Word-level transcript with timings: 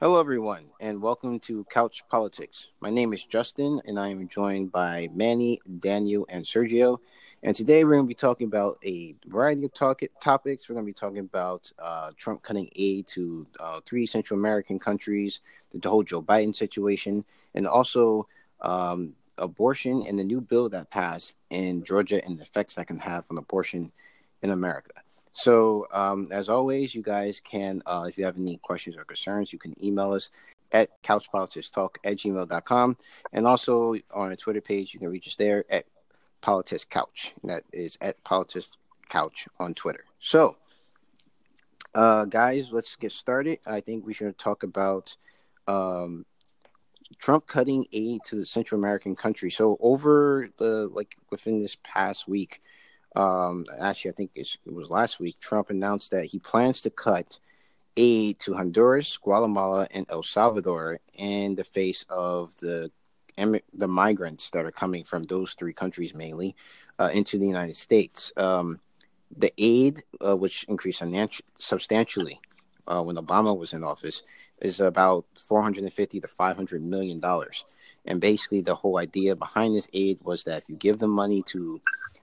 Hello, 0.00 0.20
everyone, 0.20 0.62
and 0.78 1.02
welcome 1.02 1.40
to 1.40 1.64
Couch 1.64 2.04
Politics. 2.08 2.68
My 2.80 2.88
name 2.88 3.12
is 3.12 3.24
Justin, 3.24 3.82
and 3.84 3.98
I 3.98 4.10
am 4.10 4.28
joined 4.28 4.70
by 4.70 5.08
Manny, 5.12 5.60
Daniel, 5.80 6.24
and 6.28 6.44
Sergio. 6.44 6.98
And 7.42 7.52
today 7.52 7.82
we're 7.82 7.94
going 7.94 8.04
to 8.04 8.08
be 8.08 8.14
talking 8.14 8.46
about 8.46 8.78
a 8.84 9.16
variety 9.26 9.64
of 9.64 9.74
talk- 9.74 10.02
topics. 10.22 10.68
We're 10.68 10.74
going 10.74 10.86
to 10.86 10.90
be 10.90 10.94
talking 10.94 11.18
about 11.18 11.72
uh, 11.80 12.12
Trump 12.16 12.44
cutting 12.44 12.70
aid 12.76 13.08
to 13.08 13.44
uh, 13.58 13.80
three 13.84 14.06
Central 14.06 14.38
American 14.38 14.78
countries, 14.78 15.40
the 15.74 15.90
whole 15.90 16.04
Joe 16.04 16.22
Biden 16.22 16.54
situation, 16.54 17.24
and 17.56 17.66
also 17.66 18.28
um, 18.60 19.16
abortion 19.36 20.04
and 20.06 20.16
the 20.16 20.22
new 20.22 20.40
bill 20.40 20.68
that 20.68 20.90
passed 20.90 21.34
in 21.50 21.82
Georgia 21.82 22.24
and 22.24 22.38
the 22.38 22.42
effects 22.42 22.76
that 22.76 22.86
can 22.86 23.00
have 23.00 23.24
on 23.32 23.38
abortion 23.38 23.90
in 24.42 24.50
America. 24.50 24.92
So, 25.32 25.86
um, 25.92 26.28
as 26.32 26.48
always, 26.48 26.94
you 26.94 27.02
guys 27.02 27.40
can, 27.40 27.82
uh, 27.86 28.06
if 28.08 28.18
you 28.18 28.24
have 28.24 28.38
any 28.38 28.56
questions 28.58 28.96
or 28.96 29.04
concerns, 29.04 29.52
you 29.52 29.58
can 29.58 29.74
email 29.84 30.12
us 30.12 30.30
at 30.72 31.02
couchpoliticstalk 31.02 31.96
at 32.04 32.16
gmail.com. 32.16 32.96
And 33.32 33.46
also 33.46 33.94
on 33.94 34.30
our 34.30 34.36
Twitter 34.36 34.60
page, 34.60 34.92
you 34.94 35.00
can 35.00 35.10
reach 35.10 35.26
us 35.26 35.36
there 35.36 35.64
at 35.70 35.86
Politics 36.40 36.84
Couch. 36.84 37.34
And 37.42 37.50
that 37.50 37.64
is 37.72 37.96
at 38.00 38.22
Politics 38.24 38.70
Couch 39.08 39.48
on 39.58 39.74
Twitter. 39.74 40.04
So, 40.18 40.56
uh, 41.94 42.26
guys, 42.26 42.72
let's 42.72 42.96
get 42.96 43.12
started. 43.12 43.60
I 43.66 43.80
think 43.80 44.06
we 44.06 44.14
should 44.14 44.36
talk 44.38 44.62
about 44.62 45.16
um, 45.66 46.26
Trump 47.18 47.46
cutting 47.46 47.86
aid 47.92 48.20
to 48.26 48.36
the 48.36 48.46
Central 48.46 48.78
American 48.78 49.16
country. 49.16 49.50
So, 49.50 49.76
over 49.80 50.50
the 50.58 50.88
like 50.88 51.16
within 51.30 51.62
this 51.62 51.76
past 51.82 52.28
week, 52.28 52.60
um, 53.18 53.64
actually, 53.80 54.12
I 54.12 54.14
think 54.14 54.30
it 54.36 54.56
was 54.66 54.90
last 54.90 55.18
week, 55.18 55.38
Trump 55.40 55.70
announced 55.70 56.12
that 56.12 56.26
he 56.26 56.38
plans 56.38 56.80
to 56.82 56.90
cut 56.90 57.38
aid 57.96 58.38
to 58.38 58.54
Honduras, 58.54 59.16
Guatemala, 59.16 59.88
and 59.90 60.06
El 60.08 60.22
Salvador 60.22 61.00
in 61.14 61.56
the 61.56 61.64
face 61.64 62.04
of 62.08 62.56
the 62.56 62.90
the 63.72 63.86
migrants 63.86 64.50
that 64.50 64.64
are 64.64 64.72
coming 64.72 65.04
from 65.04 65.22
those 65.24 65.54
three 65.54 65.72
countries 65.72 66.12
mainly 66.12 66.56
uh, 66.98 67.10
into 67.14 67.38
the 67.38 67.46
United 67.46 67.76
States. 67.76 68.32
Um, 68.36 68.80
the 69.36 69.52
aid, 69.58 70.02
uh, 70.26 70.36
which 70.36 70.64
increased 70.64 71.02
substantially 71.58 72.40
uh, 72.88 73.00
when 73.02 73.14
Obama 73.14 73.56
was 73.56 73.74
in 73.74 73.84
office, 73.84 74.22
is 74.60 74.80
about 74.80 75.24
450 75.36 76.20
to 76.20 76.28
500 76.28 76.82
million 76.82 77.20
dollars. 77.20 77.64
And 78.06 78.20
basically, 78.20 78.60
the 78.60 78.74
whole 78.74 78.98
idea 78.98 79.36
behind 79.36 79.74
this 79.74 79.88
aid 79.92 80.18
was 80.22 80.44
that 80.44 80.62
if 80.62 80.68
you 80.68 80.76
give 80.76 80.98
them 80.98 81.10
money 81.10 81.42
to 81.48 81.80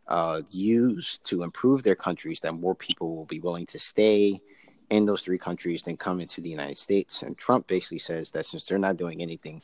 uh, 0.07 0.41
use 0.49 1.19
to 1.25 1.43
improve 1.43 1.83
their 1.83 1.95
countries, 1.95 2.39
that 2.41 2.53
more 2.53 2.75
people 2.75 3.15
will 3.15 3.25
be 3.25 3.39
willing 3.39 3.65
to 3.67 3.79
stay 3.79 4.41
in 4.89 5.05
those 5.05 5.21
three 5.21 5.37
countries 5.37 5.81
than 5.81 5.97
come 5.97 6.19
into 6.19 6.41
the 6.41 6.49
United 6.49 6.77
States. 6.77 7.21
And 7.21 7.37
Trump 7.37 7.67
basically 7.67 7.99
says 7.99 8.31
that 8.31 8.45
since 8.45 8.65
they're 8.65 8.77
not 8.77 8.97
doing 8.97 9.21
anything 9.21 9.61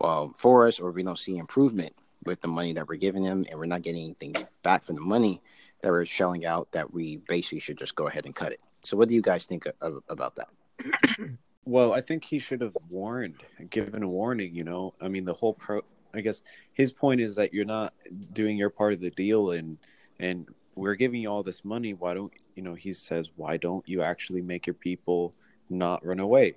um, 0.00 0.34
for 0.36 0.66
us, 0.66 0.80
or 0.80 0.90
we 0.90 1.02
don't 1.02 1.18
see 1.18 1.38
improvement 1.38 1.94
with 2.24 2.40
the 2.40 2.48
money 2.48 2.72
that 2.72 2.88
we're 2.88 2.96
giving 2.96 3.22
them, 3.22 3.44
and 3.50 3.58
we're 3.58 3.66
not 3.66 3.82
getting 3.82 4.04
anything 4.04 4.34
back 4.62 4.82
from 4.82 4.96
the 4.96 5.02
money 5.02 5.40
that 5.82 5.90
we're 5.90 6.04
shelling 6.04 6.46
out, 6.46 6.70
that 6.72 6.92
we 6.92 7.18
basically 7.28 7.60
should 7.60 7.78
just 7.78 7.94
go 7.94 8.08
ahead 8.08 8.24
and 8.24 8.34
cut 8.34 8.52
it. 8.52 8.60
So, 8.82 8.96
what 8.96 9.08
do 9.08 9.14
you 9.14 9.22
guys 9.22 9.46
think 9.46 9.66
of, 9.80 10.02
about 10.08 10.36
that? 10.36 10.48
Well, 11.66 11.92
I 11.92 12.00
think 12.00 12.24
he 12.24 12.38
should 12.38 12.60
have 12.60 12.76
warned, 12.88 13.42
given 13.70 14.04
a 14.04 14.08
warning. 14.08 14.54
You 14.54 14.64
know, 14.64 14.94
I 15.00 15.08
mean, 15.08 15.24
the 15.24 15.34
whole 15.34 15.54
pro. 15.54 15.80
I 16.14 16.20
guess 16.20 16.42
his 16.72 16.92
point 16.92 17.20
is 17.20 17.34
that 17.36 17.52
you're 17.52 17.66
not 17.66 17.92
doing 18.32 18.56
your 18.56 18.70
part 18.70 18.92
of 18.92 19.00
the 19.00 19.10
deal, 19.10 19.50
and 19.50 19.76
and 20.20 20.48
we're 20.76 20.94
giving 20.94 21.20
you 21.20 21.28
all 21.28 21.42
this 21.42 21.64
money. 21.64 21.92
Why 21.92 22.14
don't 22.14 22.32
you 22.54 22.62
know? 22.62 22.74
He 22.74 22.92
says, 22.92 23.30
why 23.36 23.56
don't 23.56 23.86
you 23.88 24.02
actually 24.02 24.42
make 24.42 24.66
your 24.66 24.74
people 24.74 25.34
not 25.68 26.06
run 26.06 26.20
away? 26.20 26.56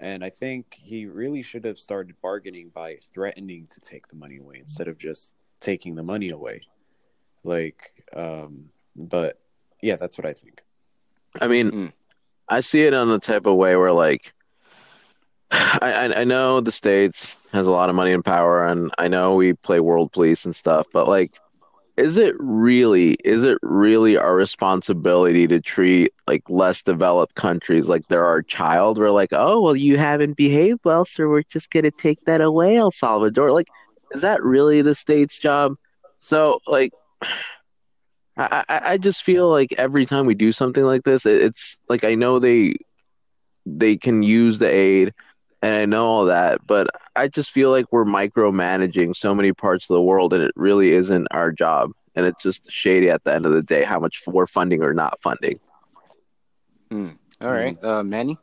And 0.00 0.22
I 0.22 0.30
think 0.30 0.78
he 0.80 1.06
really 1.06 1.42
should 1.42 1.64
have 1.64 1.78
started 1.78 2.14
bargaining 2.22 2.68
by 2.68 2.98
threatening 3.12 3.66
to 3.70 3.80
take 3.80 4.06
the 4.08 4.16
money 4.16 4.36
away 4.38 4.56
instead 4.58 4.86
of 4.86 4.98
just 4.98 5.34
taking 5.60 5.94
the 5.94 6.02
money 6.02 6.30
away. 6.30 6.60
Like, 7.42 7.92
um, 8.14 8.70
but 8.94 9.40
yeah, 9.80 9.96
that's 9.96 10.18
what 10.18 10.26
I 10.26 10.32
think. 10.32 10.62
I 11.40 11.46
mean, 11.48 11.70
mm. 11.70 11.92
I 12.48 12.60
see 12.60 12.82
it 12.82 12.94
on 12.94 13.08
the 13.08 13.18
type 13.18 13.46
of 13.46 13.56
way 13.56 13.76
where 13.76 13.92
like 13.92 14.33
I, 15.54 16.12
I 16.16 16.24
know 16.24 16.60
the 16.60 16.72
states 16.72 17.48
has 17.52 17.66
a 17.66 17.70
lot 17.70 17.88
of 17.88 17.94
money 17.94 18.12
and 18.12 18.24
power, 18.24 18.66
and 18.66 18.90
I 18.98 19.08
know 19.08 19.34
we 19.34 19.52
play 19.52 19.78
world 19.78 20.12
police 20.12 20.44
and 20.44 20.54
stuff, 20.54 20.86
but 20.92 21.06
like, 21.06 21.38
is 21.96 22.18
it 22.18 22.34
really 22.40 23.12
is 23.24 23.44
it 23.44 23.58
really 23.62 24.16
our 24.16 24.34
responsibility 24.34 25.46
to 25.46 25.60
treat 25.60 26.12
like 26.26 26.42
less 26.50 26.82
developed 26.82 27.36
countries 27.36 27.86
like 27.86 28.02
they're 28.08 28.24
our 28.26 28.42
child? 28.42 28.98
We're 28.98 29.12
like, 29.12 29.28
oh 29.32 29.60
well, 29.60 29.76
you 29.76 29.96
haven't 29.96 30.36
behaved 30.36 30.80
well, 30.84 31.04
so 31.04 31.28
we're 31.28 31.42
just 31.42 31.70
gonna 31.70 31.92
take 31.92 32.24
that 32.24 32.40
away, 32.40 32.76
El 32.76 32.90
Salvador. 32.90 33.52
Like, 33.52 33.68
is 34.12 34.22
that 34.22 34.42
really 34.42 34.82
the 34.82 34.94
state's 34.94 35.38
job? 35.38 35.74
So 36.18 36.60
like. 36.66 36.92
I, 38.36 38.64
I 38.68 38.98
just 38.98 39.22
feel 39.22 39.48
like 39.48 39.72
every 39.78 40.06
time 40.06 40.26
we 40.26 40.34
do 40.34 40.50
something 40.50 40.82
like 40.82 41.04
this, 41.04 41.24
it's 41.24 41.80
like 41.88 42.02
I 42.02 42.16
know 42.16 42.40
they 42.40 42.74
they 43.64 43.96
can 43.96 44.24
use 44.24 44.58
the 44.58 44.68
aid 44.68 45.14
and 45.64 45.74
I 45.74 45.86
know 45.86 46.04
all 46.04 46.26
that, 46.26 46.66
but 46.66 46.88
I 47.16 47.28
just 47.28 47.50
feel 47.50 47.70
like 47.70 47.86
we're 47.90 48.04
micromanaging 48.04 49.16
so 49.16 49.34
many 49.34 49.54
parts 49.54 49.88
of 49.88 49.94
the 49.94 50.02
world, 50.02 50.34
and 50.34 50.42
it 50.42 50.52
really 50.56 50.92
isn't 50.92 51.26
our 51.30 51.52
job. 51.52 51.92
And 52.14 52.26
it's 52.26 52.42
just 52.42 52.70
shady 52.70 53.08
at 53.08 53.24
the 53.24 53.32
end 53.32 53.46
of 53.46 53.52
the 53.52 53.62
day 53.62 53.82
how 53.82 53.98
much 53.98 54.22
we're 54.26 54.46
funding 54.46 54.82
or 54.82 54.92
not 54.92 55.22
funding. 55.22 55.58
Mm. 56.90 57.16
All 57.40 57.50
right, 57.50 57.82
uh, 57.82 58.02
Manny. 58.02 58.36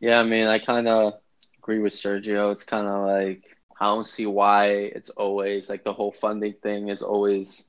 Yeah, 0.00 0.18
I 0.18 0.22
mean, 0.22 0.46
I 0.46 0.60
kind 0.60 0.88
of 0.88 1.20
agree 1.58 1.80
with 1.80 1.92
Sergio. 1.92 2.52
It's 2.52 2.64
kind 2.64 2.86
of 2.86 3.02
like 3.02 3.42
I 3.78 3.84
don't 3.84 4.06
see 4.06 4.24
why 4.24 4.68
it's 4.68 5.10
always 5.10 5.68
like 5.68 5.84
the 5.84 5.92
whole 5.92 6.10
funding 6.10 6.54
thing 6.62 6.88
is 6.88 7.02
always 7.02 7.66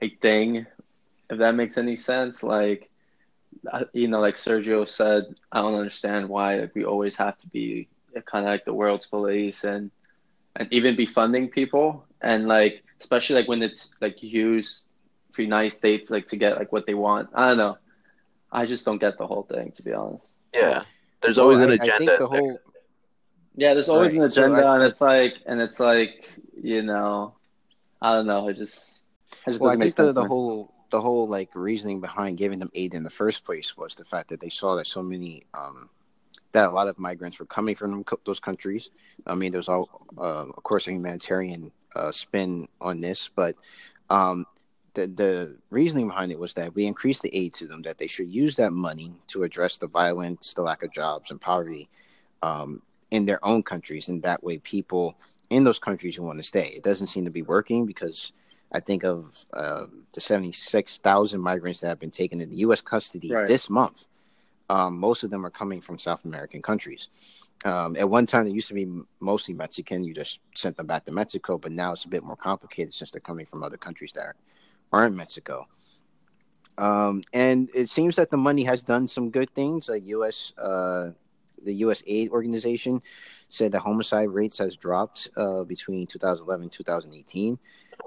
a 0.00 0.08
thing. 0.08 0.66
If 1.28 1.38
that 1.38 1.54
makes 1.56 1.76
any 1.76 1.96
sense, 1.96 2.42
like 2.42 2.88
you 3.92 4.08
know, 4.08 4.20
like 4.20 4.36
Sergio 4.36 4.86
said, 4.86 5.24
I 5.50 5.60
don't 5.60 5.74
understand 5.74 6.28
why 6.28 6.56
like, 6.56 6.74
we 6.74 6.84
always 6.84 7.16
have 7.16 7.38
to 7.38 7.48
be 7.48 7.88
kind 8.26 8.44
of 8.44 8.50
like 8.50 8.64
the 8.64 8.74
world's 8.74 9.06
police 9.06 9.64
and 9.64 9.90
and 10.56 10.68
even 10.70 10.94
be 10.94 11.06
funding 11.06 11.48
people 11.48 12.04
and 12.20 12.46
like 12.46 12.84
especially 13.00 13.36
like 13.36 13.48
when 13.48 13.62
it's 13.62 13.96
like 14.00 14.22
used 14.22 14.86
for 15.30 15.42
United 15.42 15.70
States 15.70 16.10
like 16.10 16.26
to 16.28 16.36
get 16.36 16.58
like 16.58 16.72
what 16.72 16.86
they 16.86 16.94
want. 16.94 17.30
I 17.34 17.48
don't 17.48 17.58
know. 17.58 17.78
I 18.52 18.66
just 18.66 18.84
don't 18.84 18.98
get 18.98 19.16
the 19.16 19.26
whole 19.26 19.44
thing 19.44 19.72
to 19.72 19.82
be 19.82 19.92
honest. 19.92 20.26
Yeah, 20.52 20.82
there's 21.22 21.38
always 21.38 21.58
well, 21.58 21.70
an 21.70 21.80
I, 21.80 21.84
agenda. 21.84 21.94
I 21.94 21.98
think 21.98 22.18
the 22.18 22.26
whole... 22.26 22.58
Yeah, 23.56 23.74
there's 23.74 23.88
always 23.88 24.12
right. 24.12 24.20
an 24.20 24.24
agenda, 24.26 24.60
so 24.60 24.68
I... 24.68 24.74
and 24.76 24.84
it's 24.84 25.00
like, 25.00 25.38
and 25.46 25.60
it's 25.60 25.80
like, 25.80 26.38
you 26.62 26.82
know, 26.82 27.34
I 28.02 28.12
don't 28.12 28.26
know. 28.26 28.48
It 28.48 28.56
just, 28.58 29.04
it 29.46 29.52
just 29.52 29.60
well, 29.60 29.70
I 29.70 29.76
think 29.76 29.94
the, 29.94 30.12
the 30.12 30.24
whole 30.24 30.74
the 30.92 31.00
whole 31.00 31.26
like 31.26 31.48
reasoning 31.54 32.00
behind 32.00 32.38
giving 32.38 32.60
them 32.60 32.70
aid 32.74 32.94
in 32.94 33.02
the 33.02 33.10
first 33.10 33.44
place 33.44 33.76
was 33.76 33.94
the 33.94 34.04
fact 34.04 34.28
that 34.28 34.40
they 34.40 34.50
saw 34.50 34.76
that 34.76 34.86
so 34.86 35.02
many 35.02 35.42
um, 35.54 35.88
that 36.52 36.68
a 36.68 36.70
lot 36.70 36.86
of 36.86 36.98
migrants 36.98 37.38
were 37.38 37.46
coming 37.46 37.74
from 37.74 38.04
those 38.26 38.38
countries. 38.38 38.90
I 39.26 39.34
mean, 39.34 39.50
there's 39.50 39.70
all 39.70 40.06
uh, 40.16 40.46
of 40.48 40.62
course 40.62 40.86
a 40.86 40.92
humanitarian 40.92 41.72
uh, 41.96 42.12
spin 42.12 42.68
on 42.80 43.00
this, 43.00 43.30
but 43.34 43.56
um, 44.10 44.44
the 44.92 45.06
the 45.06 45.56
reasoning 45.70 46.08
behind 46.08 46.30
it 46.30 46.38
was 46.38 46.52
that 46.54 46.74
we 46.74 46.84
increased 46.84 47.22
the 47.22 47.34
aid 47.34 47.54
to 47.54 47.66
them, 47.66 47.80
that 47.82 47.96
they 47.96 48.06
should 48.06 48.30
use 48.30 48.54
that 48.56 48.72
money 48.72 49.16
to 49.28 49.44
address 49.44 49.78
the 49.78 49.88
violence, 49.88 50.52
the 50.52 50.62
lack 50.62 50.82
of 50.82 50.92
jobs, 50.92 51.30
and 51.30 51.40
poverty 51.40 51.88
um, 52.42 52.80
in 53.10 53.24
their 53.24 53.42
own 53.44 53.62
countries, 53.62 54.08
and 54.08 54.22
that 54.22 54.44
way 54.44 54.58
people 54.58 55.18
in 55.48 55.64
those 55.64 55.78
countries 55.78 56.16
who 56.16 56.22
want 56.22 56.38
to 56.38 56.42
stay. 56.42 56.68
It 56.68 56.84
doesn't 56.84 57.06
seem 57.06 57.24
to 57.24 57.30
be 57.30 57.42
working 57.42 57.86
because 57.86 58.32
I 58.72 58.80
think 58.80 59.04
of 59.04 59.44
uh, 59.52 59.84
the 60.14 60.20
76,000 60.20 61.40
migrants 61.40 61.80
that 61.80 61.88
have 61.88 62.00
been 62.00 62.10
taken 62.10 62.40
into 62.40 62.56
U.S. 62.56 62.80
custody 62.80 63.30
right. 63.30 63.46
this 63.46 63.68
month. 63.68 64.06
Um, 64.70 64.98
most 64.98 65.22
of 65.22 65.30
them 65.30 65.44
are 65.44 65.50
coming 65.50 65.80
from 65.82 65.98
South 65.98 66.24
American 66.24 66.62
countries. 66.62 67.08
Um, 67.64 67.96
at 67.96 68.08
one 68.08 68.26
time, 68.26 68.46
it 68.46 68.52
used 68.52 68.68
to 68.68 68.74
be 68.74 68.88
mostly 69.20 69.54
Mexican. 69.54 70.02
You 70.02 70.14
just 70.14 70.40
sent 70.54 70.76
them 70.76 70.86
back 70.86 71.04
to 71.04 71.12
Mexico, 71.12 71.58
but 71.58 71.70
now 71.70 71.92
it's 71.92 72.04
a 72.04 72.08
bit 72.08 72.24
more 72.24 72.36
complicated 72.36 72.94
since 72.94 73.10
they're 73.10 73.20
coming 73.20 73.46
from 73.46 73.62
other 73.62 73.76
countries 73.76 74.12
that 74.12 74.34
aren't 74.90 75.16
Mexico. 75.16 75.68
Um, 76.78 77.22
and 77.32 77.68
it 77.74 77.90
seems 77.90 78.16
that 78.16 78.30
the 78.30 78.38
money 78.38 78.64
has 78.64 78.82
done 78.82 79.06
some 79.06 79.30
good 79.30 79.50
things. 79.54 79.90
A 79.90 80.00
U.S. 80.00 80.54
Uh, 80.56 81.10
the 81.64 81.74
U.S. 81.86 82.02
aid 82.06 82.30
organization 82.30 83.02
said 83.48 83.72
that 83.72 83.80
homicide 83.80 84.30
rates 84.30 84.58
has 84.58 84.76
dropped 84.76 85.28
uh, 85.36 85.64
between 85.64 86.06
2011 86.06 86.64
and 86.64 86.72
2018 86.72 87.58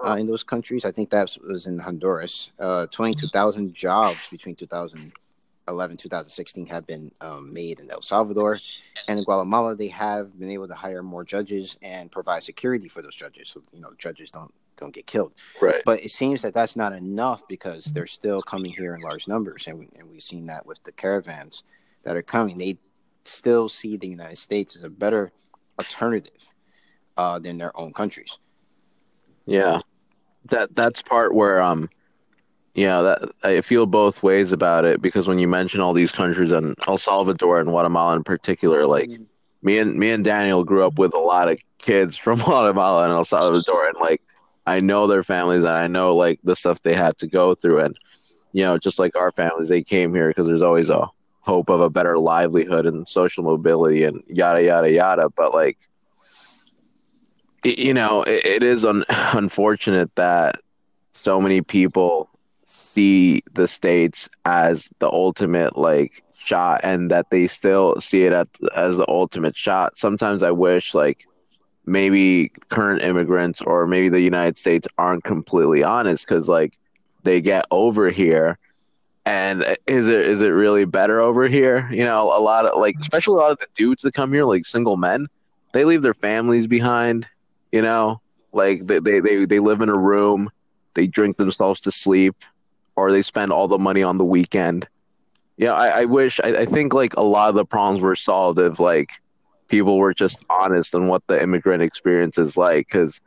uh, 0.06 0.16
in 0.20 0.26
those 0.26 0.44
countries. 0.44 0.86
I 0.86 0.92
think 0.92 1.10
that 1.12 1.36
was 1.48 1.68
in 1.68 1.80
Honduras. 1.80 2.52
Uh, 2.60 2.88
22,000 2.88 3.74
jobs 3.74 4.30
between 4.30 4.56
2011 4.56 5.98
2016 5.98 6.66
have 6.68 6.86
been 6.86 7.12
um, 7.22 7.54
made 7.54 7.80
in 7.80 7.90
El 7.92 8.02
Salvador. 8.02 8.60
And 9.08 9.20
in 9.20 9.26
Guatemala, 9.26 9.76
they 9.76 9.88
have 9.90 10.38
been 10.40 10.50
able 10.50 10.68
to 10.68 10.76
hire 10.76 11.04
more 11.04 11.24
judges 11.24 11.78
and 11.82 12.12
provide 12.12 12.44
security 12.44 12.88
for 12.88 13.02
those 13.02 13.16
judges. 13.16 13.50
So, 13.50 13.62
you 13.72 13.82
know, 13.82 13.92
judges 13.98 14.32
don't 14.32 14.54
don't 14.78 14.94
get 14.94 15.08
killed. 15.08 15.34
Right. 15.62 15.82
But 15.86 16.04
it 16.04 16.12
seems 16.12 16.42
that 16.42 16.54
that's 16.54 16.76
not 16.76 16.94
enough 16.94 17.48
because 17.48 17.86
they're 17.86 18.08
still 18.08 18.42
coming 18.42 18.74
here 18.74 18.94
in 18.94 19.02
large 19.02 19.26
numbers. 19.26 19.68
And, 19.68 19.80
we, 19.80 19.88
and 19.98 20.10
we've 20.10 20.22
seen 20.22 20.48
that 20.48 20.66
with 20.66 20.84
the 20.84 20.92
caravans 20.92 21.64
that 22.04 22.16
are 22.16 22.22
coming. 22.22 22.58
They 22.58 22.78
still 23.28 23.70
see 23.70 23.98
the 23.98 24.08
United 24.08 24.38
States 24.38 24.76
as 24.76 24.84
a 24.84 24.90
better 24.90 25.32
alternative 25.80 26.52
uh, 27.18 27.40
than 27.40 27.58
their 27.58 27.78
own 27.78 27.94
countries. 27.94 28.38
Yeah, 29.46 29.80
that 30.50 30.76
that's 30.76 31.02
part 31.02 31.34
where 31.34 31.62
um, 31.62 31.90
yeah, 32.74 33.02
that 33.02 33.30
I 33.44 33.62
feel 33.62 33.86
both 33.86 34.24
ways 34.24 34.52
about 34.52 34.86
it 34.86 35.02
because 35.02 35.28
when 35.28 35.40
you 35.40 35.48
mention 35.48 35.82
all 35.82 35.94
these 35.94 36.12
countries 36.12 36.52
and 36.52 36.76
El 36.88 36.98
Salvador 36.98 37.60
and 37.60 37.70
Guatemala 37.70 38.18
in 38.18 38.24
particular, 38.24 38.86
like 38.86 39.10
me 39.62 39.80
and 39.80 39.98
me 39.98 40.12
and 40.12 40.24
Daniel 40.24 40.64
grew 40.64 40.86
up 40.86 41.00
with 41.00 41.14
a 41.14 41.20
lot 41.20 41.52
of 41.52 41.60
kids 41.78 42.18
from 42.18 42.40
Guatemala 42.44 43.04
and 43.04 43.14
El 43.14 43.26
Salvador, 43.26 43.88
and 43.88 43.98
like 44.00 44.22
I 44.66 44.80
know 44.80 45.08
their 45.08 45.24
families 45.24 45.64
and 45.64 45.74
I 45.74 45.88
know 45.88 46.16
like 46.16 46.40
the 46.44 46.56
stuff 46.56 46.82
they 46.82 46.96
had 46.96 47.18
to 47.20 47.28
go 47.28 47.56
through, 47.56 47.80
and 47.80 47.98
you 48.52 48.64
know, 48.64 48.78
just 48.78 49.00
like 49.00 49.16
our 49.16 49.32
families, 49.32 49.70
they 49.70 49.84
came 49.84 50.14
here 50.14 50.30
because 50.30 50.48
there's 50.48 50.62
always 50.62 50.90
a 50.90 51.08
hope 51.46 51.70
of 51.70 51.80
a 51.80 51.90
better 51.90 52.18
livelihood 52.18 52.86
and 52.86 53.08
social 53.08 53.44
mobility 53.44 54.04
and 54.04 54.24
yada 54.28 54.64
yada 54.64 54.92
yada. 54.92 55.30
But 55.30 55.54
like, 55.54 55.78
you 57.64 57.94
know, 57.94 58.24
it, 58.24 58.46
it 58.46 58.64
is 58.64 58.84
un- 58.84 59.06
unfortunate 59.10 60.14
that 60.16 60.60
so 61.14 61.40
many 61.40 61.62
people 61.62 62.30
see 62.64 63.44
the 63.54 63.68
states 63.68 64.28
as 64.44 64.90
the 64.98 65.08
ultimate 65.08 65.78
like 65.78 66.24
shot 66.34 66.82
and 66.84 67.12
that 67.12 67.30
they 67.30 67.46
still 67.46 68.02
see 68.02 68.24
it 68.24 68.34
at, 68.34 68.48
as 68.76 68.98
the 68.98 69.08
ultimate 69.08 69.56
shot. 69.56 69.98
Sometimes 70.00 70.42
I 70.42 70.52
wish 70.52 70.96
like 70.96 71.28
maybe 71.86 72.50
current 72.70 73.04
immigrants 73.04 73.62
or 73.62 73.86
maybe 73.86 74.10
the 74.10 74.22
United 74.22 74.58
States 74.58 74.88
aren't 74.98 75.24
completely 75.24 75.84
honest 75.84 76.28
because 76.28 76.48
like 76.48 76.76
they 77.22 77.40
get 77.40 77.66
over 77.70 78.10
here 78.10 78.58
and 79.26 79.78
is 79.88 80.08
it 80.08 80.22
is 80.22 80.42
it 80.42 80.50
really 80.50 80.86
better 80.86 81.20
over 81.20 81.48
here? 81.48 81.90
You 81.92 82.06
know, 82.06 82.38
a 82.38 82.40
lot 82.40 82.66
of 82.66 82.80
like 82.80 82.96
mm-hmm. 82.96 83.02
especially 83.02 83.36
a 83.36 83.42
lot 83.42 83.52
of 83.52 83.60
the 83.60 83.68
dudes 83.76 84.04
that 84.04 84.14
come 84.14 84.32
here, 84.32 84.46
like 84.46 84.66
single 84.66 84.98
men, 84.98 85.28
they 85.74 85.84
leave 85.84 86.04
their 86.04 86.14
families 86.14 86.68
behind, 86.68 87.28
you 87.72 87.82
know, 87.82 88.22
like 88.54 88.86
they 88.86 89.00
they, 89.00 89.20
they, 89.20 89.46
they 89.46 89.60
live 89.60 89.82
in 89.82 89.90
a 89.90 89.98
room, 89.98 90.52
they 90.94 91.08
drink 91.08 91.38
themselves 91.38 91.82
to 91.82 91.92
sleep, 91.92 92.36
or 92.96 93.12
they 93.12 93.24
spend 93.24 93.52
all 93.52 93.68
the 93.68 93.80
money 93.80 94.04
on 94.04 94.18
the 94.18 94.26
weekend. 94.26 94.88
Yeah, 95.58 95.74
I, 95.74 96.02
I 96.02 96.06
wish 96.06 96.40
I, 96.44 96.50
I 96.58 96.66
think 96.66 96.94
like 96.94 97.16
a 97.16 97.24
lot 97.24 97.50
of 97.50 97.56
the 97.56 97.66
problems 97.66 98.02
were 98.02 98.16
solved 98.16 98.60
if 98.60 98.80
like 98.80 99.10
people 99.68 99.98
were 99.98 100.14
just 100.14 100.46
honest 100.50 100.94
on 100.94 101.08
what 101.08 101.26
the 101.28 101.42
immigrant 101.42 101.82
experience 101.82 102.38
is 102.38 102.56
like 102.56 102.88
because 102.88 103.20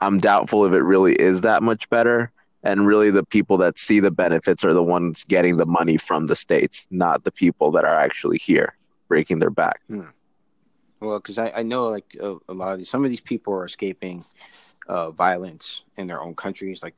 I'm 0.00 0.18
doubtful 0.18 0.66
if 0.66 0.72
it 0.74 0.82
really 0.82 1.14
is 1.14 1.40
that 1.40 1.62
much 1.62 1.88
better 1.88 2.30
and 2.68 2.86
really 2.86 3.10
the 3.10 3.24
people 3.24 3.56
that 3.56 3.78
see 3.78 3.98
the 3.98 4.10
benefits 4.10 4.62
are 4.62 4.74
the 4.74 4.82
ones 4.82 5.24
getting 5.24 5.56
the 5.56 5.64
money 5.64 5.96
from 5.96 6.26
the 6.26 6.36
states 6.36 6.86
not 6.90 7.24
the 7.24 7.32
people 7.32 7.70
that 7.70 7.84
are 7.84 7.98
actually 7.98 8.38
here 8.38 8.76
breaking 9.08 9.38
their 9.38 9.50
back 9.50 9.80
hmm. 9.88 10.02
well 11.00 11.18
because 11.18 11.38
I, 11.38 11.50
I, 11.56 11.62
know 11.62 11.88
like 11.88 12.14
a, 12.20 12.36
a, 12.48 12.54
lot 12.54 12.72
of 12.72 12.78
these 12.78 12.90
some 12.90 13.04
of 13.04 13.10
these 13.10 13.22
people 13.22 13.54
are 13.54 13.64
escaping 13.64 14.22
uh, 14.86 15.10
violence 15.10 15.84
in 15.96 16.06
their 16.06 16.20
own 16.20 16.34
countries 16.34 16.82
like 16.82 16.94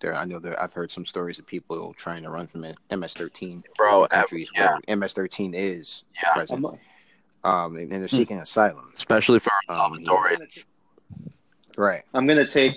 there 0.00 0.14
i 0.14 0.24
know 0.24 0.38
that 0.38 0.60
i've 0.62 0.72
heard 0.72 0.92
some 0.92 1.04
stories 1.04 1.40
of 1.40 1.46
people 1.46 1.92
trying 1.94 2.22
to 2.22 2.30
run 2.30 2.46
from 2.46 2.60
ms-13 2.60 3.64
bro 3.76 4.06
countries 4.06 4.50
yeah. 4.54 4.76
where 4.86 4.96
ms-13 4.96 5.52
is 5.54 6.04
yeah. 6.14 6.32
present 6.32 6.64
um, 7.44 7.76
and, 7.76 7.90
and 7.90 7.90
they're 7.90 8.00
hmm. 8.02 8.16
seeking 8.16 8.38
asylum 8.38 8.92
especially 8.94 9.40
for 9.40 9.50
um, 9.68 9.98
Salvadorians. 9.98 10.64
right 11.76 12.02
i'm 12.14 12.26
gonna 12.28 12.46
take 12.46 12.76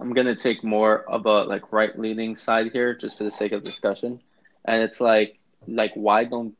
I'm 0.00 0.12
gonna 0.12 0.34
take 0.34 0.64
more 0.64 1.08
of 1.08 1.26
a 1.26 1.44
like 1.44 1.72
right 1.72 1.96
leaning 1.98 2.34
side 2.34 2.72
here, 2.72 2.94
just 2.94 3.18
for 3.18 3.24
the 3.24 3.30
sake 3.30 3.52
of 3.52 3.64
discussion. 3.64 4.20
And 4.64 4.82
it's 4.82 5.00
like 5.00 5.38
like 5.66 5.92
why 5.94 6.24
don't, 6.24 6.54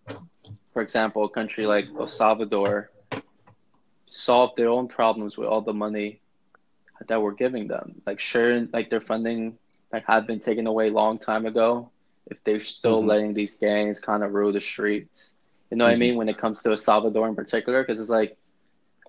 for 0.73 0.83
example, 0.83 1.25
a 1.25 1.29
country 1.29 1.67
like 1.67 1.89
El 1.99 2.07
Salvador 2.07 2.91
solve 4.07 4.55
their 4.57 4.69
own 4.69 4.89
problems 4.89 5.37
with 5.37 5.49
all 5.49 5.61
the 5.61 5.75
money 5.75 6.21
that 7.09 7.21
we're 7.21 7.33
giving 7.33 7.69
them? 7.69 8.01
Like 8.07 8.21
sure, 8.21 8.67
like 8.73 8.91
their 8.91 9.01
funding 9.01 9.59
like 9.93 10.07
had 10.07 10.27
been 10.27 10.41
taken 10.41 10.67
away 10.67 10.91
long 10.91 11.19
time 11.19 11.47
ago. 11.47 11.91
If 12.27 12.43
they're 12.43 12.61
still 12.61 12.99
mm-hmm. 12.99 13.09
letting 13.09 13.35
these 13.35 13.57
gangs 13.57 14.01
kind 14.01 14.23
of 14.23 14.33
rule 14.33 14.53
the 14.53 14.61
streets, 14.61 15.37
you 15.71 15.77
know 15.77 15.85
mm-hmm. 15.85 15.89
what 15.89 15.91
I 15.91 15.93
mm-hmm. 15.95 16.01
mean? 16.01 16.17
When 16.17 16.29
it 16.29 16.39
comes 16.39 16.63
to 16.63 16.71
El 16.71 16.77
Salvador 16.77 17.29
in 17.29 17.35
particular, 17.35 17.83
because 17.83 18.01
it's 18.01 18.11
like 18.11 18.37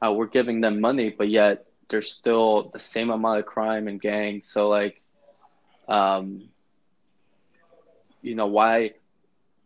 uh, 0.01 0.11
we're 0.11 0.27
giving 0.27 0.61
them 0.61 0.81
money, 0.81 1.09
but 1.09 1.29
yet 1.29 1.65
there's 1.89 2.11
still 2.11 2.69
the 2.69 2.79
same 2.79 3.09
amount 3.09 3.39
of 3.39 3.45
crime 3.45 3.87
and 3.87 4.01
gang. 4.01 4.41
So 4.41 4.69
like, 4.69 5.01
um, 5.87 6.49
you 8.21 8.35
know, 8.35 8.47
why 8.47 8.93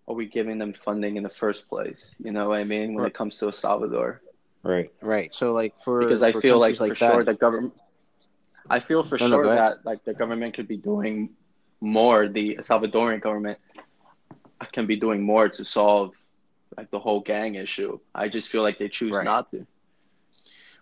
are 0.07 0.15
we 0.15 0.25
giving 0.25 0.57
them 0.57 0.73
funding 0.73 1.17
in 1.17 1.23
the 1.23 1.29
first 1.29 1.69
place? 1.69 2.15
You 2.23 2.31
know 2.31 2.49
what 2.49 2.59
I 2.59 2.63
mean? 2.63 2.93
When 2.93 3.03
right. 3.03 3.07
it 3.07 3.13
comes 3.13 3.37
to 3.39 3.45
El 3.45 3.51
Salvador. 3.51 4.21
Right. 4.63 4.91
Right. 5.01 5.33
So 5.33 5.53
like 5.53 5.79
for 5.79 6.01
because 6.01 6.21
I 6.21 6.31
for 6.31 6.41
feel 6.41 6.59
like, 6.59 6.79
like 6.79 6.97
for 6.97 7.05
that, 7.05 7.13
sure 7.13 7.23
the 7.23 7.33
government. 7.33 7.73
I 8.69 8.79
feel 8.79 9.03
for 9.03 9.17
no, 9.17 9.27
sure 9.27 9.43
no, 9.45 9.55
that 9.55 9.85
like 9.85 10.03
the 10.03 10.13
government 10.13 10.55
could 10.55 10.67
be 10.67 10.77
doing 10.77 11.29
more. 11.79 12.27
The 12.27 12.57
Salvadorian 12.57 13.21
government 13.21 13.57
can 14.73 14.85
be 14.85 14.97
doing 14.97 15.23
more 15.23 15.47
to 15.47 15.63
solve 15.63 16.21
like 16.75 16.91
the 16.91 16.99
whole 16.99 17.21
gang 17.21 17.55
issue. 17.55 17.99
I 18.13 18.27
just 18.27 18.49
feel 18.49 18.61
like 18.61 18.77
they 18.77 18.89
choose 18.89 19.15
right. 19.15 19.23
not 19.23 19.49
to. 19.51 19.65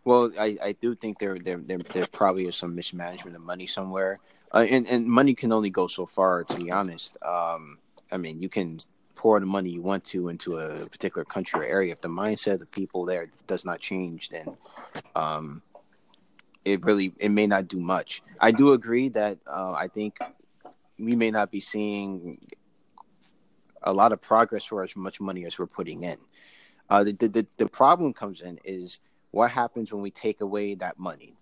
Well, 0.08 0.32
I, 0.40 0.58
I 0.64 0.72
do 0.72 0.96
think 0.96 1.20
there 1.20 1.38
there 1.38 1.58
there 1.58 1.80
there 1.80 2.08
probably 2.08 2.46
is 2.48 2.56
some 2.56 2.74
mismanagement 2.74 3.36
of 3.36 3.42
money 3.42 3.68
somewhere, 3.68 4.22
uh, 4.54 4.66
and 4.70 4.88
and 4.88 5.06
money 5.06 5.36
can 5.36 5.52
only 5.52 5.70
go 5.70 5.88
so 5.88 6.06
far. 6.06 6.46
To 6.46 6.56
be 6.56 6.72
honest, 6.72 7.18
um, 7.24 7.78
I 8.10 8.16
mean 8.16 8.40
you 8.40 8.48
can 8.48 8.80
pour 9.16 9.38
the 9.42 9.46
money 9.46 9.70
you 9.70 9.82
want 9.82 10.06
to 10.06 10.30
into 10.30 10.60
a 10.60 10.70
particular 10.88 11.26
country 11.26 11.60
or 11.60 11.64
area. 11.66 11.92
If 11.92 12.00
the 12.00 12.08
mindset 12.08 12.54
of 12.54 12.60
the 12.62 12.68
people 12.68 13.04
there 13.04 13.30
does 13.48 13.66
not 13.66 13.82
change, 13.82 14.30
then 14.30 14.46
um, 15.14 15.62
it 16.64 16.86
really 16.86 17.12
it 17.20 17.32
may 17.32 17.46
not 17.46 17.68
do 17.68 17.82
much. 17.82 18.24
I 18.40 18.52
do 18.52 18.72
agree 18.72 19.10
that 19.10 19.40
uh, 19.46 19.74
I 19.74 19.90
think 19.90 20.20
we 20.98 21.18
may 21.18 21.32
not 21.32 21.52
be 21.52 21.60
seeing 21.60 22.48
a 23.84 23.92
lot 23.92 24.14
of 24.14 24.22
progress 24.22 24.64
for 24.64 24.86
as 24.86 24.96
much 24.96 25.20
money 25.20 25.44
as 25.44 25.60
we're 25.60 25.68
putting 25.68 26.04
in. 26.04 26.18
Uh, 26.90 27.04
the, 27.04 27.12
the 27.12 27.46
the 27.58 27.68
problem 27.68 28.14
comes 28.14 28.40
in 28.40 28.58
is 28.64 29.00
what 29.32 29.52
happens 29.52 29.92
when 29.92 30.02
we 30.02 30.12
take 30.12 30.42
away 30.42 30.76
that 30.76 30.98
money? 30.98 31.36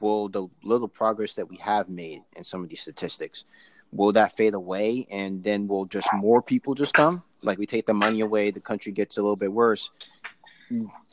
Will 0.00 0.28
the 0.28 0.46
little 0.62 0.88
progress 0.88 1.34
that 1.34 1.48
we 1.48 1.56
have 1.56 1.88
made 1.88 2.22
in 2.36 2.44
some 2.44 2.62
of 2.62 2.68
these 2.68 2.80
statistics, 2.80 3.44
will 3.92 4.12
that 4.12 4.36
fade 4.36 4.54
away 4.54 5.06
and 5.10 5.42
then 5.42 5.66
will 5.66 5.86
just 5.86 6.08
more 6.14 6.42
people 6.42 6.74
just 6.74 6.94
come? 6.94 7.22
Like 7.42 7.58
we 7.58 7.66
take 7.66 7.86
the 7.86 7.94
money 7.94 8.20
away, 8.20 8.50
the 8.50 8.60
country 8.60 8.92
gets 8.92 9.16
a 9.16 9.22
little 9.22 9.36
bit 9.36 9.52
worse. 9.52 9.90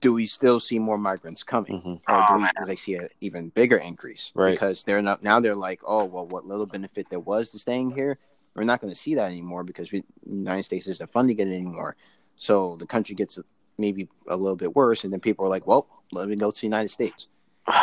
Do 0.01 0.13
we 0.13 0.25
still 0.25 0.59
see 0.59 0.79
more 0.79 0.97
migrants 0.97 1.41
coming, 1.41 1.81
mm-hmm. 1.81 2.11
or 2.13 2.27
do 2.27 2.43
we, 2.43 2.49
do 2.59 2.65
they 2.65 2.75
see 2.75 2.95
an 2.95 3.07
even 3.21 3.49
bigger 3.49 3.77
increase? 3.77 4.31
Right. 4.35 4.51
Because 4.51 4.83
they're 4.83 5.01
not 5.01 5.23
now. 5.23 5.39
They're 5.39 5.55
like, 5.55 5.81
oh 5.87 6.03
well, 6.03 6.27
what 6.27 6.45
little 6.45 6.65
benefit 6.65 7.09
there 7.09 7.21
was 7.21 7.51
to 7.51 7.59
staying 7.59 7.91
here, 7.91 8.19
we're 8.55 8.65
not 8.65 8.81
going 8.81 8.93
to 8.93 8.99
see 8.99 9.15
that 9.15 9.27
anymore 9.27 9.63
because 9.63 9.91
we, 9.93 10.03
the 10.25 10.35
United 10.35 10.63
States 10.63 10.87
isn't 10.87 11.09
funding 11.09 11.39
it 11.39 11.47
anymore. 11.47 11.95
So 12.35 12.75
the 12.77 12.85
country 12.85 13.15
gets 13.15 13.39
maybe 13.77 14.09
a 14.27 14.35
little 14.35 14.57
bit 14.57 14.75
worse, 14.75 15.05
and 15.05 15.13
then 15.13 15.21
people 15.21 15.45
are 15.45 15.49
like, 15.49 15.65
well, 15.65 15.87
let 16.11 16.27
me 16.27 16.35
go 16.35 16.51
to 16.51 16.61
the 16.61 16.67
United 16.67 16.89
States. 16.89 17.27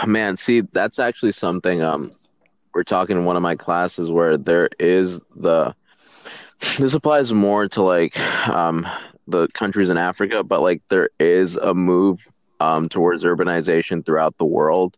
Man, 0.07 0.37
see, 0.37 0.63
that's 0.73 0.99
actually 0.99 1.33
something 1.33 1.83
um 1.83 2.11
we're 2.75 2.85
talking 2.85 3.19
in 3.19 3.25
one 3.25 3.37
of 3.37 3.43
my 3.43 3.57
classes 3.57 4.11
where 4.11 4.37
there 4.39 4.71
is 4.79 5.21
the 5.37 5.75
this 6.79 6.95
applies 6.95 7.33
more 7.33 7.69
to 7.69 7.83
like 7.83 8.19
um 8.49 8.87
the 9.29 9.49
countries 9.49 9.91
in 9.91 9.97
Africa, 9.97 10.43
but 10.43 10.63
like 10.63 10.83
there 10.89 11.11
is 11.19 11.57
a 11.57 11.75
move 11.75 12.27
um 12.61 12.89
towards 12.89 13.25
urbanization 13.25 14.05
throughout 14.05 14.37
the 14.39 14.45
world. 14.45 14.97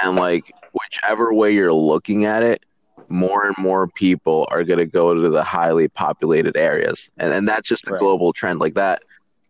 And 0.00 0.16
like 0.16 0.52
whichever 0.72 1.32
way 1.32 1.52
you're 1.52 1.72
looking 1.72 2.24
at 2.24 2.42
it, 2.42 2.64
more 3.08 3.46
and 3.46 3.56
more 3.58 3.86
people 3.86 4.46
are 4.50 4.64
going 4.64 4.80
to 4.80 4.86
go 4.86 5.14
to 5.14 5.28
the 5.28 5.44
highly 5.44 5.88
populated 5.88 6.56
areas. 6.56 7.10
And 7.16 7.32
and 7.32 7.46
that's 7.46 7.68
just 7.68 7.88
a 7.88 7.92
right. 7.92 8.00
global 8.00 8.32
trend 8.32 8.60
like 8.60 8.74
that 8.74 9.02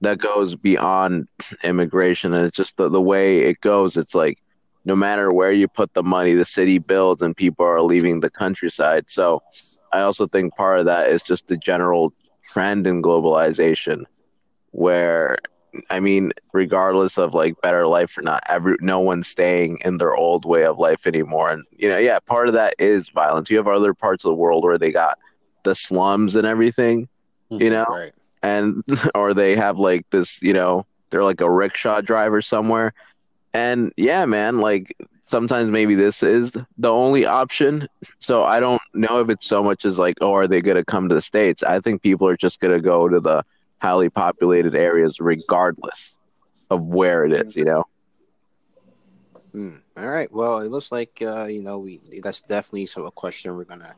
that 0.04 0.18
goes 0.18 0.54
beyond 0.54 1.28
immigration 1.62 2.34
and 2.34 2.46
it's 2.46 2.56
just 2.56 2.76
the, 2.76 2.88
the 2.88 3.00
way 3.00 3.40
it 3.40 3.60
goes 3.60 3.96
it's 3.96 4.14
like 4.14 4.38
no 4.84 4.94
matter 4.94 5.30
where 5.30 5.52
you 5.52 5.66
put 5.66 5.94
the 5.94 6.02
money 6.02 6.34
the 6.34 6.44
city 6.44 6.78
builds 6.78 7.22
and 7.22 7.36
people 7.36 7.64
are 7.64 7.82
leaving 7.82 8.20
the 8.20 8.30
countryside. 8.30 9.06
So 9.08 9.42
i 9.92 10.00
also 10.00 10.26
think 10.26 10.54
part 10.56 10.80
of 10.80 10.86
that 10.86 11.10
is 11.10 11.22
just 11.22 11.48
the 11.48 11.56
general 11.56 12.12
trend 12.44 12.86
in 12.86 13.02
globalization 13.02 14.04
where 14.72 15.38
i 15.88 15.98
mean 15.98 16.32
regardless 16.52 17.16
of 17.16 17.32
like 17.32 17.54
better 17.62 17.86
life 17.86 18.18
or 18.18 18.22
not 18.22 18.42
every 18.46 18.76
no 18.80 19.00
one's 19.00 19.28
staying 19.28 19.78
in 19.84 19.96
their 19.96 20.14
old 20.14 20.44
way 20.44 20.64
of 20.64 20.78
life 20.78 21.06
anymore. 21.06 21.50
And 21.50 21.64
you 21.76 21.88
know 21.88 21.98
yeah 21.98 22.18
part 22.18 22.48
of 22.48 22.54
that 22.54 22.74
is 22.78 23.08
violence. 23.08 23.50
You 23.50 23.56
have 23.56 23.68
other 23.68 23.94
parts 23.94 24.24
of 24.24 24.30
the 24.30 24.34
world 24.34 24.64
where 24.64 24.78
they 24.78 24.90
got 24.90 25.18
the 25.62 25.74
slums 25.74 26.36
and 26.36 26.46
everything 26.46 27.08
you 27.50 27.58
mm-hmm. 27.58 27.72
know? 27.72 27.86
right 27.88 28.12
and 28.44 28.84
or 29.14 29.34
they 29.34 29.56
have 29.56 29.78
like 29.78 30.08
this, 30.10 30.40
you 30.42 30.52
know, 30.52 30.86
they're 31.10 31.24
like 31.24 31.40
a 31.40 31.50
rickshaw 31.50 32.00
driver 32.00 32.42
somewhere. 32.42 32.92
And 33.52 33.92
yeah, 33.96 34.26
man, 34.26 34.60
like 34.60 34.96
sometimes 35.22 35.70
maybe 35.70 35.94
this 35.94 36.22
is 36.22 36.56
the 36.76 36.90
only 36.90 37.24
option. 37.24 37.88
So 38.20 38.44
I 38.44 38.60
don't 38.60 38.82
know 38.92 39.20
if 39.20 39.30
it's 39.30 39.46
so 39.46 39.62
much 39.62 39.84
as 39.84 39.98
like, 39.98 40.18
oh, 40.20 40.34
are 40.34 40.46
they 40.46 40.60
going 40.60 40.76
to 40.76 40.84
come 40.84 41.08
to 41.08 41.14
the 41.14 41.22
States? 41.22 41.62
I 41.62 41.80
think 41.80 42.02
people 42.02 42.28
are 42.28 42.36
just 42.36 42.60
going 42.60 42.74
to 42.74 42.80
go 42.80 43.08
to 43.08 43.20
the 43.20 43.44
highly 43.78 44.10
populated 44.10 44.74
areas, 44.74 45.20
regardless 45.20 46.18
of 46.68 46.82
where 46.82 47.24
it 47.24 47.32
is. 47.32 47.56
You 47.56 47.64
know. 47.64 47.84
Mm. 49.54 49.82
All 49.96 50.08
right. 50.08 50.30
Well, 50.32 50.58
it 50.60 50.68
looks 50.68 50.90
like 50.90 51.22
uh, 51.22 51.46
you 51.46 51.62
know 51.62 51.78
we 51.78 52.00
that's 52.20 52.40
definitely 52.40 52.86
some 52.86 53.06
a 53.06 53.12
question 53.12 53.56
we're 53.56 53.64
gonna 53.64 53.94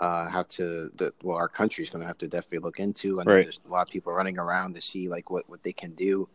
uh, 0.00 0.26
have 0.28 0.48
to 0.48 0.90
the 0.96 1.12
well 1.22 1.36
our 1.36 1.48
country 1.48 1.84
is 1.84 1.90
gonna 1.90 2.06
have 2.06 2.18
to 2.18 2.26
definitely 2.26 2.58
look 2.64 2.80
into. 2.80 3.20
I 3.20 3.24
know 3.24 3.32
Right. 3.34 3.42
there's 3.44 3.60
a 3.66 3.70
lot 3.70 3.86
of 3.86 3.92
people 3.92 4.12
running 4.12 4.38
around 4.38 4.74
to 4.74 4.82
see 4.82 5.08
like 5.08 5.30
what 5.30 5.48
what 5.48 5.62
they 5.62 5.72
can 5.74 5.92
do. 5.94 6.28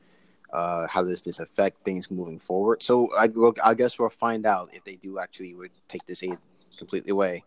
Uh, 0.53 0.87
how 0.87 1.03
does 1.03 1.21
this 1.23 1.39
affect 1.39 1.83
things 1.83 2.09
moving 2.11 2.39
forward? 2.39 2.81
So 2.83 3.11
I 3.17 3.27
I 3.63 3.73
guess 3.73 3.97
we'll 3.99 4.09
find 4.09 4.45
out 4.45 4.69
if 4.73 4.83
they 4.85 4.95
do 4.95 5.17
actually 5.19 5.55
would 5.55 5.71
take 5.89 6.05
this 6.05 6.23
aid 6.23 6.37
completely 6.77 7.11
away. 7.11 7.43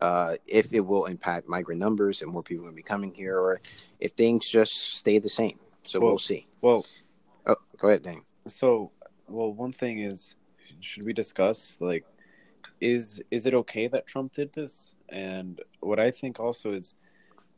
Uh, 0.00 0.36
if 0.46 0.72
it 0.72 0.80
will 0.80 1.06
impact 1.06 1.48
migrant 1.48 1.80
numbers 1.80 2.22
and 2.22 2.30
more 2.30 2.42
people 2.42 2.64
will 2.66 2.72
be 2.72 2.82
coming 2.82 3.12
here, 3.14 3.36
or 3.38 3.60
if 3.98 4.12
things 4.12 4.46
just 4.48 4.72
stay 4.94 5.18
the 5.18 5.28
same. 5.28 5.58
So 5.86 5.98
Well- 5.98 6.10
we'll 6.10 6.18
see. 6.18 6.46
Well, 6.60 6.86
Oh, 7.46 7.56
go 7.78 7.88
ahead, 7.88 8.02
Dan. 8.02 8.22
so 8.46 8.92
well, 9.28 9.52
one 9.52 9.72
thing 9.72 9.98
is, 10.00 10.34
should 10.80 11.02
we 11.02 11.12
discuss 11.12 11.80
like, 11.80 12.04
is 12.80 13.20
is 13.30 13.46
it 13.46 13.54
okay 13.54 13.88
that 13.88 14.06
Trump 14.06 14.32
did 14.32 14.52
this? 14.52 14.94
And 15.08 15.60
what 15.80 16.00
I 16.00 16.10
think 16.10 16.40
also 16.40 16.72
is, 16.72 16.94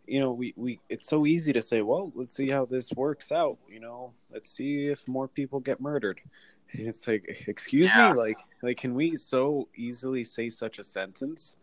you 0.07 0.21
know, 0.21 0.33
we 0.33 0.55
we 0.57 0.81
it's 0.89 1.07
so 1.09 1.27
easy 1.27 1.53
to 1.53 1.63
say, 1.63 1.83
well, 1.83 2.13
let's 2.15 2.35
see 2.37 2.49
how 2.51 2.65
this 2.67 2.93
works 2.93 3.33
out. 3.33 3.59
You 3.69 3.81
know, 3.81 4.15
let's 4.33 4.51
see 4.51 4.87
if 4.89 5.07
more 5.09 5.29
people 5.29 5.61
get 5.61 5.81
murdered. 5.81 6.21
It's 6.71 7.09
like, 7.09 7.45
excuse 7.49 7.95
Yeah. 7.95 7.97
me, 7.97 8.13
like 8.13 8.39
like 8.63 8.77
can 8.79 8.95
we 8.95 9.17
so 9.17 9.69
easily 9.75 10.23
say 10.25 10.51
such 10.51 10.79
a 10.79 10.85
sentence? 10.85 11.57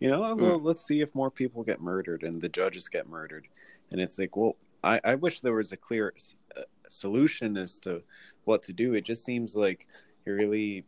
You 0.00 0.10
know, 0.10 0.34
well, 0.36 0.60
let's 0.60 0.84
see 0.86 1.00
if 1.00 1.14
more 1.14 1.30
people 1.30 1.62
get 1.64 1.80
murdered 1.80 2.22
and 2.22 2.40
the 2.40 2.48
judges 2.48 2.88
get 2.88 3.08
murdered. 3.08 3.48
And 3.90 4.00
it's 4.00 4.18
like, 4.18 4.36
well, 4.36 4.56
I, 4.82 5.00
I 5.04 5.14
wish 5.16 5.40
there 5.40 5.54
was 5.54 5.72
a 5.72 5.76
clear 5.76 6.14
uh, 6.56 6.62
solution 6.88 7.56
as 7.56 7.78
to 7.80 8.02
what 8.44 8.62
to 8.64 8.72
do. 8.72 8.94
It 8.94 9.04
just 9.04 9.24
seems 9.24 9.56
like 9.56 9.86
you're 10.24 10.36
really, 10.36 10.84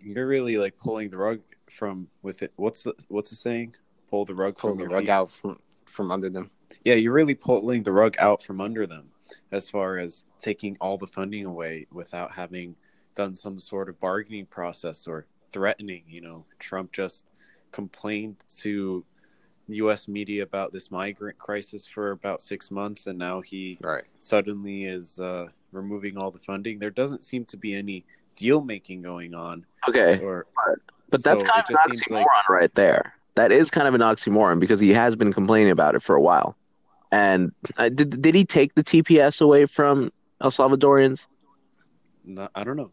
you're 0.00 0.26
really 0.26 0.56
like 0.58 0.76
pulling 0.78 1.10
the 1.10 1.16
rug 1.16 1.40
from 1.70 2.08
with 2.22 2.42
it. 2.42 2.52
What's 2.56 2.82
the 2.82 2.94
what's 3.08 3.30
the 3.30 3.36
saying? 3.36 3.74
Pull 4.10 4.24
the 4.24 4.34
rug 4.34 4.56
Pull 4.56 4.70
from 4.70 4.78
the 4.78 4.88
rug 4.88 5.02
feet. 5.04 5.10
out 5.10 5.30
from 5.30 5.58
from 5.84 6.10
under 6.10 6.28
them. 6.30 6.50
Yeah, 6.84 6.94
you're 6.94 7.12
really 7.12 7.34
pulling 7.34 7.82
the 7.82 7.92
rug 7.92 8.16
out 8.18 8.42
from 8.42 8.60
under 8.60 8.86
them 8.86 9.08
as 9.50 9.68
far 9.68 9.98
as 9.98 10.24
taking 10.38 10.76
all 10.80 10.96
the 10.98 11.06
funding 11.06 11.44
away 11.46 11.86
without 11.92 12.30
having 12.32 12.76
done 13.14 13.34
some 13.34 13.58
sort 13.58 13.88
of 13.88 13.98
bargaining 13.98 14.46
process 14.46 15.06
or 15.08 15.26
threatening. 15.52 16.04
You 16.08 16.20
know, 16.20 16.44
Trump 16.58 16.92
just 16.92 17.24
complained 17.72 18.36
to 18.58 19.04
U.S. 19.68 20.06
media 20.06 20.44
about 20.44 20.72
this 20.72 20.90
migrant 20.92 21.38
crisis 21.38 21.86
for 21.86 22.12
about 22.12 22.40
six 22.40 22.70
months, 22.70 23.06
and 23.08 23.18
now 23.18 23.40
he 23.40 23.76
Right. 23.82 24.04
suddenly 24.18 24.84
is 24.84 25.18
uh, 25.18 25.46
removing 25.72 26.16
all 26.16 26.30
the 26.30 26.38
funding. 26.38 26.78
There 26.78 26.90
doesn't 26.90 27.24
seem 27.24 27.44
to 27.46 27.56
be 27.56 27.74
any 27.74 28.04
deal 28.36 28.60
making 28.62 29.02
going 29.02 29.34
on. 29.34 29.64
Okay, 29.88 30.20
Or 30.22 30.46
but 31.10 31.22
that's 31.22 31.42
so 31.42 31.48
kind 31.48 31.62
of 31.62 31.70
an 31.70 31.76
just 31.90 32.04
seems 32.04 32.18
oxymoron 32.20 32.24
like- 32.24 32.48
right 32.48 32.74
there. 32.74 33.12
That 33.34 33.52
is 33.52 33.70
kind 33.70 33.86
of 33.86 33.92
an 33.94 34.00
oxymoron 34.00 34.60
because 34.60 34.80
he 34.80 34.90
has 34.94 35.14
been 35.14 35.32
complaining 35.32 35.70
about 35.70 35.94
it 35.94 36.02
for 36.02 36.16
a 36.16 36.20
while. 36.22 36.56
And 37.12 37.52
uh, 37.76 37.90
did 37.90 38.22
did 38.22 38.34
he 38.34 38.44
take 38.44 38.74
the 38.74 38.82
TPS 38.82 39.40
away 39.40 39.66
from 39.66 40.10
El 40.40 40.50
Salvadorians? 40.50 41.26
no, 42.24 42.48
I 42.54 42.64
don't 42.64 42.76
know. 42.76 42.90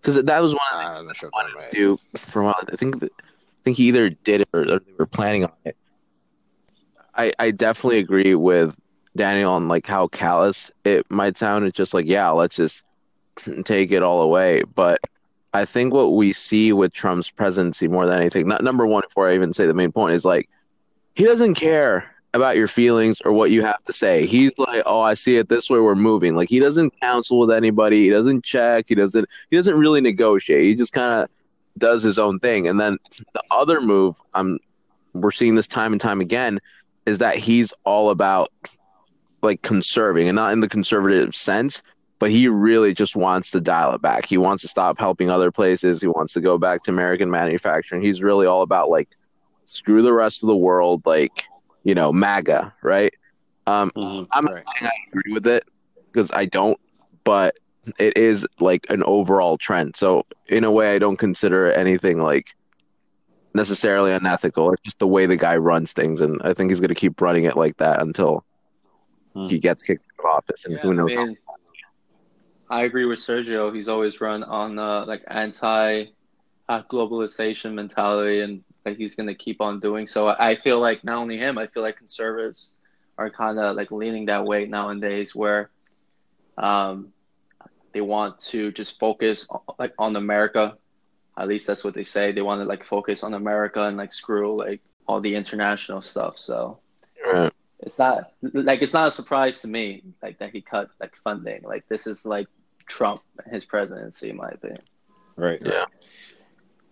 Because 0.00 0.22
that 0.24 0.42
was 0.42 0.52
one 0.52 0.60
of 0.72 1.04
the 1.04 1.08
I'm 1.08 1.14
sure 1.14 1.30
wanted 1.32 1.54
right. 1.54 1.70
to 1.70 1.76
do 1.76 1.98
for 2.16 2.42
a 2.42 2.44
while. 2.46 2.56
I 2.70 2.76
think 2.76 3.00
that, 3.00 3.12
I 3.20 3.62
think 3.62 3.76
he 3.76 3.84
either 3.88 4.10
did 4.10 4.42
it 4.42 4.48
or, 4.52 4.62
or 4.62 4.78
they 4.80 4.92
were 4.98 5.06
planning 5.06 5.44
on 5.44 5.52
it. 5.64 5.76
I 7.14 7.32
I 7.38 7.50
definitely 7.52 7.98
agree 7.98 8.34
with 8.34 8.76
Daniel 9.16 9.52
on 9.52 9.68
like 9.68 9.86
how 9.86 10.08
callous 10.08 10.70
it 10.84 11.08
might 11.10 11.36
sound. 11.38 11.64
It's 11.66 11.76
just 11.76 11.94
like 11.94 12.06
yeah, 12.06 12.30
let's 12.30 12.56
just 12.56 12.82
take 13.64 13.92
it 13.92 14.02
all 14.02 14.22
away. 14.22 14.62
But 14.62 15.00
I 15.52 15.64
think 15.64 15.92
what 15.92 16.14
we 16.14 16.32
see 16.32 16.72
with 16.72 16.92
Trump's 16.92 17.30
presidency 17.30 17.88
more 17.88 18.06
than 18.06 18.18
anything, 18.18 18.48
not 18.48 18.62
number 18.62 18.86
one, 18.86 19.02
before 19.06 19.28
I 19.28 19.34
even 19.34 19.52
say 19.52 19.66
the 19.66 19.74
main 19.74 19.92
point, 19.92 20.14
is 20.14 20.24
like 20.24 20.48
he 21.14 21.24
doesn't 21.24 21.54
care 21.54 22.14
about 22.34 22.56
your 22.56 22.68
feelings 22.68 23.20
or 23.24 23.32
what 23.32 23.50
you 23.50 23.62
have 23.62 23.84
to 23.84 23.92
say. 23.92 24.26
He's 24.26 24.56
like, 24.56 24.82
oh, 24.86 25.02
I 25.02 25.14
see 25.14 25.36
it 25.36 25.50
this 25.50 25.68
way. 25.68 25.78
We're 25.78 25.94
moving. 25.94 26.34
Like 26.34 26.48
he 26.48 26.60
doesn't 26.60 26.98
counsel 27.00 27.38
with 27.38 27.50
anybody. 27.50 28.04
He 28.04 28.10
doesn't 28.10 28.44
check. 28.44 28.86
He 28.88 28.94
doesn't. 28.94 29.28
He 29.50 29.56
doesn't 29.56 29.74
really 29.74 30.00
negotiate. 30.00 30.64
He 30.64 30.74
just 30.74 30.92
kind 30.92 31.22
of 31.22 31.28
does 31.76 32.02
his 32.02 32.18
own 32.18 32.38
thing. 32.38 32.68
And 32.68 32.80
then 32.80 32.98
the 33.34 33.42
other 33.50 33.80
move, 33.80 34.16
I'm 34.34 34.58
we're 35.12 35.30
seeing 35.30 35.54
this 35.54 35.66
time 35.66 35.92
and 35.92 36.00
time 36.00 36.20
again, 36.20 36.58
is 37.04 37.18
that 37.18 37.36
he's 37.36 37.74
all 37.84 38.10
about 38.10 38.50
like 39.42 39.60
conserving 39.62 40.28
and 40.28 40.36
not 40.36 40.52
in 40.52 40.60
the 40.60 40.68
conservative 40.68 41.34
sense, 41.34 41.82
but 42.22 42.30
he 42.30 42.46
really 42.46 42.94
just 42.94 43.16
wants 43.16 43.50
to 43.50 43.60
dial 43.60 43.92
it 43.96 44.00
back. 44.00 44.26
He 44.26 44.38
wants 44.38 44.62
to 44.62 44.68
stop 44.68 44.96
helping 44.96 45.28
other 45.28 45.50
places. 45.50 46.00
He 46.00 46.06
wants 46.06 46.32
to 46.34 46.40
go 46.40 46.56
back 46.56 46.84
to 46.84 46.92
American 46.92 47.28
manufacturing. 47.32 48.00
He's 48.00 48.22
really 48.22 48.46
all 48.46 48.62
about 48.62 48.90
like 48.90 49.08
screw 49.64 50.02
the 50.02 50.12
rest 50.12 50.44
of 50.44 50.46
the 50.46 50.54
world, 50.56 51.02
like 51.04 51.32
you 51.82 51.96
know, 51.96 52.12
MAGA, 52.12 52.72
right? 52.80 53.12
Um, 53.66 53.90
I'm 53.96 54.44
not 54.44 54.52
Right. 54.52 54.64
saying 54.78 54.92
I 54.92 55.08
agree 55.08 55.32
with 55.32 55.48
it 55.48 55.64
because 56.06 56.30
I 56.30 56.44
don't, 56.44 56.78
but 57.24 57.56
it 57.98 58.16
is 58.16 58.46
like 58.60 58.86
an 58.88 59.02
overall 59.02 59.58
trend. 59.58 59.96
So 59.96 60.24
in 60.46 60.62
a 60.62 60.70
way, 60.70 60.94
I 60.94 61.00
don't 61.00 61.16
consider 61.16 61.72
anything 61.72 62.22
like 62.22 62.54
necessarily 63.52 64.12
unethical. 64.12 64.72
It's 64.74 64.82
just 64.82 65.00
the 65.00 65.08
way 65.08 65.26
the 65.26 65.36
guy 65.36 65.56
runs 65.56 65.92
things, 65.92 66.20
and 66.20 66.40
I 66.44 66.54
think 66.54 66.70
he's 66.70 66.78
going 66.78 66.90
to 66.90 66.94
keep 66.94 67.20
running 67.20 67.46
it 67.46 67.56
like 67.56 67.78
that 67.78 68.00
until 68.00 68.44
Hmm. 69.34 69.46
he 69.46 69.58
gets 69.58 69.82
kicked 69.82 70.04
out 70.20 70.26
of 70.26 70.36
office. 70.36 70.64
And 70.66 70.74
Yeah, 70.74 70.80
who 70.82 70.94
knows? 70.94 71.16
I, 71.16 71.24
mean, 71.24 71.36
I 72.72 72.84
agree 72.84 73.06
with 73.06 73.20
Sergio. 73.20 73.74
He's 73.74 73.88
always 73.88 74.20
run 74.20 74.44
on 74.44 74.78
uh, 74.80 75.06
like 75.06 75.24
anti 75.28 76.06
uh, 76.68 76.82
globalization 76.90 77.74
mentality, 77.74 78.40
and 78.40 78.64
like 78.86 78.96
he's 78.98 79.16
gonna 79.16 79.34
keep 79.34 79.60
on 79.60 79.80
doing 79.80 80.06
so. 80.06 80.28
I 80.28 80.56
feel 80.56 80.80
like 80.80 81.04
not 81.04 81.18
only 81.18 81.38
him, 81.38 81.58
I 81.58 81.68
feel 81.68 81.84
like 81.84 81.98
conservatives 81.98 82.76
are 83.18 83.30
kind 83.30 83.58
of 83.60 83.76
like 83.76 83.92
leaning 83.92 84.26
that 84.26 84.46
way 84.46 84.66
nowadays, 84.66 85.34
where 85.34 85.70
um, 86.58 87.12
they 87.94 88.02
want 88.02 88.38
to 88.50 88.72
just 88.72 88.98
focus 89.00 89.48
on, 89.50 89.60
like 89.78 89.94
on 89.98 90.16
America. 90.16 90.78
At 91.38 91.48
least 91.48 91.66
that's 91.68 91.84
what 91.84 91.94
they 91.94 92.04
say. 92.04 92.32
They 92.32 92.42
want 92.42 92.60
to 92.62 92.66
like 92.66 92.84
focus 92.84 93.22
on 93.24 93.34
America 93.34 93.84
and 93.86 93.96
like 93.96 94.12
screw 94.12 94.56
like 94.58 94.82
all 95.06 95.20
the 95.20 95.34
international 95.36 96.02
stuff. 96.02 96.38
So 96.38 96.80
Right. 97.24 97.52
it's 97.80 97.98
not 97.98 98.32
like 98.42 98.82
it's 98.82 98.94
not 98.94 99.08
a 99.08 99.12
surprise 99.12 99.60
to 99.60 99.68
me 99.68 100.02
like 100.22 100.38
that 100.38 100.50
he 100.52 100.62
cut 100.62 100.88
like 101.00 101.16
funding 101.16 101.62
like 101.64 101.84
this 101.88 102.06
is 102.06 102.24
like 102.26 102.46
trump 102.86 103.22
and 103.44 103.54
his 103.54 103.64
presidency 103.64 104.30
in 104.30 104.36
my 104.36 104.48
opinion 104.48 104.82
Right. 105.36 105.60
Yeah. 105.64 105.84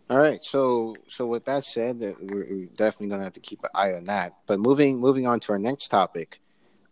All 0.09 0.19
right. 0.19 0.43
So 0.43 0.95
so 1.09 1.27
with 1.27 1.45
that 1.45 1.65
said, 1.65 2.01
that 2.01 2.17
we're, 2.21 2.47
we're 2.49 2.67
definitely 2.67 3.09
gonna 3.09 3.25
have 3.25 3.35
to 3.35 3.41
keep 3.41 3.63
an 3.63 3.71
eye 3.75 3.93
on 3.93 4.05
that. 4.05 4.35
But 4.47 4.59
moving 4.59 4.99
moving 4.99 5.27
on 5.27 5.41
to 5.41 5.53
our 5.53 5.59
next 5.59 5.89
topic, 5.89 6.41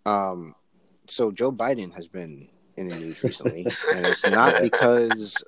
um, 0.06 0.54
so 1.06 1.30
Joe 1.30 1.50
Biden 1.50 1.92
has 1.94 2.06
been 2.06 2.48
in 2.76 2.88
the 2.88 2.96
news 2.96 3.22
recently, 3.22 3.66
and 3.94 4.06
it's 4.06 4.24
not 4.24 4.62
because 4.62 5.42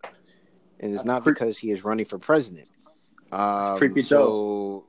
and 0.81 0.95
it's 0.95 1.05
not 1.05 1.25
because 1.25 1.59
he 1.59 1.71
is 1.71 1.85
running 1.85 2.07
for 2.07 2.19
president. 2.19 2.69
Um, 3.31 3.79
Freaky 3.79 4.01
so 4.01 4.87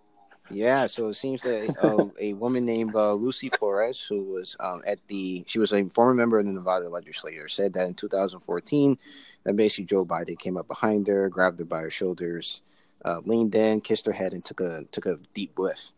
yeah, 0.54 0.88
so 0.88 1.10
it 1.10 1.16
seems 1.16 1.42
that 1.44 1.76
uh, 1.82 2.08
a 2.20 2.34
woman 2.34 2.66
named 2.66 2.96
uh, 2.96 3.14
Lucy 3.14 3.50
Flores, 3.50 4.02
who 4.08 4.24
was 4.24 4.56
um, 4.60 4.82
at 4.86 5.00
the, 5.08 5.44
she 5.48 5.60
was 5.60 5.74
a 5.74 5.84
former 5.90 6.14
member 6.14 6.40
of 6.40 6.46
the 6.46 6.52
Nevada 6.52 6.90
legislature, 6.90 7.48
said 7.48 7.74
that 7.74 7.88
in 7.88 7.94
2014, 7.94 8.98
that 9.44 9.56
basically 9.56 9.86
Joe 9.86 10.06
Biden 10.06 10.38
came 10.38 10.58
up 10.58 10.68
behind 10.68 11.08
her, 11.08 11.28
grabbed 11.30 11.60
her 11.60 11.66
by 11.66 11.80
her 11.82 11.90
shoulders, 11.90 12.62
uh, 13.06 13.22
leaned 13.26 13.56
in, 13.56 13.82
kissed 13.82 14.06
her 14.06 14.12
head, 14.12 14.34
and 14.34 14.46
took 14.46 14.60
a 14.62 14.84
took 14.92 15.06
a 15.08 15.18
deep 15.34 15.58
whiff. 15.58 15.92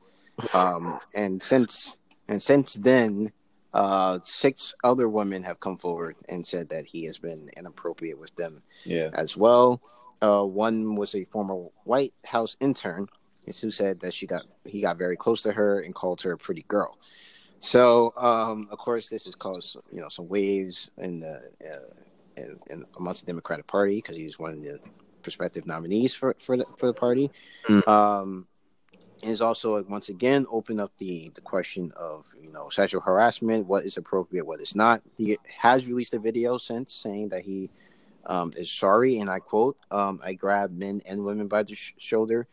Um, 0.54 1.00
and 1.14 1.44
since 1.44 1.98
and 2.30 2.42
since 2.42 2.76
then, 2.76 3.32
uh, 3.74 4.20
six 4.24 4.74
other 4.84 5.10
women 5.10 5.44
have 5.44 5.60
come 5.60 5.78
forward 5.78 6.16
and 6.30 6.46
said 6.48 6.70
that 6.70 6.86
he 6.86 7.04
has 7.06 7.18
been 7.18 7.50
inappropriate 7.58 8.18
with 8.20 8.34
them 8.36 8.62
Yeah. 8.86 9.10
as 9.14 9.36
well. 9.36 9.82
Uh, 10.22 10.44
one 10.44 10.96
was 10.96 11.14
a 11.16 11.26
former 11.26 11.56
White 11.84 12.14
House 12.26 12.56
intern 12.62 13.08
who 13.46 13.72
said 13.72 14.00
that 14.02 14.14
she 14.14 14.28
got 14.28 14.44
he 14.66 14.82
got 14.82 14.98
very 14.98 15.16
close 15.16 15.42
to 15.44 15.52
her 15.52 15.82
and 15.82 15.94
called 15.94 16.22
her 16.22 16.32
a 16.32 16.38
pretty 16.38 16.64
girl. 16.68 16.98
So, 17.60 18.14
um, 18.18 18.68
of 18.72 18.78
course, 18.78 19.08
this 19.08 19.24
has 19.24 19.36
caused 19.36 19.78
you 19.92 20.02
know 20.02 20.10
some 20.10 20.28
waves 20.28 20.92
in 20.98 21.22
the 21.22 21.42
uh, 21.62 21.94
in, 22.36 22.60
in 22.70 22.86
amongst 22.98 23.22
the 23.22 23.28
Democratic 23.28 23.68
Party 23.68 23.96
because 23.96 24.18
he's 24.18 24.38
one 24.40 24.52
of 24.52 24.62
the 24.62 24.80
prospective 25.22 25.66
nominees 25.66 26.14
for 26.14 26.36
for 26.40 26.58
the, 26.58 26.66
for 26.78 26.88
the 26.88 26.94
party. 26.94 27.32
Mm. 27.70 27.88
Um, 27.88 28.48
and 29.24 29.30
has 29.30 29.40
also 29.40 29.82
once 29.84 30.10
again 30.10 30.46
opened 30.52 30.82
up 30.82 30.92
the 30.98 31.32
the 31.34 31.42
question 31.42 31.94
of 31.96 32.26
you 32.42 32.52
know 32.52 32.70
sexual 32.70 33.02
harassment, 33.02 33.66
what 33.66 33.86
is 33.86 33.98
appropriate, 33.98 34.46
what 34.46 34.62
is 34.62 34.76
not. 34.76 35.02
He 35.18 35.38
has 35.58 35.88
released 35.88 36.14
a 36.14 36.20
video 36.20 36.58
since 36.58 36.94
saying 36.94 37.30
that 37.30 37.44
he 37.44 37.70
um, 38.26 38.54
is 38.58 38.70
sorry, 38.70 39.20
and 39.20 39.30
I 39.30 39.40
quote, 39.40 39.78
um, 39.92 40.20
"I 40.24 40.34
grabbed 40.34 40.78
men 40.78 41.02
and 41.06 41.24
women 41.24 41.48
by 41.48 41.64
the 41.64 41.76
sh- 41.76 41.94
shoulder," 41.98 42.48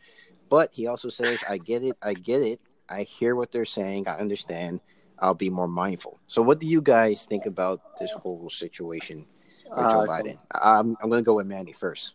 but 0.50 0.71
he 0.75 0.87
also 0.87 1.09
says, 1.09 1.42
"I 1.49 1.57
get 1.57 1.83
it, 1.83 1.97
I 2.02 2.12
get 2.12 2.42
it, 2.42 2.61
I 2.90 3.04
hear 3.04 3.35
what 3.37 3.52
they're 3.52 3.64
saying, 3.64 4.09
I 4.09 4.19
understand. 4.19 4.80
I'll 5.19 5.35
be 5.35 5.50
more 5.50 5.69
mindful. 5.69 6.19
So, 6.26 6.42
what 6.42 6.59
do 6.59 6.66
you 6.66 6.83
guys 6.83 7.26
think 7.26 7.47
about 7.47 7.99
this 7.99 8.12
whole 8.12 8.50
situation 8.50 9.25
with 9.64 9.90
Joe 9.90 10.00
Uh, 10.00 10.07
Biden? 10.07 10.38
I'm 10.50 10.97
I'm 11.00 11.09
going 11.09 11.23
to 11.23 11.26
go 11.26 11.37
with 11.37 11.47
Manny 11.47 11.73
first. 11.73 12.14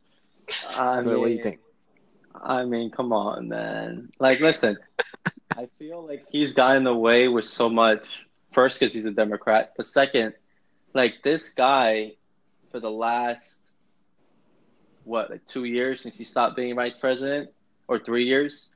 I 0.77 0.98
what 0.98 1.04
do 1.06 1.10
you 1.12 1.25
mean, 1.25 1.42
think? 1.42 1.60
I 2.44 2.65
mean, 2.65 2.92
come 2.92 3.13
on, 3.13 3.48
man. 3.48 4.12
Like, 4.20 4.39
listen, 4.42 4.77
I 5.58 5.68
feel 5.80 6.06
like 6.06 6.25
he's 6.30 6.54
gotten 6.54 6.86
away 6.88 7.27
with 7.27 7.46
so 7.46 7.70
much. 7.70 8.27
First, 8.51 8.80
because 8.80 8.94
he's 8.94 9.06
a 9.06 9.12
Democrat, 9.12 9.74
but 9.75 9.86
second, 9.86 10.34
like 10.94 11.22
this 11.24 11.50
guy, 11.50 12.13
for 12.72 12.80
the 12.80 12.92
last 12.92 13.74
what, 15.04 15.30
like 15.30 15.46
two 15.46 15.65
years 15.65 16.01
since 16.01 16.18
he 16.18 16.24
stopped 16.24 16.56
being 16.56 16.75
vice 16.75 16.98
president, 16.98 17.50
or 17.88 18.00
three 18.00 18.25
years, 18.25 18.70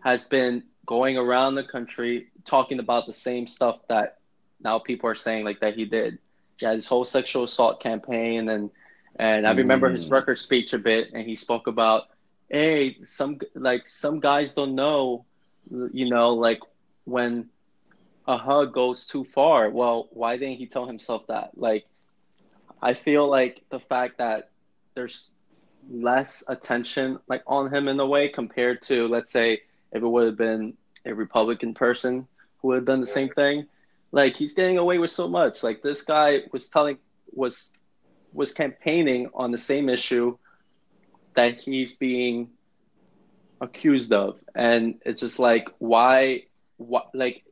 has 0.00 0.24
been 0.24 0.62
going 0.86 1.18
around 1.18 1.54
the 1.54 1.64
country 1.64 2.28
talking 2.44 2.78
about 2.78 3.06
the 3.06 3.12
same 3.12 3.46
stuff 3.46 3.78
that 3.88 4.18
now 4.62 4.78
people 4.78 5.08
are 5.10 5.14
saying 5.14 5.44
like 5.44 5.60
that 5.60 5.74
he 5.74 5.84
did. 5.84 6.18
Yeah, 6.60 6.72
his 6.72 6.86
whole 6.86 7.04
sexual 7.04 7.44
assault 7.44 7.80
campaign, 7.80 8.48
and 8.48 8.70
and 9.18 9.46
I 9.46 9.52
remember 9.52 9.90
his 9.90 10.08
Mm. 10.08 10.10
record 10.10 10.38
speech 10.38 10.72
a 10.72 10.78
bit, 10.78 11.12
and 11.12 11.24
he 11.26 11.34
spoke 11.34 11.66
about 11.66 12.04
hey, 12.48 12.96
some 13.02 13.38
like 13.54 13.86
some 13.86 14.20
guys 14.20 14.54
don't 14.54 14.74
know, 14.74 15.24
you 15.92 16.08
know, 16.08 16.34
like 16.34 16.60
when 17.04 17.50
a 18.26 18.36
hug 18.36 18.72
goes 18.72 19.06
too 19.06 19.24
far. 19.24 19.70
Well, 19.70 20.08
why 20.12 20.36
didn't 20.36 20.56
he 20.58 20.66
tell 20.66 20.86
himself 20.86 21.26
that? 21.28 21.56
Like, 21.56 21.86
I 22.82 22.94
feel 22.94 23.28
like 23.28 23.62
the 23.70 23.80
fact 23.80 24.18
that 24.18 24.50
there's 24.94 25.34
less 25.88 26.42
attention 26.48 27.18
like 27.28 27.42
on 27.46 27.72
him 27.72 27.88
in 27.88 28.00
a 28.00 28.06
way 28.06 28.28
compared 28.28 28.82
to 28.82 29.06
let's 29.06 29.30
say 29.30 29.60
if 29.92 30.02
it 30.02 30.06
would 30.06 30.26
have 30.26 30.36
been 30.36 30.76
a 31.06 31.14
Republican 31.14 31.72
person 31.72 32.26
who 32.58 32.68
would 32.68 32.76
have 32.76 32.84
done 32.84 33.00
the 33.00 33.06
same 33.06 33.28
thing. 33.30 33.66
Like 34.12 34.36
he's 34.36 34.54
getting 34.54 34.78
away 34.78 34.98
with 34.98 35.10
so 35.10 35.28
much. 35.28 35.62
Like 35.62 35.82
this 35.82 36.02
guy 36.02 36.42
was 36.52 36.68
telling 36.68 36.98
was 37.32 37.72
was 38.32 38.52
campaigning 38.52 39.30
on 39.34 39.50
the 39.50 39.58
same 39.58 39.88
issue 39.88 40.36
that 41.34 41.58
he's 41.58 41.96
being 41.96 42.50
accused 43.60 44.12
of 44.12 44.38
and 44.54 45.00
it's 45.06 45.20
just 45.20 45.38
like 45.38 45.68
why 45.78 46.42
what 46.76 47.08
like 47.14 47.42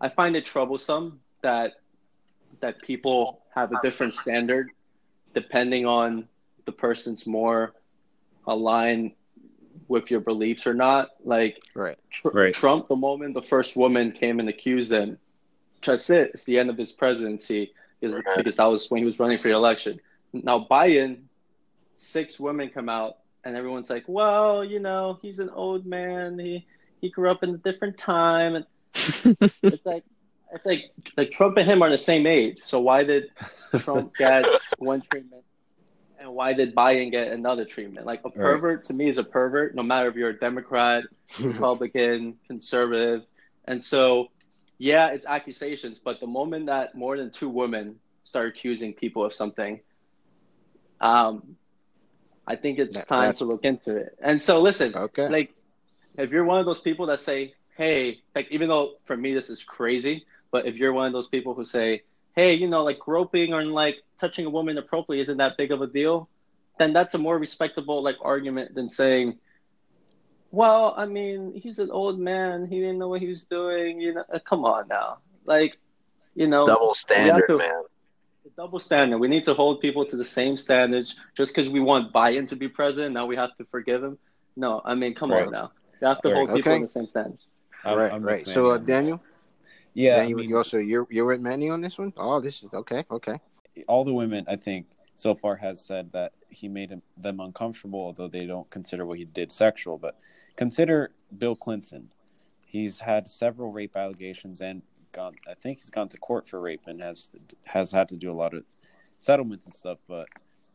i 0.00 0.08
find 0.08 0.34
it 0.34 0.44
troublesome 0.44 1.20
that 1.42 1.74
that 2.58 2.82
people 2.82 3.40
have 3.54 3.70
a 3.70 3.76
different 3.80 4.12
standard 4.12 4.70
depending 5.32 5.86
on 5.86 6.26
the 6.64 6.72
person's 6.72 7.26
more 7.26 7.72
aligned 8.46 9.12
with 9.88 10.10
your 10.10 10.20
beliefs 10.20 10.66
or 10.66 10.74
not 10.74 11.10
like 11.24 11.62
Right. 11.74 11.98
Tr- 12.10 12.28
Right. 12.30 12.54
trump 12.54 12.88
the 12.88 12.96
moment 12.96 13.34
the 13.34 13.42
first 13.42 13.76
woman 13.76 14.12
came 14.12 14.40
and 14.40 14.48
accused 14.48 14.92
him 14.92 15.18
that's 15.82 16.08
it 16.10 16.30
it's 16.34 16.44
the 16.44 16.58
end 16.58 16.70
of 16.70 16.78
his 16.78 16.92
presidency 16.92 17.72
because, 18.00 18.16
Right. 18.16 18.36
because 18.36 18.56
that 18.56 18.66
was 18.66 18.90
when 18.90 18.98
he 19.00 19.04
was 19.04 19.18
running 19.18 19.38
for 19.38 19.48
the 19.48 19.54
election 19.54 20.00
now 20.32 20.66
biden 20.70 21.22
six 21.96 22.38
women 22.40 22.68
come 22.70 22.88
out 22.88 23.18
and 23.44 23.56
everyone's 23.56 23.90
like, 23.90 24.04
well, 24.06 24.64
you 24.64 24.80
know, 24.80 25.18
he's 25.20 25.38
an 25.38 25.50
old 25.50 25.84
man. 25.84 26.38
He 26.38 26.66
he 27.00 27.10
grew 27.10 27.30
up 27.30 27.42
in 27.42 27.50
a 27.50 27.58
different 27.58 27.98
time, 27.98 28.54
and 28.54 28.66
it's 29.62 29.84
like 29.84 30.02
it's 30.52 30.64
like 30.64 30.90
like 31.16 31.30
Trump 31.30 31.58
and 31.58 31.68
him 31.68 31.82
are 31.82 31.90
the 31.90 31.98
same 31.98 32.26
age. 32.26 32.58
So 32.58 32.80
why 32.80 33.04
did 33.04 33.30
Trump 33.78 34.14
get 34.18 34.46
one 34.78 35.02
treatment, 35.02 35.44
and 36.24 36.34
why 36.34 36.54
did 36.54 36.74
Biden 36.74 37.10
get 37.10 37.28
another 37.32 37.64
treatment? 37.66 38.06
Like 38.06 38.20
a 38.24 38.28
Right. 38.28 38.34
pervert 38.36 38.84
to 38.84 38.94
me 38.94 39.08
is 39.08 39.18
a 39.18 39.24
pervert, 39.24 39.74
no 39.74 39.82
matter 39.82 40.08
if 40.08 40.16
you're 40.16 40.30
a 40.30 40.38
Democrat, 40.38 41.04
Republican, 41.42 42.38
conservative, 42.46 43.24
and 43.66 43.82
so 43.82 44.28
yeah, 44.78 45.08
it's 45.08 45.24
accusations. 45.26 45.98
But 45.98 46.18
the 46.20 46.26
moment 46.26 46.66
that 46.66 46.94
more 46.96 47.16
than 47.16 47.30
two 47.30 47.48
women 47.48 48.00
start 48.24 48.48
accusing 48.48 48.92
people 48.92 49.22
of 49.24 49.32
something, 49.32 49.80
um, 51.00 51.56
I 52.46 52.56
think 52.56 52.78
it's 52.78 52.96
That- 52.96 53.08
time 53.08 53.32
to 53.34 53.44
look 53.44 53.64
into 53.64 53.96
it. 53.96 54.16
And 54.20 54.40
so, 54.40 54.60
listen, 54.60 54.94
okay. 54.96 55.28
like, 55.28 55.54
if 56.18 56.32
you're 56.32 56.44
one 56.44 56.58
of 56.58 56.66
those 56.66 56.80
people 56.80 57.06
that 57.06 57.20
say, 57.20 57.54
"Hey," 57.76 58.20
like, 58.34 58.50
even 58.50 58.68
though 58.68 58.94
for 59.04 59.16
me 59.16 59.32
this 59.34 59.48
is 59.50 59.62
crazy, 59.62 60.26
but 60.50 60.66
if 60.66 60.76
you're 60.76 60.92
one 60.92 61.06
of 61.06 61.12
those 61.12 61.28
people 61.28 61.54
who 61.54 61.64
say, 61.64 62.02
"Hey, 62.34 62.54
you 62.54 62.66
know, 62.68 62.82
like 62.84 62.98
groping 62.98 63.52
or 63.54 63.64
like 63.64 64.02
touching 64.18 64.46
a 64.46 64.50
woman 64.50 64.78
appropriately 64.78 65.20
isn't 65.20 65.38
that 65.38 65.56
big 65.56 65.72
of 65.72 65.80
a 65.82 65.86
deal," 65.86 66.28
then 66.78 66.92
that's 66.92 67.14
a 67.14 67.18
more 67.18 67.38
respectable 67.38 68.02
like 68.02 68.16
argument 68.22 68.74
than 68.74 68.88
saying, 68.88 69.38
"Well, 70.50 70.94
I 70.96 71.06
mean, 71.06 71.52
he's 71.54 71.78
an 71.78 71.90
old 71.90 72.18
man. 72.18 72.66
He 72.66 72.80
didn't 72.80 72.98
know 72.98 73.08
what 73.08 73.20
he 73.20 73.28
was 73.28 73.46
doing." 73.46 74.00
You 74.00 74.14
know, 74.14 74.24
come 74.44 74.64
on 74.64 74.88
now, 74.88 75.18
like, 75.44 75.76
you 76.34 76.46
know, 76.48 76.66
Double 76.66 76.94
standard, 76.94 77.46
to- 77.48 77.58
man. 77.58 77.82
the 78.44 78.50
double 78.56 78.78
standard. 78.78 79.18
We 79.18 79.28
need 79.28 79.44
to 79.44 79.54
hold 79.54 79.80
people 79.80 80.04
to 80.06 80.16
the 80.16 80.24
same 80.24 80.56
standards. 80.56 81.18
Just 81.36 81.54
because 81.54 81.70
we 81.70 81.80
want 81.80 82.12
Biden 82.12 82.48
to 82.50 82.56
be 82.56 82.68
president, 82.68 83.14
now 83.14 83.26
we 83.26 83.36
have 83.36 83.56
to 83.56 83.64
forgive 83.66 84.02
him. 84.04 84.18
No, 84.56 84.80
I 84.84 84.94
mean, 84.94 85.14
come 85.14 85.30
Right. 85.32 85.46
on 85.46 85.52
now. 85.52 85.72
You 86.00 86.08
have 86.08 86.20
to 86.22 86.28
Right. 86.28 86.36
hold 86.36 86.48
people 86.50 86.70
Okay. 86.72 86.76
on 86.76 86.82
the 86.82 86.88
same 86.88 87.08
standards. 87.08 87.42
I'm- 87.84 87.98
right. 87.98 88.12
I'm 88.12 88.22
right. 88.22 88.46
So, 88.46 88.70
uh, 88.70 88.74
on 88.74 88.84
this. 88.84 88.86
Daniel, 88.86 89.20
Yeah, 89.94 90.20
I 90.20 90.32
mean, 90.32 90.48
you 90.48 90.56
also 90.56 90.78
you're 90.78 91.06
you're 91.08 91.24
with 91.24 91.40
Manny 91.40 91.70
on 91.70 91.80
this 91.80 91.98
one. 91.98 92.12
Oh, 92.16 92.40
this 92.40 92.62
is 92.62 92.72
okay. 92.72 93.04
Okay. 93.10 93.38
all 93.88 94.04
the 94.04 94.12
women 94.12 94.44
I 94.48 94.56
think 94.56 94.86
so 95.14 95.34
far 95.34 95.56
has 95.56 95.80
said 95.84 96.12
that 96.12 96.32
he 96.48 96.68
made 96.68 97.00
them 97.16 97.40
uncomfortable, 97.40 98.00
although 98.00 98.28
they 98.28 98.46
don't 98.46 98.68
consider 98.70 99.06
what 99.06 99.18
he 99.18 99.24
did 99.24 99.52
sexual. 99.52 99.98
But 99.98 100.18
consider 100.56 101.12
Bill 101.38 101.54
Clinton. 101.56 102.10
He's 102.66 102.98
had 102.98 103.28
several 103.28 103.70
rape 103.70 103.96
allegations 103.96 104.60
and 104.60 104.82
gone. 105.12 105.36
I 105.48 105.54
think 105.54 105.78
he's 105.78 105.90
gone 105.90 106.08
to 106.08 106.18
court 106.18 106.48
for 106.48 106.60
rape 106.60 106.82
and 106.86 107.00
has 107.00 107.30
has 107.66 107.92
had 107.92 108.08
to 108.08 108.16
do 108.16 108.32
a 108.32 108.34
lot 108.34 108.52
of 108.52 108.64
settlements 109.18 109.64
and 109.64 109.74
stuff. 109.74 109.98
But 110.08 110.28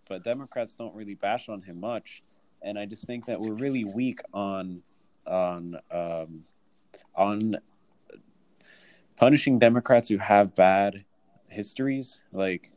but 0.07 0.23
Democrats 0.23 0.75
don't 0.77 0.95
really 0.95 1.15
bash 1.15 1.49
on 1.49 1.61
him 1.61 1.81
much, 1.81 2.23
and 2.61 2.79
I 2.79 2.85
just 2.85 3.05
think 3.05 3.25
that 3.25 3.41
we're 3.41 3.53
really 3.53 3.83
weak 3.83 4.21
on 4.33 4.81
on 5.27 5.75
um, 5.91 6.45
on 7.15 7.57
punishing 9.19 9.59
Democrats 9.59 10.07
who 10.07 10.17
have 10.17 10.55
bad 10.55 11.03
histories. 11.49 12.21
Like 12.31 12.71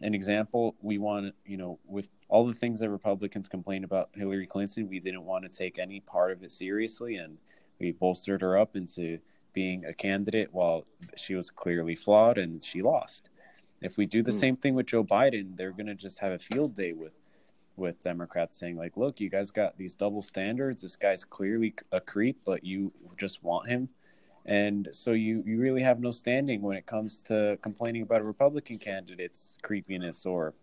an 0.00 0.14
example, 0.14 0.76
we 0.80 0.96
want 0.98 1.34
you 1.44 1.56
know 1.58 1.78
with 1.86 2.08
all 2.28 2.46
the 2.46 2.54
things 2.54 2.78
that 2.80 2.90
Republicans 2.90 3.48
complain 3.48 3.84
about 3.84 4.08
Hillary 4.14 4.46
Clinton, 4.46 4.88
we 4.88 5.00
didn't 5.00 5.24
want 5.24 5.44
to 5.44 5.50
take 5.50 5.78
any 5.78 6.00
part 6.00 6.30
of 6.32 6.42
it 6.42 6.52
seriously, 6.52 7.16
and 7.16 7.36
we 7.78 7.92
bolstered 7.92 8.40
her 8.40 8.56
up 8.56 8.76
into 8.76 9.18
being 9.52 9.84
a 9.84 9.92
candidate 9.92 10.48
while 10.52 10.84
she 11.16 11.34
was 11.34 11.50
clearly 11.50 11.96
flawed 11.96 12.36
and 12.38 12.62
she 12.64 12.82
lost. 12.82 13.30
If 13.80 13.96
we 13.96 14.06
do 14.06 14.22
the 14.22 14.32
Hmm. 14.32 14.38
same 14.38 14.56
thing 14.56 14.74
with 14.74 14.86
Joe 14.86 15.04
Biden, 15.04 15.56
they're 15.56 15.72
going 15.72 15.86
to 15.86 15.94
just 15.94 16.18
have 16.18 16.32
a 16.32 16.38
field 16.38 16.74
day 16.74 16.92
with 16.92 17.14
with 17.76 18.02
Democrats 18.02 18.56
saying 18.56 18.76
like, 18.76 18.96
"Look, 18.96 19.20
you 19.20 19.28
guys 19.28 19.50
got 19.50 19.76
these 19.76 19.94
double 19.94 20.22
standards. 20.22 20.80
This 20.80 20.96
guy's 20.96 21.24
clearly 21.24 21.74
a 21.92 22.00
creep, 22.00 22.38
but 22.44 22.64
you 22.64 22.90
just 23.18 23.42
want 23.42 23.68
him." 23.68 23.88
And 24.46 24.88
so 24.92 25.12
you, 25.12 25.42
you 25.44 25.58
really 25.58 25.82
have 25.82 26.00
no 26.00 26.10
standing 26.10 26.62
when 26.62 26.76
it 26.76 26.86
comes 26.86 27.22
to 27.22 27.58
complaining 27.62 28.02
about 28.02 28.20
a 28.20 28.24
Republican 28.24 28.78
candidate's 28.78 29.58
creepiness 29.62 30.24
or 30.24 30.54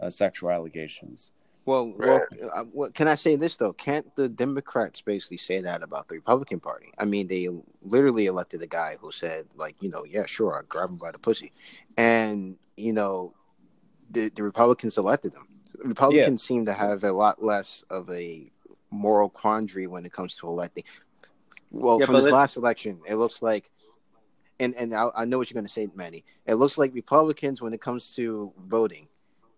uh, 0.00 0.10
sexual 0.10 0.50
allegations. 0.50 1.32
Well, 1.64 1.94
well, 1.96 2.26
uh, 2.52 2.64
what 2.64 2.92
can 2.92 3.06
I 3.06 3.14
say 3.14 3.36
this 3.36 3.56
though? 3.56 3.72
Can't 3.72 4.14
the 4.16 4.28
Democrats 4.28 5.00
basically 5.00 5.36
say 5.36 5.60
that 5.60 5.84
about 5.84 6.08
the 6.08 6.16
Republican 6.16 6.58
Party? 6.58 6.92
I 6.98 7.04
mean, 7.04 7.28
they 7.28 7.48
literally 7.82 8.26
elected 8.26 8.62
a 8.62 8.66
guy 8.66 8.96
who 9.00 9.12
said, 9.12 9.46
like, 9.54 9.76
you 9.80 9.88
know, 9.88 10.04
yeah, 10.04 10.26
sure, 10.26 10.58
I 10.58 10.62
grab 10.68 10.90
him 10.90 10.96
by 10.96 11.12
the 11.12 11.18
pussy, 11.18 11.52
and 11.96 12.56
you 12.76 12.92
know, 12.92 13.34
the 14.10 14.32
the 14.34 14.42
Republicans 14.42 14.98
elected 14.98 15.34
him. 15.34 15.46
Republicans 15.84 16.42
seem 16.42 16.66
to 16.66 16.72
have 16.72 17.04
a 17.04 17.12
lot 17.12 17.44
less 17.44 17.84
of 17.90 18.10
a 18.10 18.50
moral 18.90 19.28
quandary 19.28 19.86
when 19.86 20.04
it 20.04 20.12
comes 20.12 20.34
to 20.36 20.48
electing. 20.48 20.82
Well, 21.72 21.98
Yeah, 21.98 22.06
from 22.06 22.16
this 22.16 22.30
last 22.30 22.56
election, 22.56 23.00
it 23.08 23.16
looks 23.16 23.42
like, 23.42 23.70
and 24.60 24.74
and 24.76 24.94
I, 24.94 25.08
I 25.14 25.24
know 25.24 25.38
what 25.38 25.50
you're 25.50 25.54
going 25.54 25.66
to 25.66 25.72
say, 25.72 25.88
Manny. 25.94 26.24
It 26.46 26.54
looks 26.54 26.78
like 26.78 26.94
Republicans, 26.94 27.62
when 27.62 27.72
it 27.72 27.80
comes 27.80 28.14
to 28.16 28.52
voting, 28.66 29.08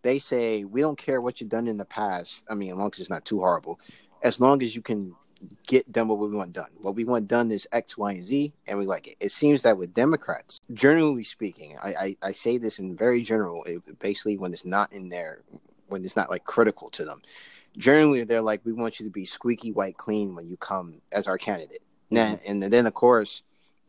they 0.03 0.18
say 0.18 0.64
we 0.64 0.81
don't 0.81 0.96
care 0.96 1.20
what 1.20 1.40
you've 1.40 1.50
done 1.50 1.66
in 1.66 1.77
the 1.77 1.85
past. 1.85 2.44
I 2.48 2.55
mean, 2.55 2.70
as 2.70 2.77
long 2.77 2.90
as 2.94 3.00
it's 3.00 3.11
not 3.11 3.24
too 3.24 3.40
horrible, 3.40 3.81
as 4.22 4.40
long 4.40 4.62
as 4.62 4.77
you 4.77 4.83
can 4.83 5.14
get 5.66 5.90
done 5.92 6.09
what 6.09 6.18
we 6.18 6.31
want 6.31 6.53
done. 6.53 6.70
What 6.81 6.94
we 6.94 7.05
want 7.05 7.29
done 7.29 7.50
is 7.50 7.68
X, 7.72 7.98
Y, 7.98 8.12
and 8.12 8.24
Z, 8.24 8.53
and 8.66 8.79
we 8.79 8.87
like 8.87 9.09
it. 9.09 9.16
It 9.20 9.33
seems 9.33 9.62
that 9.62 9.77
with 9.77 9.92
Democrats, 9.92 10.61
generally 10.72 11.24
speaking, 11.24 11.77
I 11.83 11.94
I, 11.94 12.16
I 12.22 12.33
say 12.33 12.59
this 12.59 12.79
in 12.79 12.96
very 12.96 13.22
general. 13.22 13.64
It, 13.64 13.98
basically, 13.98 14.38
when 14.38 14.53
it's 14.53 14.64
not 14.64 14.92
in 14.92 15.09
there, 15.09 15.40
when 15.88 16.05
it's 16.05 16.16
not 16.16 16.31
like 16.31 16.44
critical 16.44 16.90
to 16.90 17.05
them, 17.05 17.22
generally 17.77 18.24
they're 18.24 18.40
like, 18.40 18.61
we 18.64 18.72
want 18.72 19.00
you 19.00 19.07
to 19.07 19.12
be 19.12 19.24
squeaky 19.24 19.72
white 19.72 19.96
clean 19.96 20.35
when 20.35 20.48
you 20.48 20.57
come 20.57 21.00
as 21.12 21.27
our 21.27 21.38
candidate. 21.38 21.83
Now, 22.14 22.38
and 22.46 22.62
then 22.62 22.87
of 22.87 22.94
course, 22.94 23.42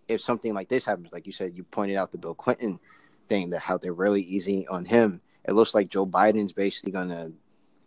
if 0.07 0.21
something 0.21 0.53
like 0.53 0.69
this 0.69 0.85
happens, 0.85 1.11
like 1.11 1.25
you 1.25 1.31
said, 1.31 1.55
you 1.55 1.63
pointed 1.63 1.95
out 1.95 2.11
the 2.11 2.17
Bill 2.17 2.35
Clinton 2.35 2.79
thing 3.27 3.49
that 3.51 3.59
how 3.59 3.77
they're 3.77 3.93
really 3.93 4.21
easy 4.21 4.67
on 4.67 4.85
him. 4.85 5.21
It 5.47 5.53
looks 5.53 5.73
like 5.73 5.89
Joe 5.89 6.05
Biden's 6.05 6.53
basically 6.53 6.91
gonna 6.91 7.31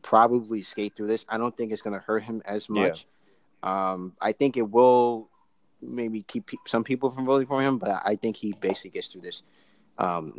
probably 0.03 0.63
skate 0.63 0.95
through 0.97 1.09
this. 1.09 1.27
I 1.29 1.39
don't 1.39 1.57
think 1.57 1.73
it's 1.73 1.83
gonna 1.83 1.99
hurt 1.99 2.25
him 2.25 2.43
as 2.45 2.69
Yeah. 2.69 2.89
much. 2.89 3.07
Um, 3.63 4.17
I 4.21 4.33
think 4.33 4.57
it 4.57 4.69
will 4.71 5.29
maybe 5.81 6.23
keep 6.23 6.51
some 6.67 6.85
people 6.85 7.11
from 7.11 7.27
voting 7.27 7.47
for 7.47 7.61
him, 7.63 7.79
but 7.79 8.03
I 8.05 8.17
think 8.17 8.37
he 8.37 8.53
basically 8.53 8.91
gets 8.91 9.09
through 9.09 9.23
this 9.23 9.43
um, 9.99 10.33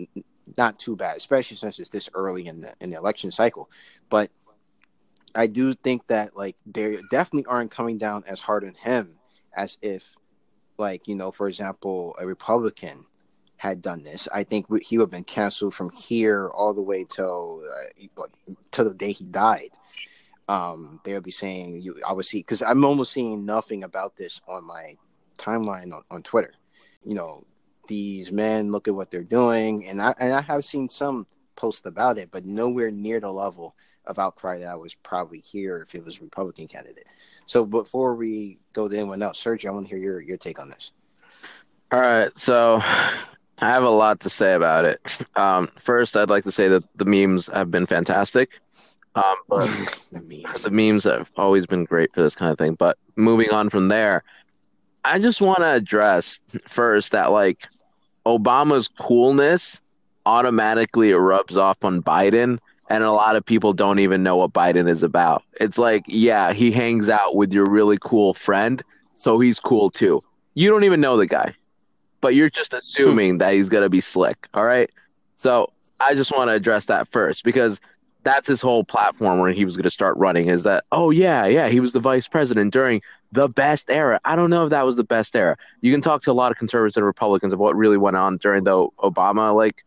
not 0.58 0.80
too 0.80 0.96
bad, 0.96 1.18
especially 1.18 1.58
since 1.58 1.80
it's 1.80 1.90
this 1.90 2.10
early 2.14 2.48
in 2.48 2.62
the 2.62 2.74
in 2.80 2.90
the 2.90 2.98
election 2.98 3.32
cycle. 3.32 3.70
But 4.10 4.32
I 5.36 5.48
do 5.48 5.74
think 5.74 6.08
that 6.08 6.36
like 6.36 6.56
they 6.66 6.98
definitely 7.12 7.46
aren't 7.46 7.72
coming 7.72 7.98
down 7.98 8.24
as 8.26 8.42
hard 8.42 8.64
on 8.64 8.74
him 8.74 9.19
as 9.60 9.78
if, 9.82 10.17
like 10.78 11.08
you 11.08 11.15
know, 11.15 11.32
for 11.32 11.48
example, 11.48 12.15
a 12.17 12.26
Republican 12.26 13.06
had 13.58 13.82
done 13.82 14.02
this. 14.02 14.28
I 14.34 14.43
think 14.43 14.67
he 14.82 14.98
would 14.98 15.04
have 15.04 15.12
been 15.12 15.26
canceled 15.26 15.74
from 15.74 15.89
here 15.91 16.48
all 16.48 16.74
the 16.74 16.82
way 16.82 17.04
till 17.04 17.62
uh, 17.69 18.24
till 18.72 18.86
the 18.86 18.93
day 18.93 19.12
he 19.12 19.26
died. 19.26 19.72
Um, 20.48 21.02
they 21.04 21.13
would 21.13 21.24
be 21.24 21.32
saying 21.32 21.82
you 21.82 22.00
obviously 22.06 22.39
because 22.39 22.62
I'm 22.62 22.86
almost 22.86 23.12
seeing 23.12 23.45
nothing 23.45 23.84
about 23.84 24.15
this 24.15 24.41
on 24.48 24.65
my 24.65 24.95
timeline 25.38 25.93
on, 25.93 26.04
on 26.10 26.24
Twitter. 26.24 26.54
You 27.04 27.15
know, 27.15 27.45
these 27.88 28.32
men 28.32 28.72
look 28.72 28.88
at 28.88 28.95
what 28.95 29.12
they're 29.12 29.24
doing, 29.24 29.88
and 29.88 30.02
I 30.02 30.15
and 30.19 30.34
I 30.34 30.41
have 30.41 30.63
seen 30.63 30.88
some 30.88 31.28
posts 31.60 31.86
about 31.86 32.17
it, 32.17 32.30
but 32.32 32.45
nowhere 32.45 32.89
near 32.89 33.19
the 33.19 33.32
level 33.32 33.76
of 34.06 34.17
outcry 34.17 34.60
that 34.60 34.67
I 34.67 34.76
was 34.76 34.95
probably 34.95 35.39
here 35.39 35.78
if 35.82 35.93
it 35.93 36.04
was 36.04 36.17
a 36.17 36.22
Republican 36.22 36.67
candidate. 36.67 37.06
So 37.45 37.65
before 37.65 38.15
we 38.15 38.58
go 38.74 38.88
to 38.88 38.98
anyone 38.98 39.22
else, 39.22 39.43
Sergio, 39.43 39.67
I 39.67 39.72
want 39.72 39.88
to 39.88 39.89
hear 39.89 40.02
your 40.02 40.22
your 40.22 40.38
take 40.38 40.60
on 40.60 40.69
this. 40.69 40.93
All 41.91 42.00
right, 42.00 42.38
so 42.38 42.80
I 42.82 43.67
have 43.67 43.84
a 43.84 43.89
lot 43.89 44.22
to 44.22 44.30
say 44.30 44.54
about 44.54 44.86
it. 44.86 45.02
Um, 45.36 45.69
first, 45.80 46.15
I'd 46.15 46.30
like 46.30 46.45
to 46.45 46.52
say 46.52 46.67
that 46.69 46.84
the 46.95 47.06
memes 47.06 47.48
have 47.48 47.69
been 47.69 47.86
fantastic. 47.86 48.60
Um, 49.15 49.36
but 49.48 49.65
the, 50.12 50.22
memes. 50.22 50.63
the 50.63 50.72
memes 50.72 51.04
have 51.04 51.32
always 51.36 51.65
been 51.65 51.84
great 51.84 52.13
for 52.13 52.22
this 52.22 52.36
kind 52.36 52.52
of 52.52 52.58
thing. 52.58 52.76
But 52.76 52.98
moving 53.15 53.50
on 53.52 53.69
from 53.69 53.89
there, 53.89 54.24
I 55.04 55.19
just 55.19 55.41
want 55.41 55.60
to 55.60 55.72
address 55.72 56.39
first 56.67 57.12
that 57.12 57.32
like 57.32 57.67
Obama's 58.26 58.88
coolness 58.88 59.82
automatically 60.26 61.12
it 61.12 61.18
rubs 61.18 61.58
off 61.58 61.78
on 61.84 62.02
Biden, 62.02 62.60
and 62.90 63.04
a 63.04 63.12
lot 63.12 63.36
of 63.36 63.46
people 63.46 63.74
don't 63.74 64.00
even 64.00 64.24
know 64.24 64.38
what 64.38 64.54
Biden 64.54 64.90
is 64.90 65.04
about. 65.04 65.44
It's 65.60 65.78
like, 65.78 66.04
yeah, 66.08 66.54
he 66.54 66.72
hangs 66.72 67.10
out 67.10 67.36
with 67.36 67.54
your 67.54 67.70
really 67.70 67.98
cool 68.02 68.34
friend, 68.34 68.82
so 69.14 69.40
he's 69.40 69.60
cool 69.60 69.90
too. 69.92 70.22
You 70.56 70.70
don't 70.70 70.84
even 70.84 71.02
know 71.02 71.18
the 71.18 71.28
guy, 71.28 71.54
but 72.22 72.36
you're 72.36 72.50
just 72.50 72.74
assuming 72.74 73.38
that 73.40 73.54
he's 73.54 73.70
gonna 73.70 73.90
be 73.90 74.02
slick. 74.02 74.48
All 74.54 74.66
right. 74.66 74.90
So 75.36 75.72
I 76.00 76.16
just 76.16 76.32
want 76.32 76.50
to 76.50 76.54
address 76.54 76.86
that 76.86 77.08
first 77.08 77.44
because 77.44 77.80
that's 78.24 78.48
his 78.48 78.62
whole 78.62 78.84
platform 78.84 79.40
where 79.40 79.52
he 79.52 79.66
was 79.66 79.76
going 79.76 79.84
to 79.84 79.90
start 79.90 80.18
running 80.18 80.50
is 80.50 80.64
that 80.64 80.84
oh 80.92 81.10
yeah 81.10 81.46
yeah 81.46 81.70
he 81.70 81.80
was 81.80 81.94
the 81.94 82.00
vice 82.00 82.28
president 82.28 82.74
during 82.74 83.02
the 83.32 83.48
best 83.48 83.90
era 83.90 84.20
i 84.26 84.36
don't 84.36 84.50
know 84.50 84.66
if 84.66 84.70
that 84.70 84.86
was 84.86 84.98
the 84.98 85.04
best 85.04 85.36
era 85.36 85.56
you 85.82 85.92
can 85.92 86.02
talk 86.02 86.22
to 86.22 86.32
a 86.32 86.34
lot 86.34 86.52
of 86.52 86.58
conservatives 86.58 86.98
and 86.98 87.06
republicans 87.06 87.54
of 87.54 87.60
what 87.60 87.76
really 87.76 87.98
went 87.98 88.18
on 88.18 88.38
during 88.38 88.64
the 88.64 88.88
obama 89.00 89.56
like 89.56 89.86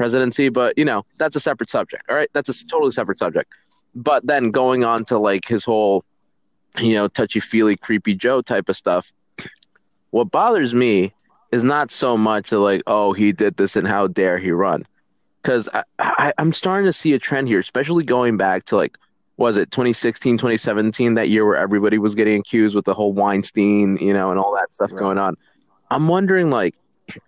presidency 0.00 0.48
but 0.48 0.76
you 0.78 0.84
know 0.84 1.04
that's 1.18 1.36
a 1.36 1.40
separate 1.40 1.70
subject 1.70 2.02
all 2.08 2.16
right 2.16 2.30
that's 2.32 2.48
a 2.48 2.66
totally 2.66 2.90
separate 2.90 3.18
subject 3.18 3.52
but 3.94 4.26
then 4.26 4.50
going 4.50 4.84
on 4.84 5.04
to 5.04 5.18
like 5.18 5.46
his 5.46 5.64
whole 5.64 6.04
you 6.78 6.94
know 6.94 7.06
touchy 7.08 7.40
feely 7.40 7.76
creepy 7.76 8.14
joe 8.14 8.40
type 8.40 8.68
of 8.68 8.76
stuff 8.76 9.12
what 10.10 10.30
bothers 10.30 10.72
me 10.74 11.12
is 11.52 11.62
not 11.62 11.90
so 11.90 12.16
much 12.16 12.50
like 12.52 12.82
oh 12.86 13.12
he 13.12 13.32
did 13.32 13.56
this 13.58 13.76
and 13.76 13.86
how 13.86 14.06
dare 14.06 14.38
he 14.38 14.50
run 14.50 14.86
because 15.42 15.68
I, 15.72 15.82
I, 15.98 16.32
I'm 16.38 16.52
starting 16.52 16.86
to 16.86 16.92
see 16.92 17.12
a 17.14 17.18
trend 17.18 17.48
here, 17.48 17.58
especially 17.58 18.04
going 18.04 18.36
back 18.36 18.66
to 18.66 18.76
like, 18.76 18.98
was 19.36 19.56
it 19.56 19.70
2016, 19.70 20.36
2017, 20.36 21.14
that 21.14 21.30
year 21.30 21.46
where 21.46 21.56
everybody 21.56 21.98
was 21.98 22.14
getting 22.14 22.40
accused 22.40 22.76
with 22.76 22.84
the 22.84 22.92
whole 22.92 23.12
Weinstein, 23.12 23.96
you 23.96 24.12
know, 24.12 24.30
and 24.30 24.38
all 24.38 24.54
that 24.54 24.74
stuff 24.74 24.92
right. 24.92 25.00
going 25.00 25.18
on. 25.18 25.36
I'm 25.90 26.08
wondering, 26.08 26.50
like, 26.50 26.74
it's 27.08 27.20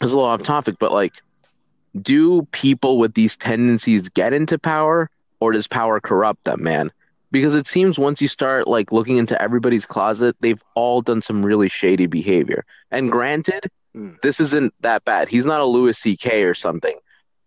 a 0.00 0.06
little 0.06 0.24
off 0.24 0.42
topic, 0.42 0.76
but 0.80 0.90
like, 0.90 1.14
do 2.00 2.42
people 2.52 2.98
with 2.98 3.14
these 3.14 3.36
tendencies 3.36 4.08
get 4.10 4.32
into 4.32 4.58
power 4.58 5.10
or 5.40 5.52
does 5.52 5.66
power 5.66 6.00
corrupt 6.00 6.44
them, 6.44 6.62
man? 6.62 6.90
Because 7.32 7.54
it 7.54 7.66
seems 7.66 7.98
once 7.98 8.20
you 8.20 8.28
start 8.28 8.66
like 8.66 8.92
looking 8.92 9.16
into 9.16 9.40
everybody's 9.40 9.86
closet, 9.86 10.36
they've 10.40 10.62
all 10.74 11.00
done 11.00 11.22
some 11.22 11.44
really 11.44 11.68
shady 11.68 12.06
behavior. 12.06 12.64
And 12.90 13.10
granted, 13.10 13.70
mm. 13.94 14.20
this 14.22 14.40
isn't 14.40 14.74
that 14.80 15.04
bad. 15.04 15.28
He's 15.28 15.46
not 15.46 15.60
a 15.60 15.64
Louis 15.64 15.96
C.K. 15.96 16.44
or 16.44 16.54
something 16.54 16.96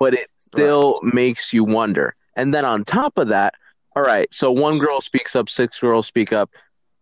but 0.03 0.13
it 0.13 0.29
still 0.35 0.99
right. 1.01 1.13
makes 1.13 1.53
you 1.53 1.63
wonder. 1.63 2.13
And 2.35 2.53
then 2.53 2.65
on 2.65 2.83
top 2.83 3.17
of 3.17 3.29
that, 3.29 3.53
all 3.95 4.03
right, 4.03 4.27
so 4.33 4.51
one 4.51 4.77
girl 4.77 4.99
speaks 4.99 5.33
up, 5.33 5.49
six 5.49 5.79
girls 5.79 6.07
speak 6.07 6.33
up. 6.33 6.49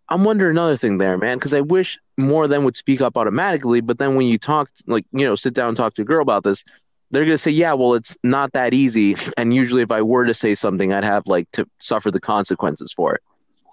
I'm 0.09 0.23
wondering 0.23 0.51
another 0.51 0.77
thing 0.77 0.99
there, 0.99 1.17
man, 1.17 1.39
because 1.39 1.53
I 1.53 1.61
wish 1.61 1.97
more 2.17 2.43
of 2.43 2.51
them 2.51 2.63
would 2.63 2.77
speak 2.77 3.01
up 3.01 3.17
automatically. 3.17 3.81
But 3.81 3.97
then 3.97 4.13
when 4.13 4.27
you 4.27 4.37
talk, 4.37 4.69
like, 4.85 5.05
you 5.13 5.25
know, 5.25 5.33
sit 5.35 5.55
down 5.55 5.69
and 5.69 5.77
talk 5.77 5.95
to 5.95 6.03
a 6.03 6.05
girl 6.05 6.21
about 6.21 6.43
this, 6.43 6.63
they're 7.11 7.25
going 7.25 7.35
to 7.35 7.37
say, 7.37 7.51
yeah, 7.51 7.73
well, 7.73 7.93
it's 7.93 8.17
not 8.23 8.53
that 8.53 8.73
easy. 8.73 9.15
And 9.37 9.53
usually, 9.53 9.81
if 9.81 9.91
I 9.91 10.01
were 10.01 10.25
to 10.25 10.33
say 10.33 10.55
something, 10.55 10.93
I'd 10.93 11.03
have 11.03 11.27
like 11.27 11.51
to 11.51 11.67
suffer 11.79 12.11
the 12.11 12.19
consequences 12.19 12.91
for 12.91 13.15
it. 13.15 13.21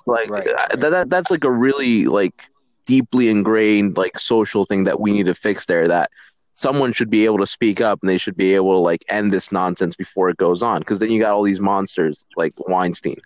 Like, 0.06 0.30
right, 0.30 0.46
right. 0.46 0.80
That, 0.80 0.90
that, 0.90 1.10
that's 1.10 1.30
like 1.30 1.44
a 1.44 1.52
really, 1.52 2.06
like, 2.06 2.48
deeply 2.86 3.28
ingrained, 3.28 3.96
like, 3.96 4.18
social 4.18 4.64
thing 4.64 4.84
that 4.84 5.00
we 5.00 5.12
need 5.12 5.26
to 5.26 5.34
fix 5.34 5.66
there 5.66 5.88
that 5.88 6.10
someone 6.58 6.92
should 6.92 7.08
be 7.08 7.24
able 7.24 7.38
to 7.38 7.46
speak 7.46 7.80
up 7.80 8.00
and 8.02 8.10
they 8.10 8.18
should 8.18 8.36
be 8.36 8.52
able 8.54 8.72
to 8.72 8.78
like 8.78 9.04
end 9.08 9.32
this 9.32 9.52
nonsense 9.52 9.94
before 9.94 10.28
it 10.28 10.36
goes 10.36 10.60
on 10.60 10.80
because 10.80 10.98
then 10.98 11.08
you 11.08 11.20
got 11.20 11.32
all 11.32 11.44
these 11.44 11.60
monsters 11.60 12.24
like 12.36 12.52
Weinstein. 12.58 13.20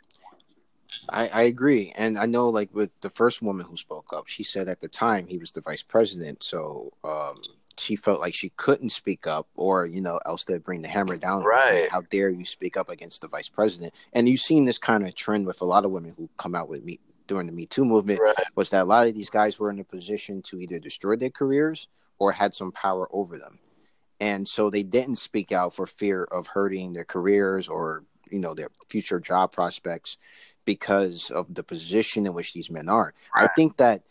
I, 1.08 1.28
I 1.28 1.42
agree, 1.42 1.92
and 1.96 2.18
I 2.18 2.26
know 2.26 2.48
like 2.48 2.74
with 2.74 2.90
the 3.00 3.10
first 3.10 3.40
woman 3.40 3.66
who 3.66 3.76
spoke 3.76 4.12
up, 4.12 4.28
she 4.28 4.42
said 4.42 4.68
at 4.68 4.80
the 4.80 4.88
time 4.88 5.26
he 5.26 5.38
was 5.38 5.50
the 5.50 5.62
vice 5.62 5.82
president, 5.82 6.42
so 6.42 6.92
um, 7.04 7.40
she 7.78 7.96
felt 7.96 8.20
like 8.20 8.34
she 8.34 8.50
couldn't 8.56 8.90
speak 8.90 9.26
up, 9.26 9.48
or 9.56 9.86
you 9.86 10.00
know, 10.00 10.20
else 10.26 10.44
they'd 10.44 10.64
bring 10.64 10.82
the 10.82 10.88
hammer 10.88 11.16
down. 11.16 11.42
Right? 11.42 11.88
how 11.90 12.02
dare 12.02 12.30
you 12.30 12.44
speak 12.44 12.76
up 12.76 12.88
against 12.88 13.20
the 13.20 13.28
vice 13.28 13.48
president? 13.48 13.94
And 14.12 14.28
you've 14.28 14.40
seen 14.40 14.64
this 14.64 14.78
kind 14.78 15.06
of 15.06 15.14
trend 15.14 15.46
with 15.46 15.60
a 15.60 15.64
lot 15.64 15.84
of 15.84 15.90
women 15.90 16.14
who 16.16 16.28
come 16.36 16.54
out 16.54 16.68
with 16.68 16.84
me 16.84 17.00
during 17.26 17.46
the 17.46 17.52
Me 17.52 17.66
Too 17.66 17.84
movement. 17.84 18.20
Right. 18.20 18.34
Was 18.54 18.70
that 18.70 18.82
a 18.82 18.84
lot 18.84 19.08
of 19.08 19.14
these 19.14 19.30
guys 19.30 19.58
were 19.58 19.70
in 19.70 19.80
a 19.80 19.84
position 19.84 20.42
to 20.42 20.60
either 20.60 20.78
destroy 20.78 21.16
their 21.16 21.30
careers 21.30 21.88
or 22.18 22.32
had 22.32 22.54
some 22.54 22.72
power 22.72 23.08
over 23.12 23.38
them. 23.38 23.58
And 24.20 24.46
so 24.46 24.70
they 24.70 24.84
didn't 24.84 25.16
speak 25.16 25.50
out 25.50 25.74
for 25.74 25.86
fear 25.86 26.22
of 26.22 26.46
hurting 26.46 26.92
their 26.92 27.04
careers 27.04 27.68
or, 27.68 28.04
you 28.30 28.38
know, 28.38 28.54
their 28.54 28.68
future 28.88 29.18
job 29.18 29.50
prospects 29.50 30.18
because 30.64 31.30
of 31.30 31.52
the 31.52 31.64
position 31.64 32.26
in 32.26 32.34
which 32.34 32.52
these 32.52 32.70
men 32.70 32.88
are. 32.88 33.14
I 33.34 33.48
think 33.48 33.78
that 33.78 34.02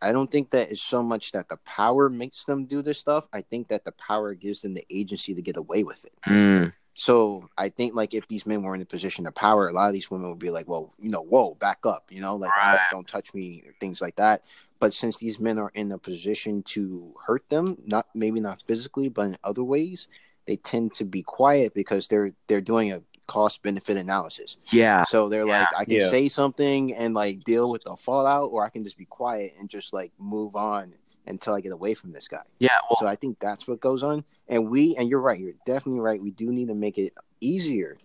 I 0.00 0.12
don't 0.12 0.30
think 0.30 0.50
that 0.50 0.70
it's 0.70 0.82
so 0.82 1.02
much 1.02 1.32
that 1.32 1.48
the 1.48 1.56
power 1.58 2.08
makes 2.08 2.44
them 2.44 2.66
do 2.66 2.82
this 2.82 2.98
stuff. 2.98 3.28
I 3.32 3.40
think 3.42 3.68
that 3.68 3.84
the 3.84 3.92
power 3.92 4.34
gives 4.34 4.62
them 4.62 4.74
the 4.74 4.86
agency 4.90 5.34
to 5.34 5.42
get 5.42 5.56
away 5.56 5.82
with 5.82 6.04
it. 6.04 6.12
Mm. 6.26 6.72
So 6.94 7.48
I 7.58 7.70
think 7.70 7.94
like 7.94 8.14
if 8.14 8.28
these 8.28 8.46
men 8.46 8.62
were 8.62 8.74
in 8.74 8.82
a 8.82 8.86
position 8.86 9.26
of 9.26 9.34
power, 9.34 9.68
a 9.68 9.72
lot 9.72 9.88
of 9.88 9.92
these 9.92 10.10
women 10.10 10.28
would 10.28 10.38
be 10.38 10.50
like, 10.50 10.68
well, 10.68 10.94
you 10.98 11.10
know, 11.10 11.22
whoa, 11.22 11.54
back 11.54 11.80
up, 11.84 12.06
you 12.10 12.20
know, 12.20 12.36
like 12.36 12.56
right. 12.56 12.78
don't 12.90 13.08
touch 13.08 13.34
me, 13.34 13.64
things 13.80 14.00
like 14.00 14.14
that. 14.16 14.44
But 14.78 14.94
since 14.94 15.18
these 15.18 15.40
men 15.40 15.58
are 15.58 15.72
in 15.74 15.90
a 15.90 15.98
position 15.98 16.62
to 16.64 17.14
hurt 17.26 17.48
them, 17.48 17.78
not 17.84 18.06
maybe 18.14 18.38
not 18.38 18.62
physically, 18.64 19.08
but 19.08 19.26
in 19.26 19.38
other 19.42 19.64
ways, 19.64 20.06
they 20.46 20.56
tend 20.56 20.94
to 20.94 21.04
be 21.04 21.22
quiet 21.22 21.74
because 21.74 22.06
they're 22.06 22.32
they're 22.46 22.60
doing 22.60 22.92
a 22.92 23.02
cost 23.26 23.62
benefit 23.62 23.96
analysis. 23.96 24.56
Yeah. 24.72 25.04
So 25.04 25.28
they're 25.28 25.46
yeah. 25.46 25.60
like, 25.60 25.68
I 25.76 25.84
can 25.84 25.94
yeah. 25.94 26.10
say 26.10 26.28
something 26.28 26.94
and 26.94 27.14
like 27.14 27.44
deal 27.44 27.70
with 27.70 27.84
the 27.84 27.96
fallout, 27.96 28.50
or 28.52 28.64
I 28.64 28.68
can 28.68 28.84
just 28.84 28.98
be 28.98 29.06
quiet 29.06 29.54
and 29.58 29.68
just 29.68 29.92
like 29.92 30.12
move 30.18 30.56
on 30.56 30.94
until 31.26 31.54
I 31.54 31.60
get 31.60 31.72
away 31.72 31.94
from 31.94 32.12
this 32.12 32.28
guy. 32.28 32.42
Yeah. 32.58 32.78
Well, 32.88 32.98
so 33.00 33.06
I 33.06 33.16
think 33.16 33.38
that's 33.38 33.66
what 33.66 33.80
goes 33.80 34.02
on. 34.02 34.24
And 34.48 34.68
we, 34.68 34.94
and 34.96 35.08
you're 35.08 35.20
right, 35.20 35.40
you're 35.40 35.54
definitely 35.64 36.00
right. 36.00 36.20
We 36.20 36.30
do 36.30 36.52
need 36.52 36.68
to 36.68 36.74
make 36.74 36.98
it 36.98 37.14
easier 37.40 37.96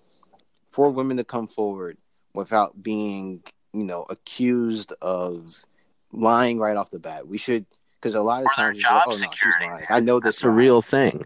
for 0.69 0.89
women 0.89 1.17
to 1.17 1.23
come 1.23 1.47
forward 1.47 1.97
without 2.33 2.81
being, 2.81 3.43
you 3.73 3.83
know, 3.83 4.05
accused 4.09 4.93
of 5.01 5.65
lying 6.11 6.59
right 6.59 6.77
off 6.77 6.91
the 6.91 6.99
bat. 6.99 7.27
We 7.27 7.37
should 7.37 7.65
because 7.99 8.15
a 8.15 8.21
lot 8.21 8.43
of 8.43 8.49
times, 8.55 8.81
job 8.81 9.07
like, 9.07 9.07
oh, 9.07 9.11
no, 9.11 9.17
security. 9.17 9.85
I 9.89 9.99
know 9.99 10.19
this 10.21 10.37
is 10.37 10.43
a 10.43 10.49
real 10.49 10.81
thing, 10.81 11.25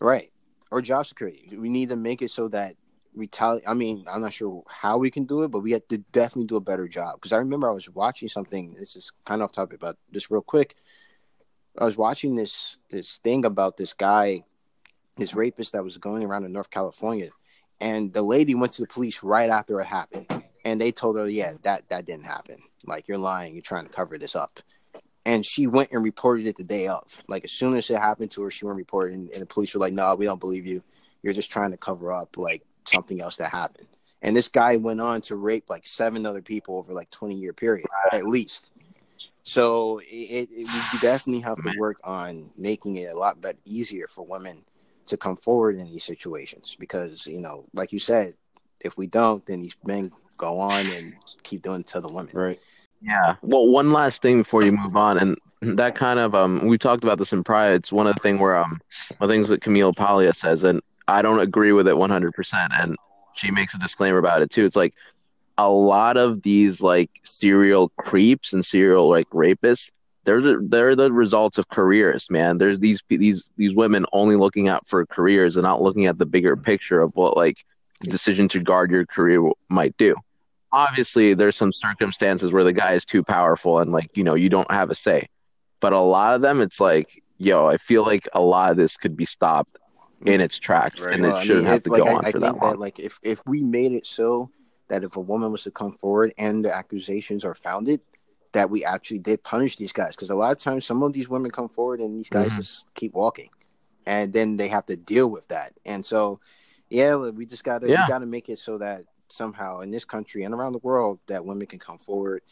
right? 0.00 0.32
Or 0.74 0.82
job 0.82 1.06
security. 1.06 1.48
We 1.56 1.68
need 1.68 1.90
to 1.90 1.96
make 1.96 2.20
it 2.20 2.32
so 2.32 2.48
that 2.48 2.74
retaliate. 3.14 3.62
I 3.64 3.74
mean, 3.74 4.06
I'm 4.10 4.20
not 4.20 4.32
sure 4.32 4.64
how 4.68 4.98
we 4.98 5.08
can 5.08 5.24
do 5.24 5.44
it, 5.44 5.52
but 5.52 5.60
we 5.60 5.70
have 5.70 5.86
to 5.86 5.98
definitely 5.98 6.48
do 6.48 6.56
a 6.56 6.60
better 6.60 6.88
job. 6.88 7.14
Because 7.14 7.32
I 7.32 7.36
remember 7.36 7.70
I 7.70 7.72
was 7.72 7.88
watching 7.88 8.28
something. 8.28 8.74
This 8.74 8.96
is 8.96 9.12
kind 9.24 9.40
of 9.40 9.44
off 9.44 9.52
topic, 9.52 9.78
but 9.78 9.96
just 10.12 10.32
real 10.32 10.42
quick. 10.42 10.74
I 11.78 11.84
was 11.84 11.96
watching 11.96 12.34
this 12.34 12.76
this 12.90 13.18
thing 13.18 13.44
about 13.44 13.76
this 13.76 13.94
guy, 13.94 14.42
this 15.16 15.32
rapist 15.32 15.74
that 15.74 15.84
was 15.84 15.96
going 15.96 16.24
around 16.24 16.44
in 16.44 16.50
North 16.50 16.70
California, 16.70 17.30
and 17.80 18.12
the 18.12 18.22
lady 18.22 18.56
went 18.56 18.72
to 18.72 18.82
the 18.82 18.88
police 18.88 19.22
right 19.22 19.50
after 19.50 19.80
it 19.80 19.86
happened, 19.86 20.26
and 20.64 20.80
they 20.80 20.90
told 20.90 21.16
her, 21.16 21.28
"Yeah, 21.28 21.52
that 21.62 21.88
that 21.90 22.04
didn't 22.04 22.26
happen." 22.26 22.58
Like 22.84 23.06
you're 23.06 23.16
lying. 23.18 23.54
You're 23.54 23.62
trying 23.62 23.86
to 23.86 23.92
cover 23.92 24.18
this 24.18 24.34
up. 24.34 24.58
And 25.26 25.44
she 25.44 25.66
went 25.66 25.90
and 25.92 26.04
reported 26.04 26.46
it 26.46 26.56
the 26.56 26.64
day 26.64 26.86
of. 26.88 27.22
Like 27.28 27.44
as 27.44 27.52
soon 27.52 27.76
as 27.76 27.88
it 27.88 27.98
happened 27.98 28.30
to 28.32 28.42
her, 28.42 28.50
she 28.50 28.64
went 28.64 28.74
and 28.74 28.78
reported, 28.78 29.14
and, 29.14 29.30
and 29.30 29.42
the 29.42 29.46
police 29.46 29.72
were 29.74 29.80
like, 29.80 29.94
"No, 29.94 30.14
we 30.14 30.26
don't 30.26 30.40
believe 30.40 30.66
you. 30.66 30.82
You're 31.22 31.32
just 31.32 31.50
trying 31.50 31.70
to 31.70 31.76
cover 31.76 32.12
up 32.12 32.36
like 32.36 32.62
something 32.86 33.20
else 33.20 33.36
that 33.36 33.50
happened." 33.50 33.88
And 34.24 34.34
this 34.34 34.48
guy 34.48 34.76
went 34.76 35.00
on 35.00 35.20
to 35.22 35.36
rape 35.36 35.68
like 35.68 35.86
seven 35.86 36.24
other 36.24 36.40
people 36.40 36.76
over 36.78 36.94
like 36.94 37.10
20 37.10 37.34
year 37.34 37.52
period 37.52 37.86
at 38.12 38.24
least. 38.26 38.72
So 39.42 39.98
it, 39.98 40.04
it, 40.04 40.48
we 40.50 40.98
definitely 41.00 41.42
have 41.42 41.62
to 41.62 41.74
work 41.78 42.00
on 42.02 42.50
making 42.56 42.96
it 42.96 43.14
a 43.14 43.18
lot 43.18 43.42
better, 43.42 43.58
easier 43.66 44.08
for 44.08 44.24
women 44.24 44.64
to 45.06 45.18
come 45.18 45.36
forward 45.36 45.76
in 45.76 45.84
these 45.84 46.04
situations 46.04 46.74
because 46.80 47.26
you 47.26 47.40
know, 47.40 47.66
like 47.74 47.92
you 47.92 47.98
said, 47.98 48.34
if 48.80 48.96
we 48.96 49.06
don't, 49.06 49.44
then 49.44 49.60
these 49.60 49.76
men 49.84 50.10
go 50.38 50.58
on 50.58 50.86
and 50.86 51.14
keep 51.42 51.60
doing 51.60 51.80
it 51.80 51.86
to 51.88 52.00
the 52.00 52.08
women. 52.08 52.30
Right. 52.34 52.58
Yeah. 53.04 53.36
Well, 53.42 53.66
one 53.68 53.92
last 53.92 54.22
thing 54.22 54.38
before 54.38 54.64
you 54.64 54.72
move 54.72 54.96
on, 54.96 55.18
and 55.18 55.36
that 55.76 55.94
kind 55.94 56.18
of 56.18 56.34
um, 56.34 56.66
we 56.66 56.78
talked 56.78 57.04
about 57.04 57.18
this 57.18 57.34
in 57.34 57.44
Pride. 57.44 57.74
It's 57.74 57.92
one 57.92 58.06
of 58.06 58.14
the 58.16 58.20
thing 58.20 58.38
where 58.38 58.56
um, 58.56 58.80
the 59.20 59.28
things 59.28 59.48
that 59.50 59.60
Camille 59.60 59.92
Paglia 59.92 60.32
says, 60.32 60.64
and 60.64 60.80
I 61.06 61.20
don't 61.20 61.40
agree 61.40 61.72
with 61.72 61.86
it 61.86 61.98
one 61.98 62.08
hundred 62.08 62.32
percent, 62.32 62.72
and 62.74 62.96
she 63.34 63.50
makes 63.50 63.74
a 63.74 63.78
disclaimer 63.78 64.16
about 64.18 64.40
it 64.40 64.50
too. 64.50 64.64
It's 64.64 64.76
like 64.76 64.94
a 65.58 65.68
lot 65.68 66.16
of 66.16 66.42
these 66.42 66.80
like 66.80 67.10
serial 67.24 67.90
creeps 67.98 68.54
and 68.54 68.64
serial 68.64 69.10
like 69.10 69.28
rapists. 69.30 69.90
They're 70.24 70.58
they're 70.62 70.96
the 70.96 71.12
results 71.12 71.58
of 71.58 71.68
careers, 71.68 72.30
man. 72.30 72.56
There's 72.56 72.78
these 72.78 73.02
these 73.10 73.50
these 73.58 73.76
women 73.76 74.06
only 74.14 74.36
looking 74.36 74.68
out 74.68 74.88
for 74.88 75.04
careers 75.04 75.56
and 75.56 75.64
not 75.64 75.82
looking 75.82 76.06
at 76.06 76.16
the 76.16 76.24
bigger 76.24 76.56
picture 76.56 77.02
of 77.02 77.14
what 77.14 77.36
like 77.36 77.58
decision 78.00 78.48
to 78.48 78.60
guard 78.60 78.90
your 78.90 79.04
career 79.04 79.46
might 79.68 79.94
do. 79.98 80.14
Obviously, 80.74 81.34
there's 81.34 81.56
some 81.56 81.72
circumstances 81.72 82.52
where 82.52 82.64
the 82.64 82.72
guy 82.72 82.94
is 82.94 83.04
too 83.04 83.22
powerful 83.22 83.78
and 83.78 83.92
like 83.92 84.16
you 84.16 84.24
know 84.24 84.34
you 84.34 84.48
don't 84.48 84.70
have 84.70 84.90
a 84.90 84.94
say, 84.94 85.28
but 85.80 85.92
a 85.92 86.00
lot 86.00 86.34
of 86.34 86.40
them, 86.40 86.60
it's 86.60 86.80
like 86.80 87.22
yo, 87.38 87.66
I 87.66 87.76
feel 87.76 88.02
like 88.02 88.28
a 88.32 88.40
lot 88.40 88.70
of 88.70 88.76
this 88.76 88.96
could 88.96 89.16
be 89.16 89.24
stopped 89.24 89.78
in 90.22 90.40
its 90.40 90.58
tracks, 90.58 91.00
right. 91.00 91.14
and 91.14 91.22
well, 91.22 91.36
it 91.36 91.44
shouldn't 91.44 91.66
I 91.66 91.70
mean, 91.70 91.72
have 91.72 91.82
to 91.84 91.90
like, 91.90 92.02
go 92.02 92.08
I, 92.08 92.14
on 92.14 92.24
I 92.24 92.30
for 92.30 92.40
that 92.40 92.56
long. 92.56 92.70
That, 92.72 92.78
like 92.78 92.98
if 92.98 93.18
if 93.22 93.40
we 93.46 93.62
made 93.62 93.92
it 93.92 94.06
so 94.06 94.50
that 94.88 95.04
if 95.04 95.16
a 95.16 95.20
woman 95.20 95.50
was 95.50 95.62
to 95.64 95.70
come 95.70 95.92
forward 95.92 96.32
and 96.38 96.64
the 96.64 96.74
accusations 96.74 97.44
are 97.44 97.54
founded, 97.54 98.00
that 98.52 98.70
we 98.70 98.84
actually 98.84 99.18
did 99.18 99.42
punish 99.42 99.76
these 99.76 99.92
guys 99.92 100.14
because 100.16 100.30
a 100.30 100.34
lot 100.34 100.52
of 100.52 100.60
times 100.60 100.84
some 100.84 101.02
of 101.02 101.12
these 101.12 101.28
women 101.28 101.50
come 101.50 101.68
forward 101.68 102.00
and 102.00 102.16
these 102.16 102.28
guys 102.28 102.48
mm-hmm. 102.48 102.56
just 102.56 102.84
keep 102.94 103.12
walking, 103.14 103.50
and 104.06 104.32
then 104.32 104.56
they 104.56 104.68
have 104.68 104.86
to 104.86 104.96
deal 104.96 105.28
with 105.28 105.46
that. 105.48 105.72
And 105.84 106.04
so, 106.04 106.40
yeah, 106.88 107.16
we 107.16 107.46
just 107.46 107.64
gotta 107.64 107.88
yeah. 107.88 108.04
we 108.04 108.08
gotta 108.08 108.26
make 108.26 108.48
it 108.48 108.58
so 108.58 108.78
that 108.78 109.04
somehow 109.34 109.80
in 109.80 109.90
this 109.90 110.04
country 110.04 110.44
and 110.44 110.54
around 110.54 110.72
the 110.72 110.78
world 110.78 111.18
that 111.26 111.44
women 111.44 111.66
can 111.66 111.78
come 111.78 111.98
forward, 111.98 112.42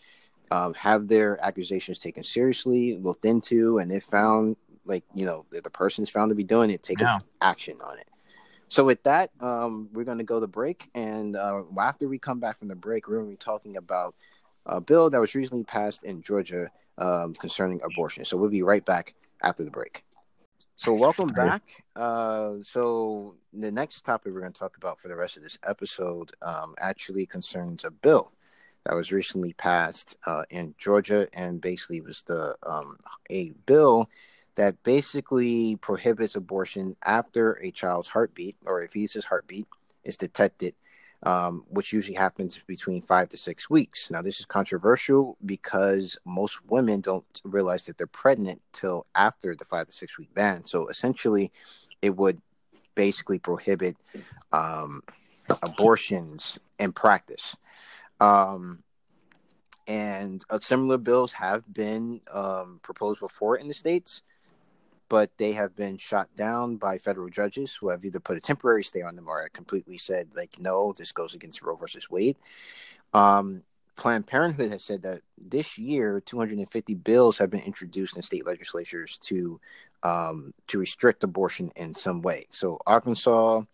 um, 0.50 0.74
have 0.74 1.08
their 1.08 1.42
accusations 1.42 1.98
taken 1.98 2.24
seriously, 2.24 2.98
looked 2.98 3.24
into, 3.24 3.78
and 3.78 3.90
if 3.92 4.04
found 4.04 4.56
like 4.84 5.04
you 5.14 5.24
know 5.24 5.46
the 5.50 5.70
person 5.70 6.02
is 6.02 6.10
found 6.10 6.30
to 6.30 6.34
be 6.34 6.44
doing 6.44 6.70
it, 6.70 6.82
take 6.82 7.00
yeah. 7.00 7.20
action 7.40 7.78
on 7.84 7.98
it. 7.98 8.08
So 8.68 8.84
with 8.84 9.02
that, 9.04 9.30
um, 9.40 9.88
we're 9.92 10.04
going 10.04 10.18
to 10.18 10.24
go 10.24 10.40
to 10.40 10.46
break, 10.46 10.90
and 10.94 11.36
uh, 11.36 11.62
after 11.78 12.08
we 12.08 12.18
come 12.18 12.40
back 12.40 12.58
from 12.58 12.68
the 12.68 12.74
break, 12.74 13.06
we're 13.06 13.16
going 13.16 13.26
to 13.26 13.32
be 13.32 13.36
talking 13.36 13.76
about 13.76 14.14
a 14.66 14.80
bill 14.80 15.10
that 15.10 15.20
was 15.20 15.34
recently 15.34 15.64
passed 15.64 16.04
in 16.04 16.22
Georgia 16.22 16.70
um, 16.98 17.34
concerning 17.34 17.80
abortion. 17.82 18.24
So 18.24 18.36
we'll 18.36 18.50
be 18.50 18.62
right 18.62 18.84
back 18.84 19.14
after 19.42 19.64
the 19.64 19.70
break. 19.70 20.04
So 20.74 20.94
welcome 20.94 21.28
back. 21.28 21.62
Uh, 21.94 22.54
so 22.62 23.34
the 23.52 23.70
next 23.70 24.02
topic 24.02 24.32
we're 24.32 24.40
going 24.40 24.52
to 24.52 24.58
talk 24.58 24.76
about 24.76 24.98
for 24.98 25.08
the 25.08 25.16
rest 25.16 25.36
of 25.36 25.42
this 25.42 25.58
episode 25.64 26.32
um, 26.42 26.74
actually 26.78 27.26
concerns 27.26 27.84
a 27.84 27.90
bill 27.90 28.32
that 28.84 28.94
was 28.94 29.12
recently 29.12 29.52
passed 29.52 30.16
uh, 30.26 30.42
in 30.50 30.74
Georgia, 30.78 31.28
and 31.34 31.60
basically 31.60 32.00
was 32.00 32.22
the 32.22 32.56
um, 32.66 32.96
a 33.30 33.50
bill 33.66 34.08
that 34.56 34.82
basically 34.82 35.76
prohibits 35.76 36.34
abortion 36.34 36.96
after 37.04 37.52
a 37.62 37.70
child's 37.70 38.08
heartbeat 38.08 38.56
or 38.66 38.82
a 38.82 38.88
fetus's 38.88 39.26
heartbeat 39.26 39.66
is 40.04 40.16
detected, 40.16 40.74
um, 41.24 41.64
which 41.68 41.92
usually 41.92 42.16
happens 42.16 42.58
between 42.66 43.02
five 43.02 43.28
to 43.28 43.36
six 43.36 43.70
weeks. 43.70 44.10
Now, 44.10 44.22
this 44.22 44.40
is 44.40 44.46
controversial 44.46 45.36
because 45.44 46.18
most 46.24 46.64
women 46.66 47.00
don't 47.00 47.40
realize 47.44 47.84
that 47.84 47.96
they're 47.98 48.06
pregnant 48.06 48.60
till 48.72 49.06
after 49.14 49.54
the 49.54 49.64
five 49.64 49.86
to 49.86 49.92
six 49.92 50.18
week 50.18 50.34
ban. 50.34 50.64
So 50.64 50.88
essentially, 50.88 51.52
it 52.00 52.16
would 52.16 52.40
basically 52.94 53.38
prohibit 53.38 53.96
um, 54.52 55.02
abortions 55.62 56.58
in 56.78 56.92
practice. 56.92 57.56
Um, 58.20 58.82
and 59.88 60.44
uh, 60.50 60.60
similar 60.60 60.98
bills 60.98 61.32
have 61.34 61.62
been 61.72 62.20
um, 62.32 62.80
proposed 62.82 63.20
before 63.20 63.56
in 63.56 63.68
the 63.68 63.74
states 63.74 64.22
but 65.12 65.36
they 65.36 65.52
have 65.52 65.76
been 65.76 65.98
shot 65.98 66.26
down 66.36 66.78
by 66.78 66.96
federal 66.96 67.28
judges 67.28 67.74
who 67.74 67.90
have 67.90 68.02
either 68.02 68.18
put 68.18 68.38
a 68.38 68.40
temporary 68.40 68.82
stay 68.82 69.02
on 69.02 69.14
them 69.14 69.28
or 69.28 69.46
completely 69.50 69.98
said, 69.98 70.34
like, 70.34 70.58
no, 70.58 70.94
this 70.96 71.12
goes 71.12 71.34
against 71.34 71.60
Roe 71.60 71.76
versus 71.76 72.10
Wade. 72.10 72.38
Um, 73.12 73.62
Planned 73.94 74.26
Parenthood 74.26 74.70
has 74.70 74.82
said 74.82 75.02
that 75.02 75.20
this 75.36 75.76
year, 75.76 76.22
250 76.22 76.94
bills 76.94 77.36
have 77.36 77.50
been 77.50 77.60
introduced 77.60 78.16
in 78.16 78.22
state 78.22 78.46
legislatures 78.46 79.18
to 79.24 79.60
um, 80.02 80.54
to 80.68 80.78
restrict 80.78 81.24
abortion 81.24 81.70
in 81.76 81.94
some 81.94 82.22
way. 82.22 82.46
So 82.48 82.78
Arkansas, 82.86 83.64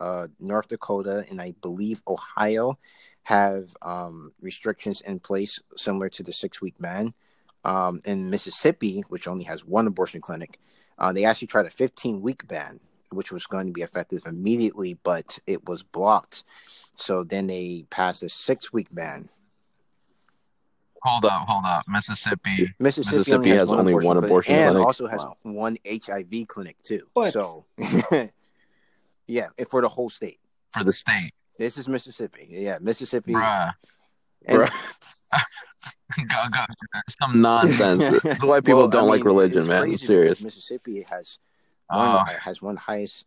uh, 0.00 0.26
North 0.40 0.66
Dakota, 0.66 1.24
and 1.30 1.40
I 1.40 1.54
believe 1.62 2.02
Ohio 2.08 2.80
have 3.22 3.76
um, 3.80 4.32
restrictions 4.40 5.02
in 5.02 5.20
place 5.20 5.60
similar 5.76 6.08
to 6.08 6.24
the 6.24 6.32
six 6.32 6.60
week 6.60 6.74
ban. 6.80 7.14
Um, 7.62 8.00
in 8.06 8.30
Mississippi, 8.30 9.04
which 9.10 9.28
only 9.28 9.44
has 9.44 9.66
one 9.66 9.86
abortion 9.86 10.22
clinic, 10.22 10.58
uh, 11.00 11.12
they 11.12 11.24
actually 11.24 11.48
tried 11.48 11.66
a 11.66 11.70
15 11.70 12.20
week 12.20 12.46
ban, 12.46 12.78
which 13.10 13.32
was 13.32 13.46
going 13.46 13.66
to 13.66 13.72
be 13.72 13.82
effective 13.82 14.22
immediately, 14.26 14.94
but 15.02 15.38
it 15.46 15.66
was 15.66 15.82
blocked. 15.82 16.44
So 16.94 17.24
then 17.24 17.46
they 17.46 17.86
passed 17.90 18.22
a 18.22 18.28
six 18.28 18.72
week 18.72 18.88
ban. 18.92 19.28
Hold 21.02 21.24
up, 21.24 21.46
hold 21.48 21.64
up. 21.64 21.84
Mississippi. 21.88 22.74
Mississippi, 22.78 23.16
Mississippi 23.16 23.34
only 23.36 23.48
has, 23.50 23.60
has, 23.60 23.70
only 23.70 23.94
one 23.94 24.18
abortion 24.18 24.52
clinic, 24.52 24.66
clinic. 24.66 24.76
and 24.76 24.76
also 24.84 25.06
has 25.06 25.22
Wow. 25.24 25.36
one 25.42 25.78
HIV 25.90 26.46
clinic 26.46 26.76
too. 26.82 27.08
What? 27.14 27.32
So, 27.32 27.64
yeah, 29.26 29.48
for 29.70 29.80
the 29.80 29.88
whole 29.88 30.10
state. 30.10 30.40
for 30.72 30.84
the 30.84 30.92
state. 30.92 31.32
This 31.58 31.78
is 31.78 31.88
Mississippi. 31.88 32.46
Yeah, 32.50 32.76
Mississippi. 32.82 33.32
Bruh. 33.32 33.72
And- 34.44 34.58
Bruh. 34.58 34.72
go, 36.28 36.48
go. 36.50 36.64
Some 37.20 37.40
nonsense. 37.40 38.22
That's 38.22 38.42
why 38.42 38.60
people 38.60 38.80
Well, 38.80 38.88
don't 38.88 39.08
like 39.08 39.18
mean, 39.20 39.26
religion, 39.26 39.66
man. 39.66 39.82
I'm 39.84 39.96
serious. 39.96 40.40
Mississippi 40.40 41.02
has 41.02 41.38
Oh. 41.92 42.16
one 42.18 42.26
has 42.36 42.62
one 42.62 42.76
highest, 42.76 43.26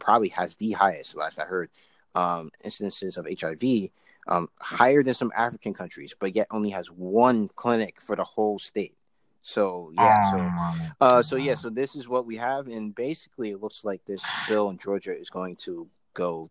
probably 0.00 0.30
has 0.30 0.56
the 0.56 0.72
highest. 0.72 1.16
Last 1.16 1.38
I 1.38 1.44
heard, 1.44 1.70
um, 2.16 2.50
incidences 2.64 3.16
of 3.16 3.26
HIV, 3.30 3.90
um, 4.26 4.48
higher 4.60 5.02
than 5.04 5.14
some 5.14 5.30
African 5.36 5.72
countries, 5.74 6.14
but 6.18 6.34
yet 6.34 6.48
only 6.50 6.70
has 6.70 6.90
one 6.90 7.48
clinic 7.54 8.00
for 8.00 8.16
the 8.16 8.24
whole 8.24 8.58
state. 8.58 8.96
So 9.42 9.92
yeah, 9.94 10.30
so 10.30 10.38
Um, 10.38 10.92
uh, 11.00 11.22
so 11.22 11.36
yeah, 11.36 11.54
so 11.54 11.70
this 11.70 11.94
is 11.94 12.08
what 12.08 12.26
we 12.26 12.36
have, 12.36 12.66
and 12.66 12.92
basically, 12.94 13.50
it 13.52 13.60
looks 13.62 13.84
like 13.84 14.04
this 14.04 14.24
bill 14.48 14.70
in 14.70 14.76
Georgia 14.78 15.16
is 15.16 15.30
going 15.30 15.56
to 15.56 15.88
go. 16.12 16.50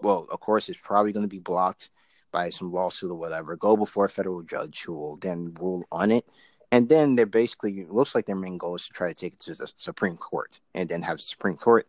Well, 0.00 0.26
of 0.30 0.40
course, 0.40 0.68
it's 0.68 0.80
probably 0.82 1.12
going 1.12 1.24
to 1.24 1.28
be 1.28 1.38
blocked 1.38 1.90
by 2.36 2.50
some 2.50 2.70
lawsuit 2.70 3.10
or 3.10 3.14
whatever. 3.14 3.56
Go 3.56 3.78
before 3.78 4.04
a 4.04 4.10
federal 4.10 4.42
judge 4.42 4.82
who 4.82 4.92
will 4.92 5.16
then 5.16 5.54
rule 5.58 5.86
on 5.90 6.12
it, 6.12 6.26
and 6.70 6.86
then 6.86 7.16
they're 7.16 7.24
basically 7.24 7.80
it 7.80 7.88
looks 7.88 8.14
like 8.14 8.26
their 8.26 8.36
main 8.36 8.58
goal 8.58 8.74
is 8.74 8.86
to 8.86 8.92
try 8.92 9.08
to 9.08 9.14
take 9.14 9.32
it 9.32 9.40
to 9.40 9.54
the 9.54 9.72
Supreme 9.76 10.18
Court, 10.18 10.60
and 10.74 10.86
then 10.86 11.00
have 11.00 11.16
the 11.16 11.22
Supreme 11.22 11.56
Court 11.56 11.88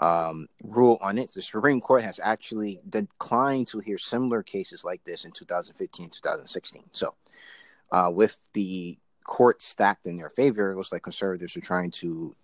um, 0.00 0.48
rule 0.64 0.98
on 1.00 1.16
it. 1.16 1.32
The 1.32 1.42
Supreme 1.42 1.80
Court 1.80 2.02
has 2.02 2.18
actually 2.18 2.80
declined 2.88 3.68
to 3.68 3.78
hear 3.78 3.98
similar 3.98 4.42
cases 4.42 4.84
like 4.84 5.04
this 5.04 5.24
in 5.24 5.30
2015, 5.30 6.10
2016. 6.10 6.82
So, 6.90 7.14
uh, 7.92 8.10
with 8.12 8.36
the 8.54 8.98
court 9.22 9.62
stacked 9.62 10.08
in 10.08 10.16
their 10.16 10.30
favor, 10.30 10.72
it 10.72 10.76
looks 10.76 10.90
like 10.90 11.02
conservatives 11.04 11.56
are 11.56 11.60
trying 11.60 11.92
to 12.02 12.34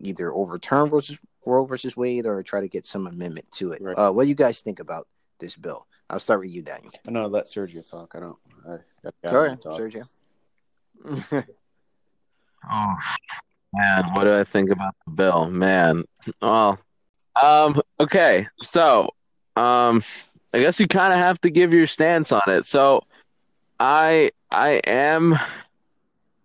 either 0.00 0.32
overturn 0.32 0.90
versus 0.90 1.20
Roe 1.46 1.66
versus 1.66 1.96
Wade 1.96 2.26
or 2.26 2.42
try 2.42 2.60
to 2.60 2.68
get 2.68 2.84
some 2.84 3.06
amendment 3.06 3.46
to 3.52 3.70
it. 3.70 3.80
Right. 3.80 3.96
Uh, 3.96 4.10
what 4.10 4.24
do 4.24 4.28
you 4.28 4.34
guys 4.34 4.60
think 4.60 4.80
about 4.80 5.06
this 5.38 5.56
bill? 5.56 5.86
I'll 6.10 6.18
start 6.18 6.40
with 6.40 6.52
you, 6.52 6.60
Daniel. 6.60 6.92
I 7.06 7.10
know 7.12 7.26
let 7.28 7.44
Sergio 7.44 7.88
talk. 7.88 8.14
I 8.16 8.20
don't. 8.20 8.36
I, 8.68 8.72
I 9.04 9.30
Sorry, 9.30 9.56
talk. 9.56 9.80
Sergio. 9.80 10.08
Oh 12.70 12.94
man, 13.72 14.04
what 14.12 14.24
do 14.24 14.34
I 14.34 14.44
think 14.44 14.70
about 14.70 14.94
the 15.06 15.12
bill? 15.12 15.50
Man, 15.50 16.04
well, 16.42 16.78
um, 17.42 17.80
okay, 17.98 18.48
so, 18.60 19.08
um, 19.56 20.02
I 20.52 20.60
guess 20.60 20.78
you 20.78 20.86
kind 20.86 21.14
of 21.14 21.18
have 21.20 21.40
to 21.40 21.50
give 21.50 21.72
your 21.72 21.86
stance 21.86 22.32
on 22.32 22.42
it. 22.48 22.66
So, 22.66 23.02
I, 23.78 24.30
I 24.50 24.82
am, 24.86 25.38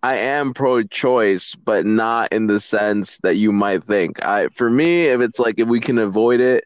I 0.01 0.17
am 0.19 0.53
pro-choice, 0.53 1.55
but 1.55 1.85
not 1.85 2.31
in 2.31 2.47
the 2.47 2.61
sense 2.61 3.17
that 3.23 3.35
you 3.35 3.51
might 3.51 3.83
think. 3.83 4.23
I, 4.23 4.47
for 4.47 4.69
me, 4.69 5.07
if 5.07 5.19
it's 5.19 5.37
like 5.39 5.59
if 5.59 5.67
we 5.67 5.81
can 5.81 5.97
avoid 5.97 6.39
it 6.39 6.63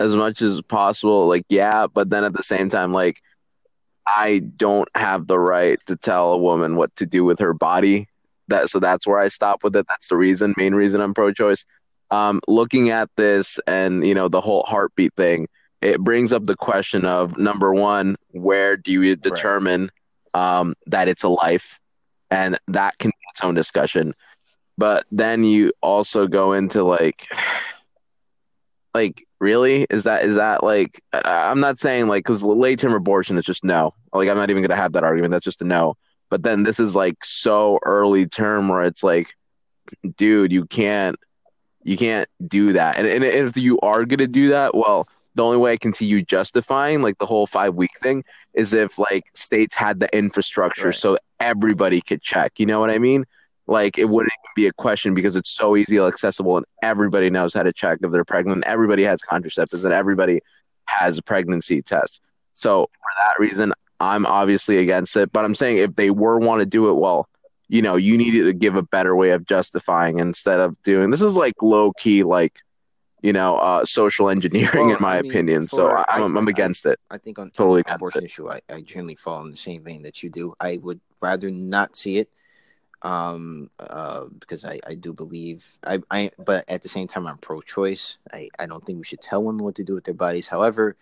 as 0.00 0.14
much 0.14 0.42
as 0.42 0.60
possible, 0.62 1.28
like 1.28 1.44
yeah, 1.48 1.86
but 1.86 2.10
then 2.10 2.24
at 2.24 2.32
the 2.32 2.42
same 2.42 2.68
time, 2.68 2.92
like. 2.92 3.20
I 4.06 4.40
don't 4.40 4.90
have 4.94 5.28
the 5.28 5.38
right 5.38 5.78
to 5.86 5.96
tell 5.96 6.34
a 6.34 6.36
woman 6.36 6.76
what 6.76 6.94
to 6.96 7.06
do 7.06 7.24
with 7.24 7.38
her 7.38 7.54
body 7.54 8.06
that 8.48 8.68
so 8.70 8.78
that's 8.78 9.06
where 9.06 9.18
I 9.18 9.28
stop 9.28 9.64
with 9.64 9.74
it. 9.76 9.86
That's 9.88 10.08
the 10.08 10.16
reason, 10.16 10.54
main 10.58 10.74
reason 10.74 11.00
I'm 11.00 11.14
pro-choice. 11.14 11.64
Um, 12.10 12.40
looking 12.46 12.90
at 12.90 13.08
this 13.16 13.58
and 13.66 14.06
you 14.06 14.14
know 14.14 14.28
the 14.28 14.42
whole 14.42 14.62
heartbeat 14.64 15.14
thing, 15.14 15.48
it 15.80 16.00
brings 16.00 16.34
up 16.34 16.46
the 16.46 16.56
question 16.56 17.04
of 17.04 17.38
number 17.38 17.72
one, 17.72 18.16
where 18.32 18.76
do 18.76 18.92
you 18.92 19.16
determine 19.16 19.90
um, 20.34 20.74
that 20.86 21.08
it's 21.08 21.22
a 21.22 21.28
life, 21.28 21.80
and 22.30 22.58
that 22.68 22.98
can 22.98 23.10
be 23.10 23.26
its 23.32 23.42
own 23.42 23.54
discussion. 23.54 24.14
But 24.76 25.06
then 25.10 25.44
you 25.44 25.72
also 25.80 26.26
go 26.26 26.52
into 26.52 26.82
like, 26.82 27.26
like 28.94 29.26
really 29.40 29.86
is 29.90 30.04
that 30.04 30.24
is 30.24 30.36
that 30.36 30.62
like 30.62 31.02
I'm 31.12 31.60
not 31.60 31.78
saying 31.78 32.06
like 32.06 32.24
because 32.24 32.42
late 32.42 32.78
term 32.78 32.94
abortion 32.94 33.36
is 33.36 33.44
just 33.44 33.64
no. 33.64 33.94
Like 34.12 34.28
I'm 34.28 34.36
not 34.36 34.50
even 34.50 34.62
gonna 34.62 34.76
have 34.76 34.92
that 34.92 35.04
argument. 35.04 35.32
That's 35.32 35.44
just 35.44 35.62
a 35.62 35.64
no. 35.64 35.96
But 36.30 36.42
then 36.42 36.62
this 36.62 36.80
is 36.80 36.94
like 36.94 37.24
so 37.24 37.78
early 37.84 38.26
term 38.26 38.68
where 38.68 38.84
it's 38.84 39.02
like, 39.02 39.34
dude, 40.16 40.52
you 40.52 40.64
can't 40.66 41.16
you 41.82 41.96
can't 41.98 42.28
do 42.46 42.72
that. 42.74 42.96
And, 42.96 43.06
and 43.06 43.24
if 43.24 43.56
you 43.56 43.78
are 43.80 44.04
gonna 44.04 44.28
do 44.28 44.48
that, 44.48 44.74
well, 44.74 45.06
the 45.34 45.44
only 45.44 45.58
way 45.58 45.72
I 45.72 45.76
can 45.76 45.92
see 45.92 46.06
you 46.06 46.22
justifying 46.22 47.02
like 47.02 47.18
the 47.18 47.26
whole 47.26 47.46
five 47.46 47.74
week 47.74 47.98
thing 48.00 48.24
is 48.54 48.72
if 48.72 48.98
like 48.98 49.24
states 49.34 49.74
had 49.74 49.98
the 49.98 50.16
infrastructure 50.16 50.86
right. 50.86 50.94
so 50.94 51.18
everybody 51.40 52.00
could 52.00 52.22
check. 52.22 52.52
You 52.58 52.66
know 52.66 52.80
what 52.80 52.90
I 52.90 52.98
mean? 52.98 53.24
Like 53.66 53.98
it 53.98 54.08
wouldn't 54.08 54.32
be 54.54 54.66
a 54.66 54.72
question 54.72 55.14
because 55.14 55.36
it's 55.36 55.50
so 55.50 55.76
easy 55.76 55.98
accessible, 55.98 56.56
and 56.56 56.66
everybody 56.82 57.30
knows 57.30 57.54
how 57.54 57.62
to 57.62 57.72
check 57.72 57.98
if 58.02 58.10
they're 58.10 58.24
pregnant. 58.24 58.64
Everybody 58.64 59.04
has 59.04 59.20
contraceptives, 59.22 59.84
and 59.84 59.92
everybody 59.92 60.40
has 60.86 61.20
pregnancy 61.20 61.80
tests 61.80 62.20
So 62.52 62.90
for 62.92 63.10
that 63.16 63.40
reason, 63.40 63.72
I'm 64.00 64.26
obviously 64.26 64.78
against 64.78 65.16
it. 65.16 65.32
But 65.32 65.44
I'm 65.44 65.54
saying 65.54 65.78
if 65.78 65.96
they 65.96 66.10
were 66.10 66.38
want 66.38 66.60
to 66.60 66.66
do 66.66 66.90
it, 66.90 66.94
well, 66.94 67.28
you 67.68 67.80
know, 67.80 67.96
you 67.96 68.18
needed 68.18 68.44
to 68.44 68.52
give 68.52 68.76
a 68.76 68.82
better 68.82 69.16
way 69.16 69.30
of 69.30 69.46
justifying 69.46 70.18
instead 70.18 70.60
of 70.60 70.80
doing 70.82 71.10
this 71.10 71.22
is 71.22 71.34
like 71.34 71.54
low 71.62 71.92
key, 71.92 72.22
like 72.22 72.60
you 73.22 73.32
know, 73.32 73.56
uh, 73.56 73.86
social 73.86 74.28
engineering, 74.28 74.88
well, 74.88 74.96
in 74.96 75.00
my 75.00 75.16
I 75.16 75.22
mean, 75.22 75.30
opinion. 75.30 75.68
So 75.68 75.88
I, 75.88 76.04
I'm, 76.08 76.36
I'm 76.36 76.46
against 76.46 76.84
it. 76.84 77.00
I 77.10 77.16
think 77.16 77.38
on 77.38 77.48
totally 77.48 77.82
on 77.86 77.94
abortion 77.94 78.22
it. 78.22 78.26
issue, 78.26 78.50
I, 78.50 78.60
I 78.68 78.82
generally 78.82 79.14
fall 79.14 79.40
in 79.40 79.50
the 79.50 79.56
same 79.56 79.82
vein 79.82 80.02
that 80.02 80.22
you 80.22 80.28
do. 80.28 80.54
I 80.60 80.76
would 80.76 81.00
rather 81.22 81.50
not 81.50 81.96
see 81.96 82.18
it, 82.18 82.28
um, 83.04 83.70
uh, 83.78 84.24
because 84.40 84.64
I, 84.64 84.80
I 84.86 84.94
do 84.94 85.12
believe 85.12 85.78
I, 85.86 86.00
I, 86.10 86.30
but 86.44 86.64
at 86.68 86.82
the 86.82 86.88
same 86.88 87.06
time, 87.06 87.26
I'm 87.26 87.38
pro-choice. 87.38 88.18
I, 88.32 88.48
I 88.58 88.66
don't 88.66 88.84
think 88.84 88.98
we 88.98 89.04
should 89.04 89.20
tell 89.20 89.42
women 89.42 89.62
what 89.62 89.76
to 89.76 89.84
do 89.84 89.94
with 89.94 90.04
their 90.04 90.14
bodies. 90.14 90.48
However, 90.48 90.96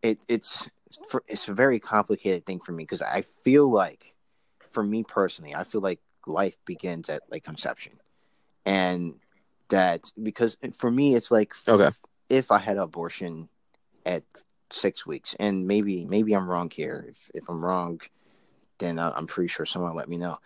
it 0.00 0.18
it's 0.28 0.70
for, 1.08 1.22
it's 1.28 1.48
a 1.48 1.54
very 1.54 1.78
complicated 1.78 2.46
thing 2.46 2.60
for 2.60 2.72
me 2.72 2.84
because 2.84 3.02
I 3.02 3.22
feel 3.22 3.70
like, 3.70 4.14
for 4.70 4.82
me 4.82 5.02
personally, 5.02 5.54
I 5.54 5.64
feel 5.64 5.80
like 5.80 6.00
life 6.26 6.56
begins 6.64 7.08
at 7.08 7.22
like 7.30 7.44
conception, 7.44 7.94
and 8.64 9.16
that 9.70 10.12
because 10.20 10.56
for 10.76 10.90
me 10.90 11.14
it's 11.14 11.30
like 11.30 11.54
okay 11.66 11.90
if 12.28 12.50
i 12.50 12.58
had 12.58 12.76
an 12.76 12.82
abortion 12.82 13.48
at 14.04 14.22
six 14.70 15.06
weeks 15.06 15.34
and 15.40 15.66
maybe 15.66 16.04
maybe 16.04 16.34
i'm 16.34 16.48
wrong 16.48 16.70
here 16.70 17.06
if, 17.08 17.30
if 17.34 17.48
i'm 17.48 17.64
wrong 17.64 18.00
then 18.78 18.98
i'm 18.98 19.26
pretty 19.26 19.48
sure 19.48 19.64
someone 19.64 19.94
let 19.94 20.08
me 20.08 20.18
know 20.18 20.38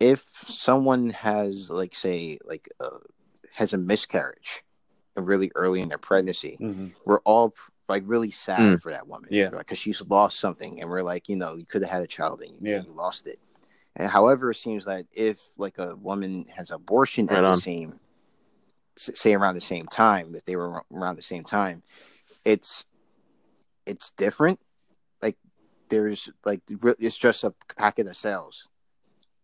if 0.00 0.24
someone 0.48 1.10
has 1.10 1.70
like 1.70 1.94
say 1.94 2.38
like 2.44 2.68
uh, 2.80 2.98
has 3.54 3.72
a 3.72 3.78
miscarriage 3.78 4.62
really 5.16 5.50
early 5.54 5.80
in 5.80 5.88
their 5.88 5.98
pregnancy 5.98 6.56
mm-hmm. 6.60 6.88
we're 7.04 7.20
all 7.20 7.54
like 7.88 8.02
really 8.06 8.30
sad 8.30 8.60
mm. 8.60 8.80
for 8.80 8.90
that 8.90 9.06
woman 9.06 9.28
yeah 9.30 9.48
because 9.50 9.78
she's 9.78 10.02
lost 10.02 10.40
something 10.40 10.80
and 10.80 10.90
we're 10.90 11.02
like 11.02 11.28
you 11.28 11.36
know 11.36 11.54
you 11.54 11.64
could 11.64 11.82
have 11.82 11.90
had 11.90 12.02
a 12.02 12.06
child 12.06 12.40
and 12.40 12.50
you, 12.50 12.72
yeah. 12.72 12.82
you 12.84 12.92
lost 12.92 13.26
it 13.26 13.38
and 13.94 14.10
however 14.10 14.50
it 14.50 14.56
seems 14.56 14.86
that 14.86 15.06
if 15.14 15.50
like 15.56 15.78
a 15.78 15.94
woman 15.96 16.46
has 16.54 16.70
abortion 16.70 17.26
right 17.26 17.38
at 17.38 17.44
on. 17.44 17.54
the 17.54 17.60
same 17.60 18.00
say 18.96 19.34
around 19.34 19.54
the 19.54 19.60
same 19.60 19.86
time 19.86 20.32
that 20.32 20.46
they 20.46 20.56
were 20.56 20.82
around 20.92 21.16
the 21.16 21.22
same 21.22 21.44
time 21.44 21.82
it's 22.44 22.84
it's 23.86 24.12
different 24.12 24.58
like 25.22 25.36
there's 25.88 26.30
like 26.44 26.60
it's 26.98 27.16
just 27.16 27.44
a 27.44 27.54
packet 27.76 28.06
of 28.06 28.16
cells 28.16 28.68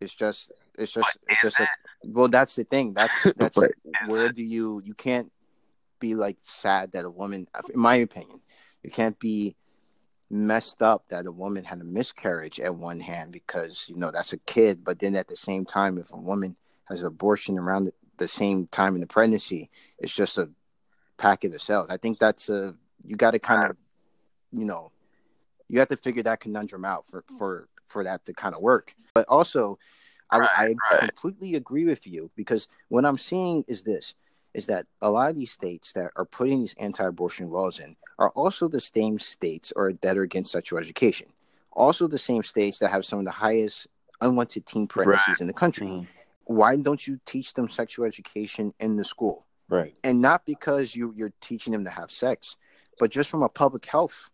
it's 0.00 0.14
just 0.14 0.52
it's 0.78 0.92
just 0.92 1.18
it's 1.28 1.42
just 1.42 1.60
a, 1.60 1.68
well 2.06 2.28
that's 2.28 2.56
the 2.56 2.64
thing. 2.64 2.94
That's 2.94 3.26
that's 3.36 3.58
where 4.06 4.30
do 4.30 4.42
you 4.42 4.80
you 4.84 4.94
can't 4.94 5.30
be 5.98 6.14
like 6.14 6.38
sad 6.42 6.92
that 6.92 7.04
a 7.04 7.10
woman 7.10 7.46
in 7.74 7.80
my 7.80 7.96
opinion 7.96 8.40
you 8.82 8.90
can't 8.90 9.18
be 9.18 9.56
messed 10.30 10.80
up 10.80 11.08
that 11.08 11.26
a 11.26 11.32
woman 11.32 11.64
had 11.64 11.80
a 11.80 11.84
miscarriage 11.84 12.60
at 12.60 12.74
one 12.74 13.00
hand 13.00 13.32
because 13.32 13.86
you 13.88 13.96
know 13.96 14.10
that's 14.10 14.32
a 14.32 14.38
kid. 14.38 14.84
But 14.84 14.98
then 14.98 15.16
at 15.16 15.28
the 15.28 15.36
same 15.36 15.64
time 15.64 15.98
if 15.98 16.12
a 16.12 16.16
woman 16.16 16.56
has 16.88 17.02
an 17.02 17.08
abortion 17.08 17.58
around 17.58 17.84
the, 17.84 17.92
the 18.18 18.28
same 18.28 18.66
time 18.66 18.94
in 18.94 19.00
the 19.00 19.06
pregnancy. 19.06 19.70
It's 19.98 20.14
just 20.14 20.38
a 20.38 20.50
packet 21.16 21.54
of 21.54 21.62
cells. 21.62 21.86
I 21.90 21.96
think 21.96 22.18
that's 22.18 22.48
a 22.48 22.74
you 23.02 23.16
got 23.16 23.30
to 23.32 23.38
kind 23.38 23.70
of, 23.70 23.76
you 24.52 24.64
know, 24.64 24.90
you 25.68 25.78
have 25.78 25.88
to 25.88 25.96
figure 25.96 26.22
that 26.24 26.40
conundrum 26.40 26.84
out 26.84 27.06
for 27.06 27.24
for 27.38 27.68
for 27.90 28.04
that 28.04 28.24
to 28.26 28.32
kind 28.32 28.54
of 28.54 28.62
work. 28.62 28.94
But 29.14 29.26
also, 29.28 29.78
right, 30.32 30.48
I, 30.56 30.64
I 30.64 30.66
right. 30.92 31.00
completely 31.00 31.54
agree 31.56 31.84
with 31.84 32.06
you 32.06 32.30
because 32.36 32.68
what 32.88 33.04
I'm 33.04 33.18
seeing 33.18 33.64
is 33.68 33.82
this: 33.82 34.14
is 34.54 34.66
that 34.66 34.86
a 35.02 35.10
lot 35.10 35.30
of 35.30 35.36
these 35.36 35.52
states 35.52 35.92
that 35.94 36.10
are 36.16 36.24
putting 36.24 36.60
these 36.60 36.74
anti-abortion 36.78 37.50
laws 37.50 37.78
in 37.78 37.96
are 38.18 38.30
also 38.30 38.68
the 38.68 38.80
same 38.80 39.18
states 39.18 39.72
or 39.76 39.92
that 40.02 40.16
are 40.16 40.22
against 40.22 40.52
sexual 40.52 40.78
education. 40.78 41.28
Also, 41.72 42.06
the 42.06 42.18
same 42.18 42.42
states 42.42 42.78
that 42.78 42.90
have 42.90 43.04
some 43.04 43.20
of 43.20 43.24
the 43.24 43.30
highest 43.30 43.86
unwanted 44.20 44.66
teen 44.66 44.86
pregnancies 44.86 45.28
right. 45.28 45.40
in 45.40 45.46
the 45.46 45.52
country. 45.52 45.86
Mm 45.86 46.06
why 46.50 46.74
don't 46.74 47.06
you 47.06 47.20
teach 47.26 47.54
them 47.54 47.68
sexual 47.68 48.04
education 48.04 48.74
in 48.80 48.96
the 48.96 49.04
school? 49.04 49.46
Right. 49.68 49.96
And 50.02 50.20
not 50.20 50.44
because 50.44 50.96
you 50.96 51.14
you're 51.16 51.32
teaching 51.40 51.72
them 51.72 51.84
to 51.84 51.90
have 51.90 52.10
sex, 52.10 52.56
but 52.98 53.12
just 53.12 53.30
from 53.30 53.44
a 53.44 53.48
public 53.48 53.86
health 53.86 54.30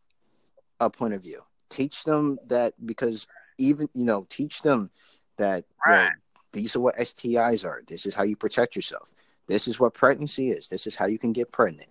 uh, 0.80 0.88
point 0.88 1.12
of 1.12 1.22
view. 1.22 1.42
Teach 1.68 2.04
them 2.04 2.38
that 2.46 2.72
because 2.86 3.28
even 3.58 3.88
you 3.94 4.04
know, 4.04 4.26
teach 4.28 4.62
them 4.62 4.90
that 5.36 5.64
right. 5.86 5.98
you 5.98 6.04
know, 6.04 6.10
these 6.52 6.76
are 6.76 6.80
what 6.80 6.96
STIs 6.96 7.64
are. 7.64 7.82
This 7.86 8.06
is 8.06 8.14
how 8.14 8.22
you 8.22 8.36
protect 8.36 8.76
yourself. 8.76 9.10
This 9.46 9.68
is 9.68 9.78
what 9.78 9.94
pregnancy 9.94 10.50
is. 10.50 10.68
This 10.68 10.86
is 10.86 10.96
how 10.96 11.06
you 11.06 11.18
can 11.18 11.32
get 11.32 11.52
pregnant. 11.52 11.88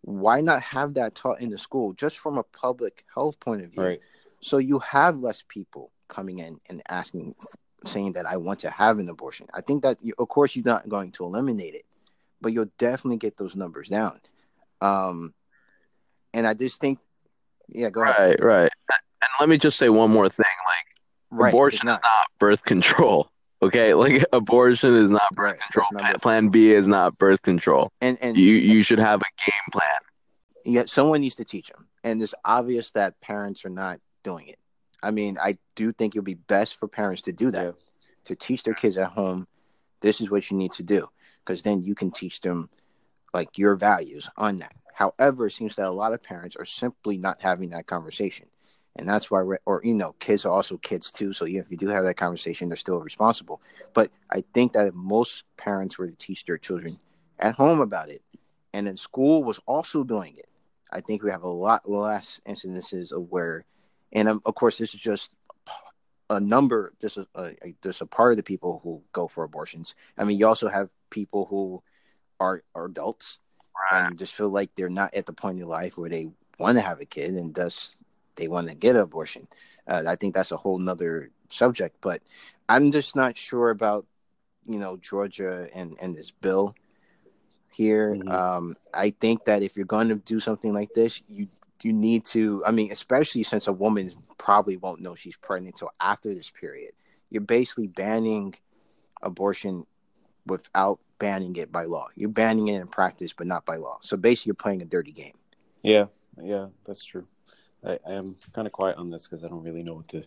Why 0.00 0.40
not 0.40 0.62
have 0.62 0.94
that 0.94 1.14
taught 1.14 1.40
in 1.40 1.50
the 1.50 1.58
school 1.58 1.92
just 1.92 2.18
from 2.18 2.38
a 2.38 2.42
public 2.42 3.04
health 3.14 3.38
point 3.38 3.62
of 3.62 3.70
view? 3.70 3.82
Right. 3.82 4.00
So 4.40 4.58
you 4.58 4.78
have 4.80 5.18
less 5.18 5.44
people 5.46 5.90
coming 6.08 6.38
in 6.38 6.58
and 6.68 6.82
asking 6.88 7.34
saying 7.86 8.14
that 8.14 8.26
I 8.26 8.36
want 8.36 8.60
to 8.60 8.70
have 8.70 8.98
an 8.98 9.08
abortion. 9.08 9.46
I 9.54 9.60
think 9.60 9.82
that, 9.82 9.98
you, 10.00 10.14
of 10.18 10.28
course, 10.28 10.56
you're 10.56 10.64
not 10.64 10.88
going 10.88 11.12
to 11.12 11.24
eliminate 11.24 11.74
it, 11.74 11.84
but 12.40 12.52
you'll 12.52 12.70
definitely 12.78 13.18
get 13.18 13.36
those 13.36 13.54
numbers 13.54 13.88
down. 13.88 14.20
Um, 14.80 15.34
and 16.34 16.46
I 16.46 16.54
just 16.54 16.80
think, 16.80 16.98
yeah, 17.68 17.90
go 17.90 18.02
right, 18.02 18.10
ahead. 18.10 18.40
Right, 18.40 18.62
right. 18.62 19.00
And 19.20 19.30
let 19.40 19.48
me 19.48 19.58
just 19.58 19.78
say 19.78 19.88
one 19.88 20.10
more 20.10 20.28
thing: 20.28 20.44
like, 20.66 20.87
right, 21.30 21.50
abortion 21.50 21.88
is 21.88 21.98
not 22.02 22.26
birth 22.38 22.64
control. 22.64 23.30
Okay, 23.60 23.92
like 23.92 24.24
abortion 24.32 24.94
is 24.94 25.10
not 25.10 25.28
birth 25.32 25.44
right, 25.50 25.60
control. 25.60 25.88
Not 25.90 26.22
plan 26.22 26.48
B 26.48 26.70
is 26.70 26.86
not 26.86 27.18
birth 27.18 27.42
control. 27.42 27.90
And 28.00 28.16
and 28.20 28.36
you 28.36 28.54
you 28.54 28.84
should 28.84 29.00
have 29.00 29.20
a 29.20 29.24
game 29.44 29.72
plan. 29.72 29.98
Yeah, 30.64 30.84
someone 30.86 31.22
needs 31.22 31.34
to 31.34 31.44
teach 31.44 31.66
them, 31.70 31.88
and 32.04 32.22
it's 32.22 32.36
obvious 32.44 32.92
that 32.92 33.20
parents 33.20 33.64
are 33.64 33.70
not 33.70 33.98
doing 34.22 34.46
it. 34.46 34.60
I 35.02 35.10
mean, 35.10 35.38
I 35.42 35.58
do 35.74 35.92
think 35.92 36.14
it 36.14 36.20
would 36.20 36.24
be 36.24 36.34
best 36.34 36.78
for 36.78 36.86
parents 36.86 37.22
to 37.22 37.32
do 37.32 37.50
that, 37.50 37.64
yeah. 37.64 37.72
to 38.26 38.36
teach 38.36 38.62
their 38.62 38.74
kids 38.74 38.96
at 38.96 39.10
home, 39.10 39.48
this 40.00 40.20
is 40.20 40.30
what 40.30 40.50
you 40.50 40.56
need 40.56 40.72
to 40.72 40.82
do, 40.82 41.08
because 41.44 41.62
then 41.62 41.82
you 41.82 41.94
can 41.94 42.10
teach 42.10 42.40
them 42.40 42.70
like 43.34 43.58
your 43.58 43.76
values 43.76 44.28
on 44.36 44.58
that. 44.58 44.74
However, 44.94 45.46
it 45.46 45.52
seems 45.52 45.76
that 45.76 45.86
a 45.86 45.90
lot 45.90 46.12
of 46.12 46.22
parents 46.22 46.56
are 46.56 46.64
simply 46.64 47.18
not 47.18 47.40
having 47.40 47.70
that 47.70 47.86
conversation. 47.86 48.46
And 48.98 49.08
that's 49.08 49.30
why, 49.30 49.44
or, 49.64 49.80
you 49.84 49.94
know, 49.94 50.12
kids 50.18 50.44
are 50.44 50.52
also 50.52 50.76
kids 50.78 51.12
too. 51.12 51.32
So 51.32 51.46
even 51.46 51.60
if 51.60 51.70
you 51.70 51.76
do 51.76 51.88
have 51.88 52.04
that 52.04 52.16
conversation, 52.16 52.68
they're 52.68 52.76
still 52.76 52.98
responsible. 52.98 53.62
But 53.94 54.10
I 54.30 54.42
think 54.52 54.72
that 54.72 54.88
if 54.88 54.94
most 54.94 55.44
parents 55.56 55.98
were 55.98 56.08
to 56.08 56.16
teach 56.16 56.44
their 56.44 56.58
children 56.58 56.98
at 57.38 57.54
home 57.54 57.80
about 57.80 58.10
it, 58.10 58.22
and 58.74 58.86
then 58.86 58.96
school 58.96 59.44
was 59.44 59.60
also 59.66 60.02
doing 60.02 60.36
it, 60.36 60.48
I 60.92 61.00
think 61.00 61.22
we 61.22 61.30
have 61.30 61.42
a 61.44 61.48
lot 61.48 61.88
less 61.88 62.40
incidences 62.46 63.12
of 63.12 63.30
where 63.30 63.64
and 64.12 64.28
um, 64.28 64.40
of 64.44 64.54
course, 64.54 64.78
this 64.78 64.94
is 64.94 65.00
just 65.00 65.30
a 66.30 66.40
number. 66.40 66.92
This 67.00 67.16
is 67.16 67.26
a, 67.34 67.54
a, 67.64 67.74
this 67.82 68.00
a 68.00 68.06
part 68.06 68.32
of 68.32 68.36
the 68.36 68.42
people 68.42 68.80
who 68.82 69.02
go 69.12 69.28
for 69.28 69.44
abortions. 69.44 69.94
I 70.16 70.24
mean, 70.24 70.38
you 70.38 70.46
also 70.46 70.68
have 70.68 70.88
people 71.10 71.46
who 71.46 71.82
are, 72.40 72.62
are 72.74 72.86
adults 72.86 73.38
right. 73.90 74.06
and 74.06 74.18
just 74.18 74.34
feel 74.34 74.48
like 74.48 74.70
they're 74.74 74.88
not 74.88 75.14
at 75.14 75.26
the 75.26 75.32
point 75.32 75.60
in 75.60 75.66
life 75.66 75.96
where 75.96 76.10
they 76.10 76.28
want 76.58 76.76
to 76.76 76.82
have 76.82 77.00
a 77.00 77.04
kid, 77.04 77.34
and 77.34 77.54
thus 77.54 77.96
they 78.38 78.48
want 78.48 78.68
to 78.68 78.74
get 78.74 78.96
an 78.96 79.02
abortion. 79.02 79.46
Uh, 79.86 80.04
I 80.06 80.16
think 80.16 80.34
that's 80.34 80.52
a 80.52 80.56
whole 80.56 80.78
nother 80.78 81.30
subject, 81.50 81.96
but 82.00 82.22
I'm 82.68 82.90
just 82.92 83.14
not 83.14 83.36
sure 83.36 83.70
about 83.70 84.06
you 84.64 84.78
know 84.78 84.96
Georgia 84.96 85.68
and 85.74 85.96
and 86.00 86.16
this 86.16 86.30
bill 86.30 86.74
here. 87.70 88.14
Mm-hmm. 88.14 88.28
Um, 88.30 88.74
I 88.94 89.10
think 89.10 89.44
that 89.44 89.62
if 89.62 89.76
you're 89.76 89.84
going 89.84 90.08
to 90.08 90.16
do 90.16 90.40
something 90.40 90.72
like 90.72 90.94
this, 90.94 91.22
you 91.28 91.48
you 91.82 91.92
need 91.92 92.24
to 92.24 92.62
i 92.66 92.70
mean 92.70 92.90
especially 92.90 93.42
since 93.42 93.66
a 93.66 93.72
woman 93.72 94.10
probably 94.36 94.76
won't 94.76 95.00
know 95.00 95.14
she's 95.14 95.36
pregnant 95.36 95.74
until 95.74 95.90
after 96.00 96.34
this 96.34 96.50
period 96.50 96.92
you're 97.30 97.42
basically 97.42 97.86
banning 97.86 98.54
abortion 99.22 99.84
without 100.46 100.98
banning 101.18 101.54
it 101.56 101.70
by 101.70 101.84
law 101.84 102.08
you're 102.14 102.28
banning 102.28 102.68
it 102.68 102.80
in 102.80 102.86
practice 102.86 103.32
but 103.32 103.46
not 103.46 103.64
by 103.64 103.76
law 103.76 103.98
so 104.00 104.16
basically 104.16 104.50
you're 104.50 104.54
playing 104.54 104.82
a 104.82 104.86
dirty 104.86 105.12
game 105.12 105.34
yeah 105.82 106.06
yeah 106.42 106.66
that's 106.86 107.04
true 107.04 107.26
i, 107.84 107.98
I 108.06 108.12
am 108.12 108.36
kind 108.52 108.66
of 108.66 108.72
quiet 108.72 108.96
on 108.96 109.10
this 109.10 109.26
because 109.28 109.44
i 109.44 109.48
don't 109.48 109.62
really 109.62 109.82
know 109.82 109.94
what 109.94 110.08
to 110.08 110.24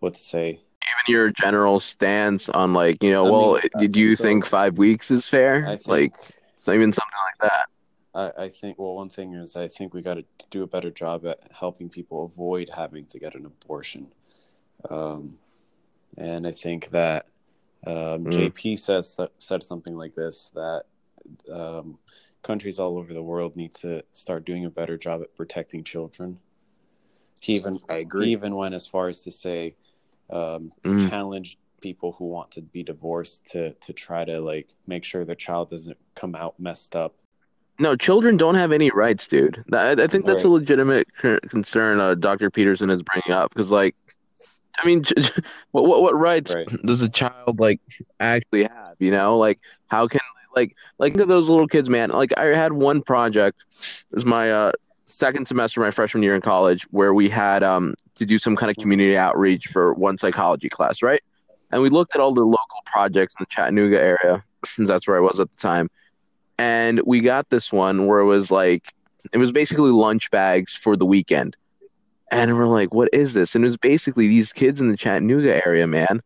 what 0.00 0.14
to 0.14 0.22
say 0.22 0.60
Even 0.82 1.14
your 1.14 1.30
general 1.30 1.80
stance 1.80 2.48
on 2.48 2.72
like 2.72 3.02
you 3.02 3.10
know, 3.12 3.24
I 3.24 3.30
well, 3.30 3.52
mean, 3.52 3.62
uh, 3.74 3.86
do 3.90 4.00
you 4.00 4.16
so 4.16 4.24
think 4.24 4.46
five 4.46 4.78
weeks 4.78 5.10
is 5.10 5.26
fair? 5.26 5.66
I 5.66 5.76
think 5.76 5.86
Like, 5.88 6.14
so 6.56 6.72
even 6.72 6.92
something 6.92 7.18
like 7.26 7.50
that. 7.50 7.66
I, 8.14 8.44
I 8.44 8.48
think 8.48 8.78
well 8.78 8.94
one 8.94 9.08
thing 9.08 9.34
is 9.34 9.56
I 9.56 9.68
think 9.68 9.94
we 9.94 10.02
got 10.02 10.14
to 10.14 10.24
do 10.50 10.62
a 10.62 10.66
better 10.66 10.90
job 10.90 11.26
at 11.26 11.40
helping 11.52 11.88
people 11.88 12.24
avoid 12.24 12.70
having 12.74 13.06
to 13.06 13.18
get 13.18 13.34
an 13.34 13.46
abortion. 13.46 14.12
Um, 14.88 15.38
and 16.16 16.46
I 16.46 16.52
think 16.52 16.90
that 16.90 17.26
um, 17.86 18.26
Mm. 18.26 18.52
JP 18.52 18.78
says 18.78 19.16
said 19.38 19.62
something 19.62 19.96
like 19.96 20.14
this 20.14 20.50
that 20.54 20.84
um, 21.52 21.98
countries 22.42 22.78
all 22.78 22.98
over 22.98 23.12
the 23.14 23.22
world 23.22 23.56
need 23.56 23.74
to 23.76 24.02
start 24.12 24.44
doing 24.44 24.64
a 24.66 24.70
better 24.70 24.96
job 24.98 25.22
at 25.22 25.34
protecting 25.36 25.84
children. 25.84 26.38
He 27.40 27.54
even 27.54 27.78
I 27.88 28.06
he 28.18 28.32
even 28.32 28.54
went 28.54 28.74
as 28.74 28.86
far 28.86 29.08
as 29.08 29.22
to 29.22 29.30
say 29.30 29.74
um, 30.30 30.72
Mm. 30.84 31.08
challenge 31.08 31.58
people 31.80 32.12
who 32.12 32.26
want 32.26 32.50
to 32.52 32.62
be 32.62 32.82
divorced 32.82 33.46
to 33.52 33.72
to 33.74 33.92
try 33.92 34.24
to 34.24 34.40
like 34.40 34.68
make 34.86 35.04
sure 35.04 35.24
their 35.24 35.34
child 35.34 35.70
doesn't 35.70 35.96
come 36.14 36.34
out 36.34 36.58
messed 36.60 36.94
up. 36.94 37.14
No, 37.78 37.96
children 37.96 38.36
don't 38.36 38.56
have 38.56 38.72
any 38.72 38.90
rights, 38.90 39.26
dude. 39.26 39.64
I, 39.72 39.92
I 39.92 40.06
think 40.06 40.26
that's 40.26 40.44
a 40.44 40.48
legitimate 40.48 41.08
concern 41.48 41.98
uh, 41.98 42.14
Dr. 42.14 42.50
Peterson 42.50 42.90
is 42.90 43.02
bringing 43.02 43.32
up 43.32 43.50
because, 43.54 43.70
like, 43.70 43.96
I 44.78 44.86
mean, 44.86 45.02
what, 45.72 45.86
what 45.86 46.02
what 46.02 46.14
rights 46.14 46.54
Right. 46.54 46.68
does 46.84 47.00
a 47.00 47.08
child 47.08 47.58
like 47.58 47.80
actually 48.20 48.64
have? 48.64 48.96
You 48.98 49.10
know, 49.12 49.38
like 49.38 49.60
how 49.88 50.08
can 50.08 50.20
like 50.54 50.76
like 50.98 51.14
those 51.14 51.48
little 51.48 51.68
kids, 51.68 51.88
man. 51.88 52.10
Like 52.10 52.36
I 52.36 52.46
had 52.46 52.72
one 52.72 53.02
project. 53.02 53.64
It 53.70 54.14
was 54.14 54.24
my 54.26 54.52
uh, 54.52 54.72
second 55.10 55.46
semester, 55.46 55.80
my 55.80 55.90
freshman 55.90 56.22
year 56.22 56.34
in 56.34 56.40
college, 56.40 56.84
where 56.90 57.12
we 57.14 57.28
had 57.28 57.62
um 57.62 57.94
to 58.14 58.24
do 58.26 58.38
some 58.38 58.56
kind 58.56 58.70
of 58.70 58.76
community 58.76 59.16
outreach 59.16 59.66
for 59.66 59.92
one 59.94 60.18
psychology 60.18 60.68
class, 60.68 61.02
right? 61.02 61.22
And 61.70 61.82
we 61.82 61.88
looked 61.90 62.14
at 62.14 62.20
all 62.20 62.34
the 62.34 62.42
local 62.44 62.80
projects 62.86 63.34
in 63.38 63.44
the 63.44 63.54
Chattanooga 63.54 64.00
area. 64.00 64.44
That's 64.78 65.06
where 65.06 65.16
I 65.16 65.20
was 65.20 65.40
at 65.40 65.48
the 65.50 65.60
time 65.60 65.88
and 66.58 67.00
we 67.06 67.20
got 67.20 67.48
this 67.48 67.72
one 67.72 68.06
where 68.06 68.18
it 68.18 68.26
was 68.26 68.50
like 68.50 68.92
it 69.32 69.38
was 69.38 69.50
basically 69.50 69.90
lunch 69.90 70.30
bags 70.30 70.74
for 70.74 70.94
the 70.94 71.06
weekend 71.06 71.56
and 72.30 72.54
we're 72.54 72.66
like 72.66 72.92
what 72.92 73.08
is 73.14 73.32
this 73.32 73.54
and 73.54 73.64
it 73.64 73.68
was 73.68 73.78
basically 73.78 74.28
these 74.28 74.52
kids 74.52 74.78
in 74.78 74.90
the 74.90 74.96
chattanooga 74.96 75.66
area 75.66 75.86
man 75.86 76.20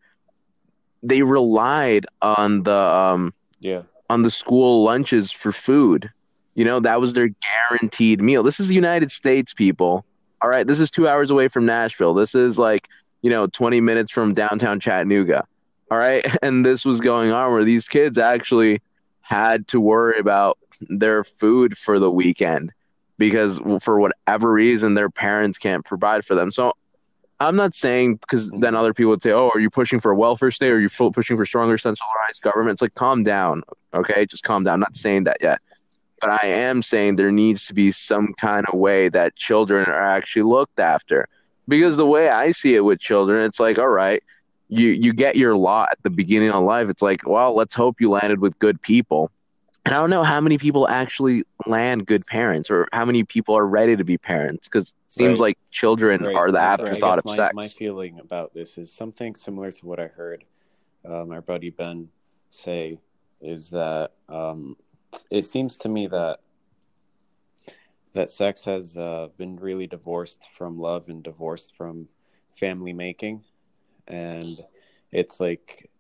they 1.05 1.23
relied 1.23 2.05
on 2.21 2.65
the 2.65 2.75
um 2.75 3.33
Yeah. 3.61 3.83
on 4.11 4.23
the 4.23 4.31
school 4.31 4.83
lunches 4.83 5.31
for 5.31 5.53
food 5.53 6.11
you 6.55 6.65
know 6.65 6.81
that 6.81 7.01
was 7.01 7.15
their 7.15 7.29
guaranteed 7.29 8.21
meal 8.21 8.43
this 8.43 8.61
is 8.61 8.69
the 8.69 8.75
united 8.75 9.11
states 9.13 9.53
people 9.55 10.05
all 10.43 10.49
right 10.49 10.67
this 10.67 10.81
is 10.81 10.91
two 10.91 11.09
hours 11.09 11.31
away 11.31 11.49
from 11.49 11.67
nashville 11.67 12.15
this 12.15 12.35
is 12.35 12.59
like 12.59 12.89
you 13.23 13.31
know 13.31 13.47
20 13.47 13.81
minutes 13.81 14.11
from 14.11 14.35
downtown 14.35 14.81
chattanooga 14.81 15.47
all 15.91 15.99
right 15.99 16.27
and 16.43 16.65
this 16.65 16.85
was 16.85 17.01
going 17.01 17.31
on 17.31 17.53
where 17.53 17.65
these 17.65 17.89
kids 17.89 18.19
actually 18.19 18.81
had 19.21 19.67
to 19.67 19.81
worry 19.81 20.19
about 20.19 20.59
their 20.89 21.25
food 21.25 21.77
for 21.79 21.99
the 21.99 22.11
weekend 22.11 22.73
because 23.19 23.59
for 23.81 23.99
whatever 23.99 24.53
reason 24.53 24.95
their 24.95 25.11
parents 25.11 25.59
can't 25.59 25.85
provide 25.85 26.25
for 26.25 26.35
them. 26.35 26.51
So 26.51 26.73
I'm 27.41 27.57
not 27.57 27.75
saying 27.75 28.17
because 28.17 28.51
then 28.51 28.75
other 28.75 28.95
people 28.95 29.11
would 29.11 29.23
say, 29.23 29.33
"Oh, 29.33 29.51
are 29.55 29.61
you 29.61 29.71
pushing 29.71 30.01
for 30.01 30.11
a 30.11 30.17
welfare 30.17 30.51
state? 30.51 30.71
Or 30.71 30.77
are 30.77 30.81
you 30.81 30.89
pushing 30.89 31.37
for 31.37 31.45
stronger 31.47 31.79
centralized 31.79 32.43
government?" 32.43 32.75
It's 32.75 32.83
like 32.83 32.95
calm 32.95 33.25
down, 33.25 33.63
okay? 33.93 34.27
Just 34.27 34.45
calm 34.45 34.65
down. 34.65 34.75
I'm 34.75 34.81
not 34.81 34.97
saying 34.97 35.25
that 35.25 35.39
yet, 35.41 35.61
but 36.25 36.43
I 36.43 36.47
am 36.47 36.81
saying 36.81 37.17
there 37.17 37.31
needs 37.31 37.67
to 37.67 37.75
be 37.75 37.93
some 37.93 38.33
kind 38.39 38.65
of 38.73 38.79
way 38.79 39.11
that 39.11 39.37
children 39.37 39.85
are 39.87 40.03
actually 40.03 40.43
looked 40.43 40.81
after. 40.81 41.29
Because 41.69 41.99
the 41.99 42.07
way 42.07 42.31
I 42.31 42.53
see 42.53 42.75
it 42.75 42.81
with 42.81 42.99
children, 42.99 43.45
it's 43.45 43.61
like, 43.61 43.79
all 43.79 43.89
right, 43.89 44.23
you 44.69 44.89
you 44.89 45.13
get 45.13 45.37
your 45.37 45.55
lot 45.55 45.91
at 45.93 46.03
the 46.03 46.11
beginning 46.11 46.51
of 46.51 46.65
life. 46.65 46.89
It's 46.89 47.03
like, 47.03 47.27
well, 47.27 47.55
let's 47.55 47.75
hope 47.75 48.01
you 48.01 48.11
landed 48.11 48.41
with 48.41 48.59
good 48.59 48.81
people. 48.81 49.31
And 49.85 49.95
I 49.95 49.99
don't 49.99 50.09
know 50.09 50.25
how 50.25 50.41
many 50.41 50.57
people 50.57 50.89
actually 50.89 51.43
land 51.67 52.07
good 52.07 52.25
parents, 52.27 52.71
or 52.71 52.89
how 52.93 53.05
many 53.05 53.23
people 53.25 53.55
are 53.55 53.67
ready 53.67 53.95
to 53.97 54.05
be 54.05 54.17
parents. 54.17 54.67
Because 54.67 54.89
it 54.89 54.95
seems 55.09 55.33
Right. 55.33 55.49
like 55.49 55.59
children 55.71 56.23
Right. 56.23 56.35
are 56.35 56.51
the 56.51 56.61
afterthought 56.61 57.19
of 57.19 57.27
my, 57.27 57.37
sex. 57.37 57.55
My 57.55 57.69
feeling 57.69 58.19
about 58.19 58.55
this 58.55 58.79
is 58.79 58.91
something 58.91 59.35
similar 59.35 59.71
to 59.73 59.87
what 59.87 60.01
I 60.01 60.07
heard 60.07 60.45
um, 61.05 61.33
our 61.33 61.43
buddy 61.43 61.69
Ben 61.69 62.09
say 62.49 62.99
is 63.43 63.69
that 63.71 64.13
um, 64.31 64.77
it 65.31 65.45
seems 65.45 65.77
to 65.79 65.89
me 65.89 66.07
that 66.09 66.41
that 68.13 68.31
sex 68.31 68.65
has 68.65 68.97
uh, 68.97 69.29
been 69.37 69.57
really 69.57 69.87
divorced 69.87 70.43
from 70.57 70.79
love 70.79 71.09
and 71.09 71.23
divorced 71.23 71.73
from 71.77 72.09
family 72.57 72.93
making, 72.93 73.43
and 74.07 74.61
it's 75.11 75.41
like 75.41 75.91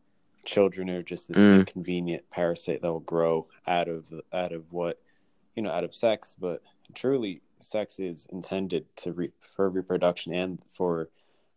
children 0.45 0.91
are 0.91 1.03
just 1.03 1.27
this 1.29 1.39
Mm. 1.39 1.61
inconvenient 1.61 2.29
parasite 2.31 2.83
that 2.83 2.93
will 2.93 3.01
grow 3.01 3.47
out 3.67 3.89
of 3.89 4.05
out 4.33 4.53
of 4.53 4.71
what 4.73 5.01
you 5.57 5.63
know 5.63 5.71
out 5.71 5.85
of 5.85 5.95
sex, 5.95 6.37
but 6.39 6.63
truly 6.95 7.41
sex 7.61 7.99
is 7.99 8.27
intended 8.31 8.85
to 8.97 9.13
re- 9.13 9.33
for 9.41 9.71
reproduction 9.71 10.35
and 10.35 10.63
for 10.71 11.09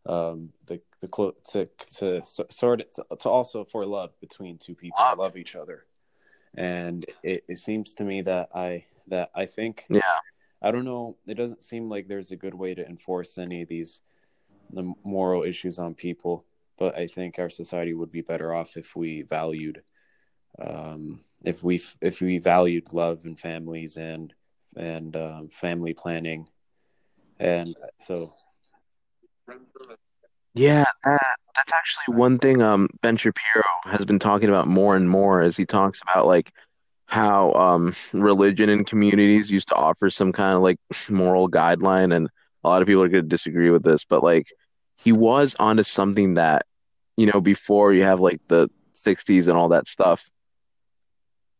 um 0.06 0.52
the 0.68 0.80
the 1.02 1.08
clo- 1.08 1.36
to 1.52 1.66
to 1.98 2.22
sort 2.24 2.82
it 2.82 2.94
to, 2.94 3.04
to 3.20 3.30
also 3.30 3.64
for 3.66 3.86
love 3.86 4.12
between 4.22 4.58
two 4.58 4.74
people 4.74 4.98
Love. 5.00 5.18
love 5.20 5.38
each 5.38 5.56
other 5.56 5.86
and 6.56 7.06
it, 7.24 7.44
it 7.48 7.58
seems 7.58 7.94
to 7.94 8.04
me 8.04 8.22
that 8.22 8.50
i 8.56 8.84
that 9.08 9.30
i 9.36 9.46
think 9.46 9.86
Yeah. 9.90 10.02
i 10.62 10.72
don't 10.72 10.86
know 10.86 11.18
it 11.28 11.36
doesn't 11.36 11.64
seem 11.64 11.90
like 11.90 12.08
there's 12.08 12.32
a 12.32 12.36
good 12.36 12.54
way 12.54 12.74
to 12.74 12.86
enforce 12.86 13.38
any 13.38 13.62
of 13.62 13.70
these 13.70 14.02
the 14.72 14.94
moral 15.04 15.44
issues 15.44 15.80
on 15.80 15.94
people 15.94 16.46
but 16.78 16.98
i 16.98 17.08
think 17.08 17.40
our 17.40 17.50
society 17.50 17.94
would 17.94 18.12
be 18.12 18.22
better 18.22 18.54
off 18.54 18.78
if 18.78 18.96
we 18.96 19.22
valued 19.22 19.82
um 20.60 21.22
if 21.44 21.64
we 21.64 21.82
if 22.02 22.22
we 22.22 22.38
valued 22.40 22.92
love 22.92 23.26
and 23.26 23.40
families 23.40 23.98
and 23.98 24.34
and 24.76 25.16
um, 25.16 25.50
family 25.50 25.94
planning 25.94 26.48
and 27.40 27.76
so 28.00 28.34
Yeah, 30.58 30.86
that, 31.04 31.22
that's 31.56 31.74
actually 31.74 32.16
one 32.16 32.40
thing 32.40 32.62
um 32.62 32.90
Ben 33.02 33.18
Shapiro 33.18 33.64
has 33.86 34.06
been 34.06 34.20
talking 34.20 34.50
about 34.50 34.68
more 34.68 34.96
and 34.96 35.10
more 35.10 35.42
as 35.42 35.58
he 35.58 35.66
talks 35.66 36.02
about 36.02 36.26
like 36.28 36.52
how 37.06 37.54
um 37.54 37.96
religion 38.14 38.70
and 38.70 38.86
communities 38.88 39.52
used 39.52 39.70
to 39.70 39.76
offer 39.76 40.10
some 40.10 40.32
kind 40.32 40.56
of 40.56 40.64
like 40.64 40.80
moral 41.10 41.50
guideline 41.50 42.16
and 42.16 42.30
a 42.64 42.70
lot 42.70 42.82
of 42.82 42.88
people 42.88 43.04
are 43.04 43.10
going 43.10 43.24
to 43.24 43.30
disagree 43.30 43.70
with 43.70 43.84
this, 43.84 44.04
but 44.06 44.24
like 44.24 44.48
he 44.98 45.12
was 45.12 45.56
onto 45.60 45.84
something 45.84 46.36
that 46.36 46.66
you 47.18 47.28
know 47.28 47.42
before 47.42 47.94
you 47.94 48.04
have 48.04 48.20
like 48.20 48.42
the 48.48 48.70
60s 48.96 49.48
and 49.48 49.58
all 49.58 49.70
that 49.70 49.88
stuff 49.88 50.30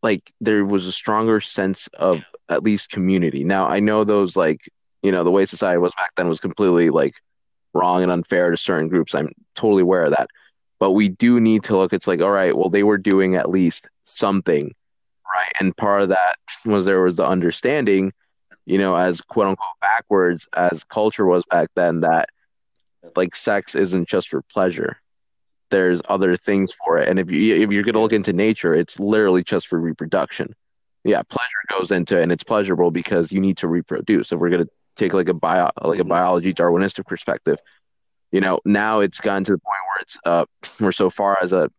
like 0.02 0.32
there 0.40 0.64
was 0.64 0.86
a 0.86 0.92
stronger 0.92 1.40
sense 1.40 1.88
of 1.94 2.22
at 2.48 2.62
least 2.62 2.90
community. 2.90 3.44
Now, 3.44 3.66
I 3.68 3.80
know 3.80 4.04
those 4.04 4.36
like, 4.36 4.68
you 5.02 5.12
know, 5.12 5.24
the 5.24 5.30
way 5.30 5.46
society 5.46 5.78
was 5.78 5.94
back 5.94 6.12
then 6.16 6.28
was 6.28 6.40
completely 6.40 6.90
like 6.90 7.14
wrong 7.74 8.02
and 8.02 8.12
unfair 8.12 8.50
to 8.50 8.56
certain 8.56 8.88
groups. 8.88 9.14
I'm 9.14 9.32
totally 9.54 9.82
aware 9.82 10.04
of 10.04 10.12
that. 10.12 10.28
But 10.78 10.92
we 10.92 11.08
do 11.08 11.40
need 11.40 11.64
to 11.64 11.76
look, 11.76 11.92
it's 11.92 12.06
like, 12.06 12.20
all 12.20 12.30
right, 12.30 12.56
well, 12.56 12.70
they 12.70 12.82
were 12.82 12.98
doing 12.98 13.34
at 13.34 13.50
least 13.50 13.88
something, 14.04 14.74
right? 15.34 15.52
And 15.60 15.76
part 15.76 16.02
of 16.02 16.08
that 16.10 16.36
was 16.64 16.84
there 16.84 17.02
was 17.02 17.16
the 17.16 17.26
understanding, 17.26 18.12
you 18.64 18.78
know, 18.78 18.94
as 18.96 19.20
quote 19.20 19.48
unquote 19.48 19.80
backwards 19.80 20.46
as 20.56 20.84
culture 20.84 21.26
was 21.26 21.44
back 21.50 21.70
then, 21.74 22.00
that 22.00 22.28
like 23.16 23.34
sex 23.34 23.74
isn't 23.74 24.08
just 24.08 24.28
for 24.28 24.42
pleasure. 24.42 25.00
There's 25.70 26.00
other 26.08 26.36
things 26.36 26.72
for 26.72 26.98
it. 26.98 27.08
And 27.08 27.18
if 27.18 27.30
you 27.30 27.56
if 27.56 27.70
you're 27.70 27.82
gonna 27.82 28.00
look 28.00 28.12
into 28.12 28.32
nature, 28.32 28.74
it's 28.74 28.98
literally 29.00 29.42
just 29.42 29.66
for 29.66 29.80
reproduction. 29.80 30.54
Yeah, 31.04 31.22
pleasure 31.22 31.48
goes 31.70 31.90
into 31.90 32.18
it 32.18 32.22
and 32.22 32.32
it's 32.32 32.44
pleasurable 32.44 32.90
because 32.90 33.32
you 33.32 33.40
need 33.40 33.58
to 33.58 33.68
reproduce. 33.68 34.32
If 34.32 34.38
we're 34.38 34.50
gonna 34.50 34.68
take 34.98 35.14
like 35.14 35.28
a 35.28 35.34
bio 35.34 35.70
like 35.82 36.00
a 36.00 36.04
Mhm. 36.04 36.08
biology 36.08 36.52
Darwinistic 36.52 37.06
perspective, 37.06 37.58
you 38.32 38.40
know, 38.40 38.60
now 38.64 39.00
it's 39.00 39.20
gotten 39.20 39.44
to 39.44 39.52
the 39.52 39.58
point 39.58 39.82
where 39.88 40.00
it's 40.02 40.18
uh 40.26 40.44
we're 40.80 40.92
so 40.92 41.08
far 41.08 41.38
as 41.42 41.52
a 41.52 41.70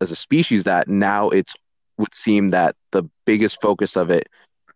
as 0.00 0.10
a 0.10 0.16
species 0.16 0.64
that 0.64 0.88
now 0.88 1.28
it's 1.28 1.54
would 1.98 2.14
seem 2.14 2.50
that 2.50 2.76
the 2.92 3.02
biggest 3.26 3.60
focus 3.60 3.96
of 3.96 4.10
it 4.10 4.26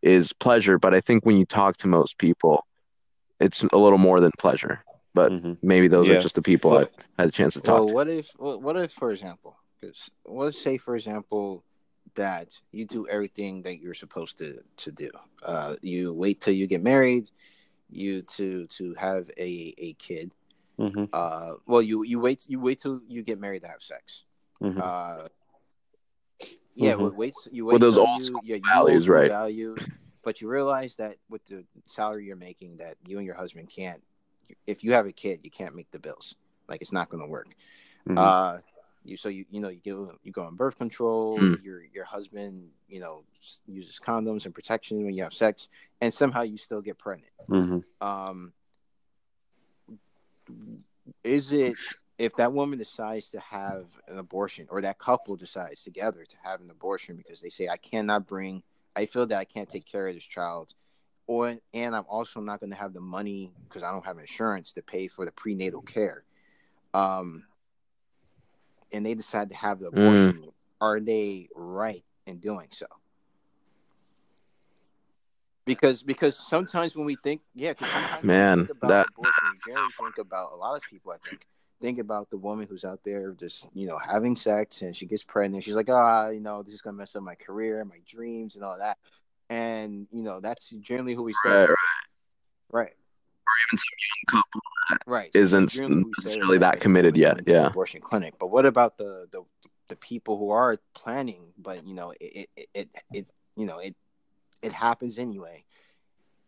is 0.03 0.35
pleasure. 0.35 0.79
But 0.79 0.93
I 0.95 1.01
think 1.01 1.25
when 1.25 1.39
you 1.39 1.47
talk 1.47 1.79
to 1.79 1.89
most 1.89 2.19
people, 2.19 2.67
it's 3.41 3.63
a 3.73 3.79
little 3.79 3.97
more 3.99 4.21
than 4.21 4.33
pleasure. 4.39 4.85
But 5.15 5.33
mhm. 5.33 5.57
maybe 5.63 5.89
those 5.89 6.09
Yeah. 6.09 6.17
are 6.17 6.21
just 6.21 6.35
the 6.35 6.43
people 6.43 6.73
Well- 6.73 6.89
I 7.19 7.23
had 7.23 7.29
a 7.29 7.33
chance 7.33 7.55
to 7.55 7.61
talk 7.63 7.75
Well, 7.79 7.87
to. 7.89 7.95
what 7.95 8.09
if, 8.09 8.29
what 8.37 8.61
what 8.61 8.77
if, 8.77 8.93
for 8.93 9.11
example, 9.13 9.57
because 9.81 10.11
let's 10.27 10.61
say, 10.61 10.77
for 10.77 10.95
example, 10.97 11.65
that 12.17 12.49
you 12.71 12.85
do 12.85 13.09
everything 13.09 13.63
that 13.63 13.77
you're 13.81 13.95
supposed 13.95 14.37
to 14.39 14.61
to 14.77 14.93
do. 14.93 15.11
Uh, 15.43 15.77
you 15.81 16.13
wait 16.13 16.41
till 16.43 16.53
you 16.55 16.67
get 16.67 16.83
married, 16.83 17.31
you 17.95 18.23
to 18.23 18.67
to 18.67 18.95
have 18.95 19.31
a 19.37 19.75
a 19.79 19.95
kid. 19.95 20.33
Mhm. 20.79 21.09
Uh, 21.13 21.55
well, 21.67 21.83
you 21.83 22.03
you 22.03 22.19
wait 22.19 22.45
you 22.49 22.61
wait 22.61 22.81
till 22.81 23.01
you 23.09 23.23
get 23.23 23.39
married 23.39 23.63
to 23.63 23.69
have 23.69 23.83
sex. 23.83 24.25
Mhm. 24.61 24.79
Uh, 24.81 25.29
yeah, 26.75 26.95
Mhm. 26.95 26.99
well, 26.99 27.13
wait. 27.17 27.35
You 27.51 27.67
wait 27.67 27.75
With 27.75 27.83
those 27.83 27.99
old 27.99 28.25
you, 28.25 28.41
yeah, 28.43 28.59
values, 28.65 29.09
right. 29.09 29.31
Values, 29.31 29.79
but 30.23 30.41
you 30.41 30.49
realize 30.49 30.97
that 30.97 31.17
with 31.29 31.45
the 31.47 31.65
salary 31.87 32.27
you're 32.27 32.37
making, 32.37 32.79
that 32.79 32.97
you 33.07 33.19
and 33.19 33.27
your 33.27 33.37
husband 33.37 33.71
can't. 33.71 34.03
If 34.67 34.83
you 34.85 34.93
have 34.93 35.07
a 35.07 35.13
kid, 35.13 35.41
you 35.43 35.51
can't 35.51 35.75
make 35.75 35.91
the 35.91 35.99
bills. 35.99 36.35
Like 36.69 36.81
it's 36.83 36.93
not 36.93 37.09
going 37.09 37.23
to 37.23 37.29
work. 37.31 37.55
Mhm. 38.09 38.19
Uh, 38.19 38.61
you 39.05 39.17
so 39.17 39.29
you 39.29 39.45
you 39.51 39.61
know 39.61 39.69
you 39.69 39.81
go 39.85 40.13
you 40.23 40.33
go 40.33 40.43
on 40.43 40.57
birth 40.57 40.79
control. 40.79 41.39
Mm. 41.39 41.63
Your 41.63 41.83
your 41.85 42.05
husband 42.05 42.71
you 42.89 43.01
know 43.01 43.25
uses 43.67 44.01
condoms 44.05 44.47
and 44.47 44.55
protection 44.55 45.05
when 45.05 45.15
you 45.15 45.23
have 45.23 45.35
sex, 45.35 45.69
and 46.01 46.13
somehow 46.13 46.43
you 46.43 46.57
still 46.57 46.81
get 46.81 46.99
pregnant. 46.99 47.33
Mhm. 47.49 47.85
Um, 48.01 48.53
is 51.23 51.53
it 51.53 51.77
if 52.19 52.35
that 52.37 52.53
woman 52.53 52.79
decides 52.79 53.29
to 53.31 53.41
have 53.41 53.87
an 54.09 54.19
abortion, 54.19 54.67
or 54.71 54.81
that 54.81 54.99
couple 54.99 55.37
decides 55.37 55.83
together 55.83 56.25
to 56.25 56.37
have 56.43 56.61
an 56.61 56.71
abortion 56.71 57.17
because 57.17 57.41
they 57.41 57.51
say 57.51 57.69
I 57.69 57.77
cannot 57.77 58.27
bring, 58.27 58.63
I 58.97 59.07
feel 59.07 59.27
that 59.27 59.39
I 59.39 59.45
can't 59.45 59.69
take 59.69 59.85
care 59.85 60.09
of 60.09 60.15
this 60.15 60.25
child, 60.25 60.73
or 61.27 61.57
and 61.75 61.97
I'm 61.97 62.07
also 62.09 62.41
not 62.41 62.61
going 62.61 62.71
to 62.71 62.77
have 62.77 62.95
the 62.95 63.01
money 63.01 63.53
because 63.69 63.83
I 63.83 63.91
don't 63.91 64.07
have 64.07 64.19
insurance 64.19 64.73
to 64.75 64.83
pay 64.83 65.09
for 65.09 65.25
the 65.25 65.33
prenatal 65.33 65.83
care. 65.83 66.25
Um, 66.95 67.45
and 68.95 69.05
they 69.05 69.15
decide 69.15 69.51
to 69.51 69.57
have 69.57 69.81
the 69.81 69.89
abortion. 69.89 70.45
Are 70.81 71.01
they 71.01 71.49
right 71.55 72.05
in 72.27 72.39
doing 72.39 72.69
so? 72.71 72.87
Because 75.67 76.03
because 76.03 76.37
sometimes 76.39 76.95
when 76.95 77.07
we 77.07 77.17
think 77.17 77.41
yeah, 77.55 77.73
sometimes 77.79 78.13
when 78.13 78.23
we 78.23 78.27
Man, 78.29 78.59
think 78.59 78.71
about 78.71 78.89
that- 78.89 79.09
abortion, 79.09 79.49
we 79.51 79.57
generally 79.73 79.93
think 79.99 80.19
about 80.19 80.53
a 80.53 80.57
lot 80.57 80.77
of 80.77 80.83
people. 80.91 81.13
I 81.13 81.17
think 81.19 81.47
think 81.81 81.99
about 81.99 82.31
the 82.31 82.37
woman 82.37 82.67
who's 82.69 82.85
out 82.85 83.01
there 83.05 83.33
just 83.33 83.67
you 83.75 83.87
know 83.87 83.99
having 83.99 84.37
sex 84.37 84.83
and 84.83 84.95
she 84.97 85.07
gets 85.07 85.23
pregnant. 85.23 85.65
She's 85.65 85.75
like, 85.75 85.89
ah, 85.89 86.29
you 86.29 86.41
know, 86.41 86.63
this 86.63 86.75
is 86.75 86.83
gonna 86.83 86.97
mess 86.97 87.17
up 87.17 87.23
my 87.23 87.35
career, 87.35 87.83
my 87.85 88.01
dreams, 88.07 88.57
and 88.57 88.65
all 88.65 88.79
that. 88.79 88.99
And 89.49 90.07
you 90.13 90.23
know, 90.23 90.41
that's 90.41 90.69
generally 90.71 91.15
who 91.15 91.23
we 91.23 91.33
start. 91.33 91.71
right. 91.71 91.77
Right. 92.71 92.93
Even 93.69 93.79
some 93.79 93.87
young 94.33 94.43
couple 94.43 94.61
Right. 95.07 95.31
Isn't 95.35 95.71
generally 95.71 96.03
who 96.03 96.09
we 96.09 96.15
say 96.15 96.21
necessarily 96.29 96.59
that 96.59 96.81
committed 96.81 97.17
yet. 97.17 97.35
go 97.35 97.39
into 97.39 97.55
an 97.55 97.61
Yeah. 97.63 97.67
Abortion 97.69 98.01
clinic. 98.01 98.35
But 98.39 98.49
what 98.49 98.67
about 98.67 98.99
the 98.99 99.27
the 99.31 99.43
the 99.89 99.97
people 99.97 100.39
who 100.39 100.51
are 100.51 100.79
planning, 100.95 101.53
but 101.59 101.87
you 101.87 101.95
know, 101.95 102.13
it 102.21 102.49
it 102.57 102.69
it, 102.75 102.89
it 103.13 103.27
you 103.57 103.67
know 103.67 103.79
it 103.79 103.95
it 104.63 104.73
happens 104.73 105.19
anyway. 105.19 105.65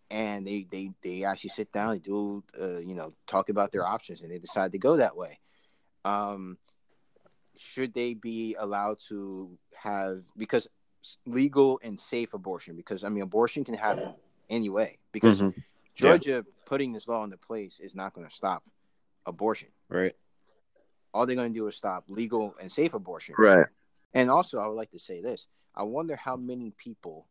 And 0.08 0.46
they, 0.46 0.64
they, 0.70 0.92
they 1.02 1.24
actually 1.24 1.50
sit 1.50 1.72
down 1.72 1.94
and 1.94 2.02
do, 2.02 2.44
uh, 2.60 2.78
you 2.78 2.94
know, 2.94 3.12
talk 3.26 3.48
about 3.48 3.72
their 3.72 3.84
options, 3.84 4.22
and 4.22 4.30
they 4.30 4.38
decide 4.38 4.70
to 4.72 4.78
go 4.78 4.98
that 4.98 5.16
way. 5.16 5.40
Um, 6.04 6.58
should 7.56 7.92
they 7.92 8.14
be 8.14 8.54
allowed 8.56 8.98
to 9.08 9.58
have 9.74 10.22
because 10.36 10.68
legal 11.26 11.80
and 11.82 12.00
safe 12.00 12.34
abortion? 12.34 12.76
Because 12.76 13.02
I 13.02 13.08
mean, 13.08 13.22
abortion 13.22 13.64
can 13.64 13.74
happen 13.74 14.14
anyway. 14.48 14.98
Because 15.10 15.40
Mhm. 15.42 15.54
Georgia 15.96 16.44
putting 16.66 16.92
this 16.92 17.08
law 17.08 17.24
into 17.24 17.38
place 17.38 17.80
is 17.80 17.94
not 17.94 18.14
going 18.14 18.28
to 18.28 18.34
stop 18.34 18.62
abortion. 19.24 19.68
Right. 19.88 20.14
All 21.12 21.26
they're 21.26 21.36
going 21.36 21.52
to 21.52 21.58
do 21.58 21.66
is 21.66 21.76
stop 21.76 22.04
legal 22.08 22.54
and 22.60 22.70
safe 22.70 22.94
abortion. 22.94 23.34
Right. 23.38 23.66
And 24.14 24.30
also, 24.30 24.58
I 24.58 24.66
would 24.66 24.76
like 24.76 24.90
to 24.92 24.98
say 24.98 25.20
this: 25.20 25.46
I 25.74 25.82
wonder 25.82 26.16
how 26.16 26.36
many 26.36 26.72
people 26.76 27.26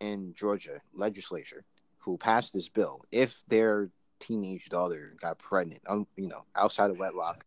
in 0.00 0.34
Georgia 0.34 0.80
legislature 0.94 1.64
who 1.98 2.16
passed 2.16 2.52
this 2.52 2.68
bill, 2.68 3.04
if 3.12 3.42
their 3.48 3.90
teenage 4.20 4.68
daughter 4.68 5.14
got 5.20 5.38
pregnant, 5.38 5.82
um, 5.86 6.06
you 6.16 6.28
know, 6.28 6.44
outside 6.56 6.90
of 6.90 6.98
wedlock, 6.98 7.44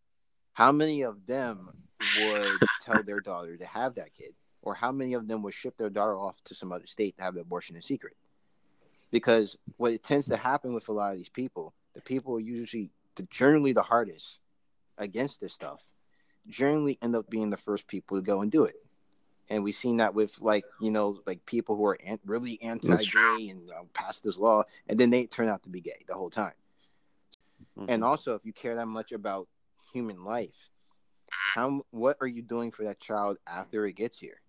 how 0.52 0.70
many 0.72 1.02
of 1.02 1.26
them 1.26 1.70
would 2.20 2.58
tell 2.82 3.02
their 3.02 3.20
daughter 3.20 3.56
to 3.56 3.66
have 3.66 3.96
that 3.96 4.14
kid, 4.14 4.34
or 4.62 4.74
how 4.74 4.92
many 4.92 5.14
of 5.14 5.26
them 5.26 5.42
would 5.42 5.54
ship 5.54 5.76
their 5.76 5.90
daughter 5.90 6.16
off 6.16 6.36
to 6.44 6.54
some 6.54 6.72
other 6.72 6.86
state 6.86 7.16
to 7.16 7.24
have 7.24 7.34
the 7.34 7.40
abortion 7.40 7.74
in 7.74 7.82
secret? 7.82 8.16
Because 9.12 9.56
what 9.76 9.92
it 9.92 10.02
tends 10.02 10.26
to 10.26 10.36
happen 10.36 10.74
with 10.74 10.88
a 10.88 10.92
lot 10.92 11.12
of 11.12 11.18
these 11.18 11.28
people, 11.28 11.74
the 11.94 12.00
people 12.00 12.34
are 12.34 12.40
usually 12.40 12.90
the 13.14 13.22
generally 13.30 13.72
the 13.72 13.82
hardest 13.82 14.38
against 14.98 15.40
this 15.40 15.52
stuff, 15.52 15.84
generally 16.48 16.98
end 17.00 17.14
up 17.14 17.30
being 17.30 17.50
the 17.50 17.56
first 17.56 17.86
people 17.86 18.16
to 18.16 18.22
go 18.22 18.40
and 18.40 18.50
do 18.50 18.64
it 18.64 18.74
and 19.50 19.62
we've 19.64 19.74
seen 19.74 19.96
that 19.98 20.14
with 20.14 20.40
like 20.40 20.64
you 20.80 20.90
know 20.90 21.20
like 21.26 21.44
people 21.46 21.76
who 21.76 21.84
are 21.84 21.98
an- 22.06 22.20
really 22.24 22.60
anti-gay 22.62 23.48
and 23.48 23.68
uh, 23.70 23.82
pass 23.92 24.20
this 24.20 24.38
law 24.38 24.62
and 24.88 24.98
then 24.98 25.10
they 25.10 25.26
turn 25.26 25.48
out 25.48 25.62
to 25.62 25.68
be 25.68 25.80
gay 25.80 26.04
the 26.08 26.14
whole 26.14 26.30
time 26.30 26.52
Mhm. 27.78 27.86
and 27.88 28.04
also 28.04 28.34
if 28.34 28.44
you 28.44 28.52
care 28.52 28.76
that 28.76 28.86
much 28.86 29.12
about 29.12 29.48
human 29.92 30.24
life 30.24 30.70
how 31.54 31.82
what 31.90 32.16
are 32.20 32.26
you 32.26 32.40
doing 32.42 32.70
for 32.70 32.84
that 32.84 33.00
child 33.00 33.36
after 33.46 33.84
it 33.86 33.94
gets 33.94 34.18
here 34.18 34.40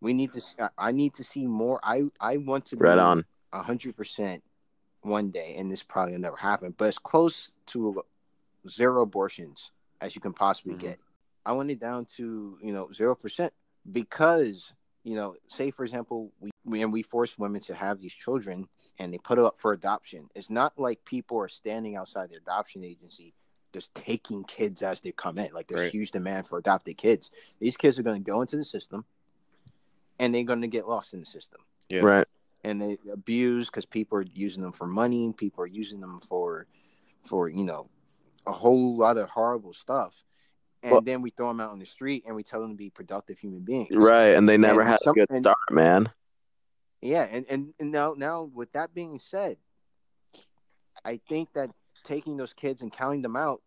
we 0.00 0.12
need 0.12 0.32
to 0.32 0.70
I 0.78 0.92
need 0.92 1.14
to 1.14 1.24
see 1.24 1.46
more 1.46 1.80
i 1.82 2.02
i 2.20 2.36
want 2.36 2.66
to 2.66 2.76
Right 2.76 2.94
be 2.94 3.00
on. 3.00 3.24
100% 3.62 4.42
one 5.02 5.30
day 5.30 5.54
and 5.58 5.70
this 5.70 5.82
probably 5.82 6.12
will 6.14 6.20
never 6.20 6.36
happen 6.36 6.74
but 6.78 6.88
as 6.88 6.98
close 6.98 7.50
to 7.66 8.02
zero 8.68 9.02
abortions 9.02 9.70
as 10.00 10.14
you 10.14 10.20
can 10.20 10.32
possibly 10.32 10.74
Mhm. 10.74 10.78
get 10.78 11.00
i 11.44 11.52
want 11.52 11.70
it 11.70 11.78
down 11.78 12.06
to 12.06 12.58
you 12.62 12.72
know 12.72 12.86
0% 12.86 13.50
because 13.92 14.72
you 15.04 15.14
know 15.14 15.36
say 15.48 15.70
for 15.70 15.84
example 15.84 16.32
we 16.40 16.50
when 16.64 16.90
we 16.90 17.02
force 17.02 17.36
women 17.38 17.60
to 17.60 17.74
have 17.74 18.00
these 18.00 18.14
children 18.14 18.66
and 18.98 19.12
they 19.12 19.18
put 19.18 19.38
it 19.38 19.44
up 19.44 19.60
for 19.60 19.74
adoption 19.74 20.30
it's 20.34 20.48
not 20.48 20.72
like 20.78 21.04
people 21.04 21.38
are 21.38 21.48
standing 21.48 21.96
outside 21.96 22.30
the 22.30 22.36
adoption 22.36 22.82
agency 22.82 23.34
just 23.74 23.94
taking 23.94 24.42
kids 24.44 24.80
as 24.80 25.02
they 25.02 25.12
come 25.12 25.36
in 25.36 25.52
like 25.52 25.66
there's 25.66 25.82
Right. 25.82 25.92
huge 25.92 26.12
demand 26.12 26.46
for 26.46 26.56
adopted 26.58 26.96
kids 26.96 27.30
these 27.58 27.76
kids 27.76 27.98
are 27.98 28.02
going 28.02 28.22
to 28.24 28.26
go 28.30 28.40
into 28.40 28.56
the 28.56 28.64
system 28.64 29.04
and 30.18 30.34
they're 30.34 30.44
going 30.44 30.62
to 30.62 30.68
get 30.68 30.88
lost 30.88 31.12
in 31.12 31.20
the 31.20 31.26
system 31.26 31.60
Yeah. 31.90 32.00
Right. 32.00 32.26
And 32.64 32.80
they 32.80 32.98
abuse 33.12 33.66
because 33.66 33.84
people 33.86 34.18
are 34.18 34.24
using 34.34 34.62
them 34.62 34.72
for 34.72 34.86
money 34.86 35.32
people 35.36 35.62
are 35.62 35.66
using 35.68 36.00
them 36.00 36.20
for 36.28 36.66
for 37.24 37.48
you 37.48 37.64
know 37.64 37.88
a 38.46 38.52
whole 38.52 38.96
lot 38.96 39.16
of 39.16 39.28
horrible 39.30 39.72
stuff 39.72 40.14
and 40.82 40.92
Well- 40.92 41.00
then 41.00 41.22
we 41.22 41.30
throw 41.30 41.48
them 41.48 41.60
out 41.60 41.70
on 41.70 41.78
the 41.78 41.86
street 41.86 42.24
and 42.26 42.34
we 42.36 42.42
tell 42.42 42.60
them 42.60 42.70
to 42.72 42.76
be 42.76 42.90
productive 42.90 43.38
human 43.38 43.60
beings 43.60 43.88
Right. 43.92 44.34
And 44.36 44.46
they 44.48 44.58
never 44.58 44.80
And 44.82 44.90
had 44.90 45.00
some- 45.00 45.12
a 45.12 45.14
good 45.14 45.30
and- 45.30 45.38
start, 45.38 45.56
man. 45.70 46.10
yeah 47.00 47.22
and, 47.30 47.46
and 47.48 47.74
and 47.78 47.90
now 47.92 48.14
now 48.16 48.42
with 48.44 48.72
that 48.72 48.94
being 48.94 49.18
said 49.18 49.56
i 51.04 51.18
think 51.28 51.52
that 51.52 51.70
taking 52.02 52.36
those 52.36 52.52
kids 52.52 52.82
and 52.82 52.92
counting 52.92 53.22
them 53.22 53.36
out 53.36 53.62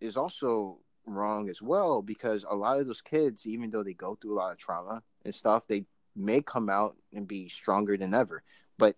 is 0.00 0.16
also 0.16 0.78
wrong 1.06 1.48
as 1.48 1.60
well 1.62 2.02
because 2.02 2.44
a 2.48 2.54
lot 2.54 2.78
of 2.78 2.86
those 2.86 3.02
kids 3.02 3.46
even 3.46 3.70
though 3.70 3.82
they 3.82 3.94
go 3.94 4.14
through 4.14 4.34
a 4.34 4.38
lot 4.38 4.52
of 4.52 4.58
trauma 4.58 5.02
and 5.24 5.34
stuff 5.34 5.66
they 5.66 5.84
may 6.16 6.40
come 6.42 6.68
out 6.68 6.96
and 7.14 7.26
be 7.28 7.48
stronger 7.48 7.96
than 7.96 8.12
ever 8.14 8.42
but 8.78 8.96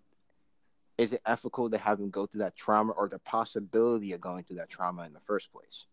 is 0.98 1.12
it 1.12 1.22
ethical 1.26 1.68
to 1.70 1.78
have 1.78 1.98
them 1.98 2.10
go 2.10 2.26
through 2.26 2.40
that 2.40 2.54
trauma 2.56 2.92
or 2.92 3.08
the 3.08 3.18
possibility 3.20 4.12
of 4.12 4.20
going 4.20 4.44
through 4.44 4.56
that 4.56 4.68
trauma 4.70 5.04
in 5.04 5.12
the 5.12 5.20
first 5.20 5.52
place 5.52 5.86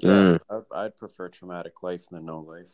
Yeah. 0.00 0.38
Hmm. 0.48 0.62
I, 0.72 0.84
I'd 0.84 0.96
prefer 0.96 1.28
traumatic 1.28 1.82
life 1.82 2.06
than 2.10 2.24
no 2.26 2.40
life. 2.40 2.70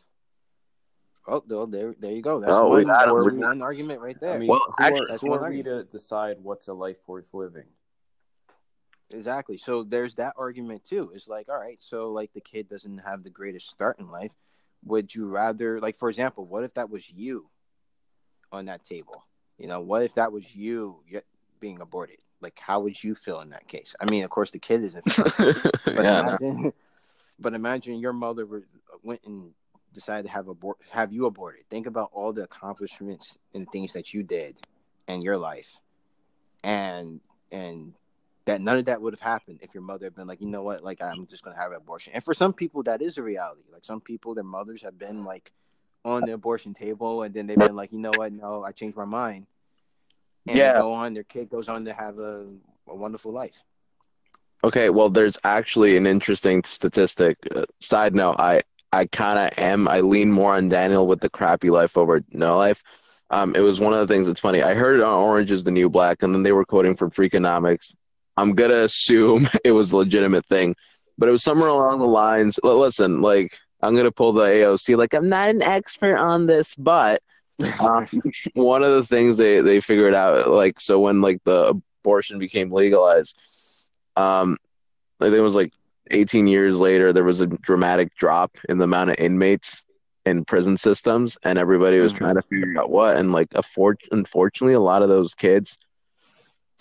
oh 1.27 1.43
well, 1.47 1.67
there 1.67 1.95
there 1.99 2.11
you 2.11 2.21
go 2.21 2.39
that's 2.39 2.53
Oh, 2.53 2.65
we 2.69 2.77
one, 2.77 2.85
got 2.85 3.07
'em. 3.07 3.17
that's 3.17 3.35
one 3.35 3.61
argument 3.61 4.01
right 4.01 4.19
there 4.19 4.33
I 4.33 4.37
mean, 4.39 4.49
Well, 4.49 4.61
who 4.77 4.83
actually- 4.83 5.01
are, 5.01 5.07
That's 5.09 5.21
who 5.21 5.29
one 5.29 5.39
are 5.39 5.49
we 5.49 5.57
argument. 5.59 5.91
to 5.91 5.97
decide 5.97 6.37
what's 6.41 6.67
a 6.67 6.73
life 6.73 6.97
worth 7.07 7.33
living? 7.33 7.65
Exactly. 9.13 9.57
So 9.57 9.83
there's 9.83 10.15
that 10.15 10.33
argument 10.37 10.85
too. 10.85 11.11
It's 11.13 11.27
like, 11.27 11.47
all 11.49 11.59
right, 11.59 11.79
so 11.81 12.11
like 12.11 12.33
the 12.33 12.41
kid 12.41 12.67
doesn't 12.67 12.97
have 12.99 13.23
the 13.23 13.29
greatest 13.29 13.69
start 13.69 13.99
in 13.99 14.09
life. 14.09 14.31
Would 14.85 15.13
you 15.13 15.27
rather, 15.27 15.79
like, 15.79 15.97
for 15.97 16.09
example, 16.09 16.45
what 16.45 16.63
if 16.63 16.73
that 16.73 16.89
was 16.89 17.07
you 17.09 17.47
on 18.53 18.65
that 18.65 18.83
table? 18.85 19.25
You 19.57 19.67
know, 19.67 19.81
what 19.81 20.03
if 20.03 20.15
that 20.15 20.31
was 20.31 20.55
you 20.55 20.99
being 21.59 21.81
aborted? 21.81 22.17
Like, 22.41 22.59
how 22.59 22.81
would 22.81 23.01
you 23.01 23.15
feel 23.15 23.39
in 23.41 23.49
that 23.49 23.67
case? 23.67 23.95
I 23.99 24.09
mean, 24.09 24.23
of 24.23 24.29
course, 24.29 24.51
the 24.51 24.59
kid 24.59 24.83
isn't. 24.83 25.05
But 25.85 26.03
yeah. 26.03 26.37
imagine, 26.37 26.73
but 27.39 27.53
imagine 27.53 27.99
your 27.99 28.13
mother 28.13 28.45
were, 28.45 28.63
went 29.03 29.21
and 29.25 29.51
decided 29.93 30.25
to 30.25 30.31
have 30.31 30.47
abort, 30.47 30.77
have 30.89 31.13
you 31.13 31.25
aborted. 31.25 31.67
Think 31.69 31.87
about 31.87 32.09
all 32.13 32.33
the 32.33 32.43
accomplishments 32.43 33.37
and 33.53 33.69
things 33.71 33.93
that 33.93 34.13
you 34.13 34.23
did 34.23 34.57
in 35.07 35.21
your 35.21 35.37
life, 35.37 35.77
and 36.63 37.21
and 37.51 37.93
that 38.45 38.59
none 38.59 38.77
of 38.77 38.85
that 38.85 39.01
would 39.01 39.13
have 39.13 39.21
happened 39.21 39.59
if 39.61 39.73
your 39.73 39.83
mother 39.83 40.05
had 40.05 40.15
been 40.15 40.27
like, 40.27 40.41
you 40.41 40.47
know 40.47 40.63
what, 40.63 40.83
like 40.83 41.01
I'm 41.01 41.27
just 41.27 41.43
gonna 41.43 41.57
have 41.57 41.71
an 41.71 41.77
abortion. 41.77 42.13
And 42.13 42.23
for 42.23 42.33
some 42.33 42.53
people, 42.53 42.83
that 42.83 43.01
is 43.01 43.17
a 43.17 43.23
reality. 43.23 43.63
Like 43.71 43.85
some 43.85 44.01
people, 44.01 44.33
their 44.33 44.43
mothers 44.43 44.81
have 44.81 44.97
been 44.97 45.23
like 45.23 45.51
on 46.05 46.25
the 46.25 46.33
abortion 46.33 46.73
table, 46.73 47.23
and 47.23 47.33
then 47.33 47.47
they've 47.47 47.57
been 47.57 47.75
like, 47.75 47.91
you 47.93 47.99
know 47.99 48.15
what, 48.17 48.31
no, 48.33 48.63
I 48.63 48.71
changed 48.71 48.97
my 48.97 49.05
mind. 49.05 49.47
And 50.47 50.57
Yeah. 50.57 50.73
they 50.73 50.79
go 50.79 50.93
on, 50.93 51.13
their 51.13 51.23
kid 51.23 51.49
goes 51.49 51.69
on 51.69 51.85
to 51.85 51.93
have 51.93 52.19
a, 52.19 52.45
a 52.87 52.95
wonderful 52.95 53.31
life. 53.31 53.63
Okay, 54.63 54.89
well, 54.89 55.09
there's 55.09 55.37
actually 55.43 55.97
an 55.97 56.07
interesting 56.07 56.63
statistic. 56.63 57.37
Uh, 57.53 57.65
side 57.81 58.15
note, 58.15 58.35
I 58.39 58.61
I 58.91 59.05
kind 59.07 59.39
of 59.39 59.57
am. 59.57 59.87
I 59.87 60.01
lean 60.01 60.31
more 60.31 60.55
on 60.55 60.69
Daniel 60.69 61.07
with 61.07 61.19
the 61.19 61.29
crappy 61.29 61.69
life 61.69 61.97
over 61.97 62.21
no 62.31 62.57
life. 62.57 62.81
Um, 63.29 63.55
it 63.55 63.61
was 63.61 63.79
one 63.79 63.93
of 63.93 63.99
the 63.99 64.13
things 64.13 64.27
that's 64.27 64.39
funny. 64.39 64.61
I 64.61 64.73
heard 64.75 64.97
it 64.99 65.03
on 65.03 65.13
Orange 65.13 65.51
is 65.51 65.63
the 65.63 65.71
New 65.71 65.89
Black, 65.89 66.21
and 66.23 66.33
then 66.33 66.43
they 66.43 66.51
were 66.51 66.65
quoting 66.65 66.95
from 66.95 67.11
Freakonomics. 67.11 67.93
I'm 68.37 68.53
gonna 68.53 68.83
assume 68.83 69.47
it 69.65 69.71
was 69.71 69.91
a 69.91 69.97
legitimate 69.97 70.45
thing, 70.45 70.75
but 71.17 71.27
it 71.27 71.31
was 71.33 71.43
somewhere 71.43 71.69
along 71.69 71.99
the 71.99 72.05
lines. 72.07 72.59
Listen, 72.63 73.21
like 73.21 73.57
I'm 73.83 73.95
gonna 73.95 74.11
pull 74.11 74.33
the 74.33 74.43
AOC. 74.43 74.95
Like 74.97 75.13
I'm 75.13 75.29
not 75.29 75.49
an 75.49 75.61
expert 75.61 76.17
on 76.17 76.45
this, 76.45 76.73
but 76.75 77.21
um, 77.79 78.07
one 78.53 78.83
of 78.83 78.91
the 78.93 79.03
things 79.03 79.37
they 79.37 79.61
they 79.61 79.79
figured 79.81 80.13
out, 80.13 80.49
like 80.49 80.79
so 80.79 80.99
when 80.99 81.21
like 81.21 81.43
the 81.43 81.79
abortion 82.03 82.39
became 82.39 82.71
legalized, 82.71 83.37
um, 84.15 84.57
I 85.19 85.25
think 85.25 85.35
it 85.35 85.41
was 85.41 85.55
like 85.55 85.71
18 86.11 86.47
years 86.47 86.77
later, 86.77 87.13
there 87.13 87.23
was 87.23 87.41
a 87.41 87.47
dramatic 87.47 88.15
drop 88.15 88.57
in 88.67 88.77
the 88.77 88.83
amount 88.85 89.11
of 89.11 89.15
inmates 89.17 89.85
in 90.25 90.45
prison 90.45 90.77
systems, 90.77 91.37
and 91.43 91.57
everybody 91.59 91.99
was 91.99 92.13
Mhm. 92.13 92.17
trying 92.17 92.35
to 92.35 92.41
figure 92.43 92.79
out 92.79 92.89
what. 92.89 93.17
And 93.17 93.31
like, 93.31 93.49
affor- 93.51 93.95
unfortunately, 94.11 94.73
a 94.73 94.79
lot 94.79 95.01
of 95.01 95.09
those 95.09 95.33
kids 95.35 95.75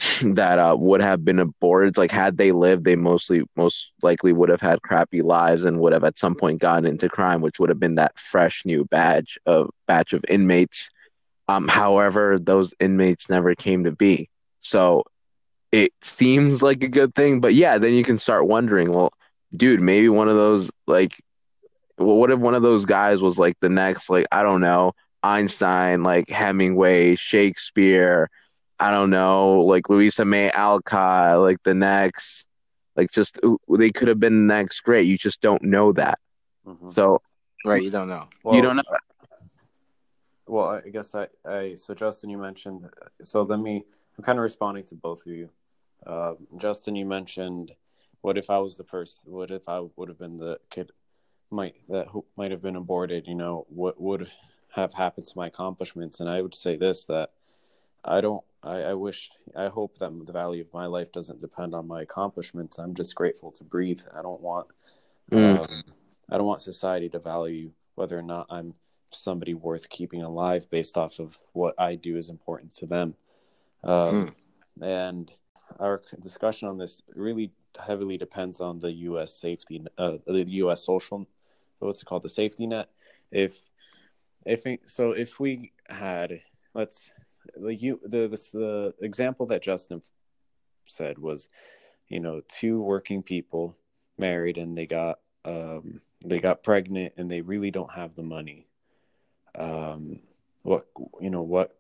that 0.22 0.58
uh, 0.58 0.76
would 0.78 1.00
have 1.00 1.24
been 1.24 1.38
aborted, 1.38 1.96
like 1.96 2.10
had 2.10 2.36
they 2.36 2.52
lived, 2.52 2.84
they 2.84 2.96
mostly 2.96 3.42
most 3.56 3.92
likely 4.02 4.32
would 4.32 4.48
have 4.48 4.60
had 4.60 4.82
crappy 4.82 5.22
lives 5.22 5.64
and 5.64 5.80
would 5.80 5.92
have 5.92 6.04
at 6.04 6.18
some 6.18 6.34
point 6.34 6.60
gotten 6.60 6.86
into 6.86 7.08
crime, 7.08 7.40
which 7.40 7.58
would 7.58 7.68
have 7.68 7.80
been 7.80 7.96
that 7.96 8.18
fresh 8.18 8.64
new 8.64 8.84
badge 8.84 9.38
of 9.46 9.70
batch 9.86 10.12
of 10.12 10.24
inmates. 10.28 10.90
Um, 11.48 11.68
however, 11.68 12.38
those 12.38 12.72
inmates 12.80 13.28
never 13.28 13.54
came 13.54 13.84
to 13.84 13.92
be. 13.92 14.28
So 14.60 15.04
it 15.70 15.92
seems 16.02 16.62
like 16.62 16.82
a 16.82 16.88
good 16.88 17.14
thing, 17.14 17.40
but 17.40 17.54
yeah, 17.54 17.78
then 17.78 17.92
you 17.92 18.04
can 18.04 18.18
start 18.18 18.46
wondering, 18.46 18.92
well, 18.92 19.12
dude, 19.54 19.80
maybe 19.80 20.08
one 20.08 20.28
of 20.28 20.36
those 20.36 20.70
like 20.86 21.12
well, 21.98 22.16
what 22.16 22.30
if 22.30 22.38
one 22.38 22.54
of 22.54 22.62
those 22.62 22.84
guys 22.84 23.20
was 23.20 23.38
like 23.38 23.56
the 23.60 23.68
next, 23.68 24.10
like, 24.10 24.26
I 24.32 24.42
don't 24.42 24.60
know, 24.60 24.92
Einstein, 25.22 26.02
like 26.02 26.28
Hemingway, 26.28 27.16
Shakespeare, 27.16 28.30
I 28.82 28.90
don't 28.90 29.10
know, 29.10 29.60
like 29.60 29.88
Louisa 29.88 30.24
May 30.24 30.50
Alcott, 30.50 31.38
like 31.40 31.62
the 31.62 31.74
next, 31.74 32.48
like 32.96 33.12
just 33.12 33.38
they 33.68 33.90
could 33.90 34.08
have 34.08 34.18
been 34.18 34.46
the 34.46 34.54
next 34.54 34.80
great. 34.80 35.06
You 35.06 35.16
just 35.16 35.40
don't 35.40 35.62
know 35.62 35.92
that. 35.92 36.18
Mhm. 36.66 36.90
So 36.92 37.22
Right, 37.64 37.82
you 37.82 37.90
don't 37.90 38.08
know. 38.08 38.28
Well, 38.42 38.56
you 38.56 38.62
don't 38.62 38.76
know. 38.76 38.82
Well, 40.48 40.68
I 40.84 40.88
guess 40.88 41.14
I, 41.14 41.28
I 41.46 41.74
so 41.76 41.94
Justin, 41.94 42.30
you 42.30 42.38
mentioned. 42.38 42.88
So 43.22 43.42
let 43.42 43.60
me. 43.60 43.84
I'm 44.18 44.24
kind 44.24 44.38
of 44.38 44.42
responding 44.42 44.84
to 44.84 44.96
both 44.96 45.24
of 45.26 45.32
you. 45.32 45.48
Uh, 46.04 46.34
Justin, 46.58 46.96
you 46.96 47.06
mentioned, 47.06 47.72
what 48.20 48.36
if 48.36 48.50
I 48.50 48.58
was 48.58 48.76
the 48.76 48.84
person? 48.84 49.32
What 49.32 49.50
if 49.52 49.68
I 49.68 49.80
would 49.96 50.08
have 50.08 50.18
been 50.18 50.38
the 50.38 50.58
kid, 50.70 50.90
might 51.50 51.76
that 51.88 52.08
who 52.08 52.24
might 52.36 52.50
have 52.50 52.62
been 52.62 52.76
aborted? 52.76 53.28
You 53.28 53.36
know, 53.36 53.64
what 53.68 54.00
would 54.00 54.28
have 54.74 54.92
happened 54.92 55.26
to 55.26 55.36
my 55.36 55.46
accomplishments? 55.46 56.18
And 56.18 56.28
I 56.28 56.42
would 56.42 56.54
say 56.54 56.76
this 56.76 57.04
that 57.04 57.30
I 58.04 58.20
don't. 58.20 58.42
I, 58.64 58.82
I 58.82 58.94
wish. 58.94 59.30
I 59.56 59.68
hope 59.68 59.98
that 59.98 60.26
the 60.26 60.32
value 60.32 60.62
of 60.62 60.72
my 60.72 60.86
life 60.86 61.12
doesn't 61.12 61.40
depend 61.40 61.74
on 61.74 61.86
my 61.86 62.02
accomplishments. 62.02 62.78
I'm 62.78 62.94
just 62.94 63.14
grateful 63.14 63.50
to 63.52 63.64
breathe. 63.64 64.00
I 64.16 64.22
don't 64.22 64.40
want. 64.40 64.68
Mm. 65.30 65.60
Um, 65.60 65.82
I 66.30 66.36
don't 66.36 66.46
want 66.46 66.60
society 66.60 67.08
to 67.10 67.18
value 67.18 67.72
whether 67.94 68.18
or 68.18 68.22
not 68.22 68.46
I'm 68.50 68.74
somebody 69.10 69.54
worth 69.54 69.88
keeping 69.88 70.22
alive 70.22 70.68
based 70.70 70.96
off 70.96 71.18
of 71.18 71.38
what 71.52 71.74
I 71.78 71.94
do 71.94 72.16
is 72.16 72.28
important 72.28 72.72
to 72.76 72.86
them. 72.86 73.14
Um, 73.84 74.34
And 74.80 75.30
our 75.78 76.02
discussion 76.20 76.68
on 76.68 76.78
this 76.78 77.02
really 77.14 77.52
heavily 77.78 78.16
depends 78.16 78.60
on 78.60 78.80
the 78.80 78.92
U.S. 78.92 79.34
safety, 79.34 79.84
uh, 79.98 80.18
the 80.26 80.44
U.S. 80.48 80.84
social, 80.84 81.26
what's 81.78 82.02
it 82.02 82.06
called, 82.06 82.22
the 82.22 82.28
safety 82.28 82.66
net. 82.66 82.88
If, 83.30 83.60
if 84.44 84.64
so, 84.86 85.12
if 85.12 85.40
we 85.40 85.72
had, 85.88 86.40
let's, 86.74 87.10
like 87.56 87.82
you, 87.82 88.00
the 88.04 88.28
the, 88.28 88.50
the 88.52 88.94
example 89.04 89.46
that 89.46 89.62
Justin 89.62 90.02
said 90.86 91.18
was, 91.18 91.48
you 92.08 92.20
know, 92.20 92.42
two 92.48 92.80
working 92.82 93.22
people 93.22 93.76
married 94.18 94.58
and 94.58 94.76
they 94.76 94.86
got 94.86 95.18
um, 95.44 96.00
they 96.24 96.38
got 96.38 96.62
pregnant 96.62 97.14
and 97.16 97.30
they 97.30 97.40
really 97.40 97.70
don't 97.70 97.92
have 97.92 98.14
the 98.14 98.22
money. 98.22 98.66
Um, 99.54 100.20
what 100.62 100.86
you 101.20 101.30
know 101.30 101.42
what 101.42 101.76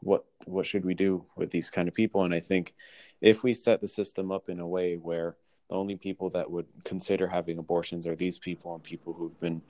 what 0.00 0.24
what 0.44 0.66
should 0.66 0.84
we 0.84 0.94
do 0.94 1.24
with 1.36 1.50
these 1.50 1.70
kind 1.70 1.88
of 1.88 1.94
people? 1.94 2.24
And 2.24 2.34
I 2.34 2.40
think 2.40 2.74
if 3.20 3.42
we 3.42 3.54
set 3.54 3.80
the 3.80 3.88
system 3.88 4.30
up 4.30 4.48
in 4.48 4.60
a 4.60 4.66
way 4.66 4.96
where 4.96 5.36
the 5.68 5.74
only 5.74 5.96
people 5.96 6.30
that 6.30 6.50
would 6.50 6.66
consider 6.84 7.26
having 7.26 7.58
abortions 7.58 8.06
are 8.06 8.14
these 8.14 8.38
people 8.38 8.74
and 8.74 8.82
people 8.82 9.12
who've 9.12 9.38
been 9.40 9.62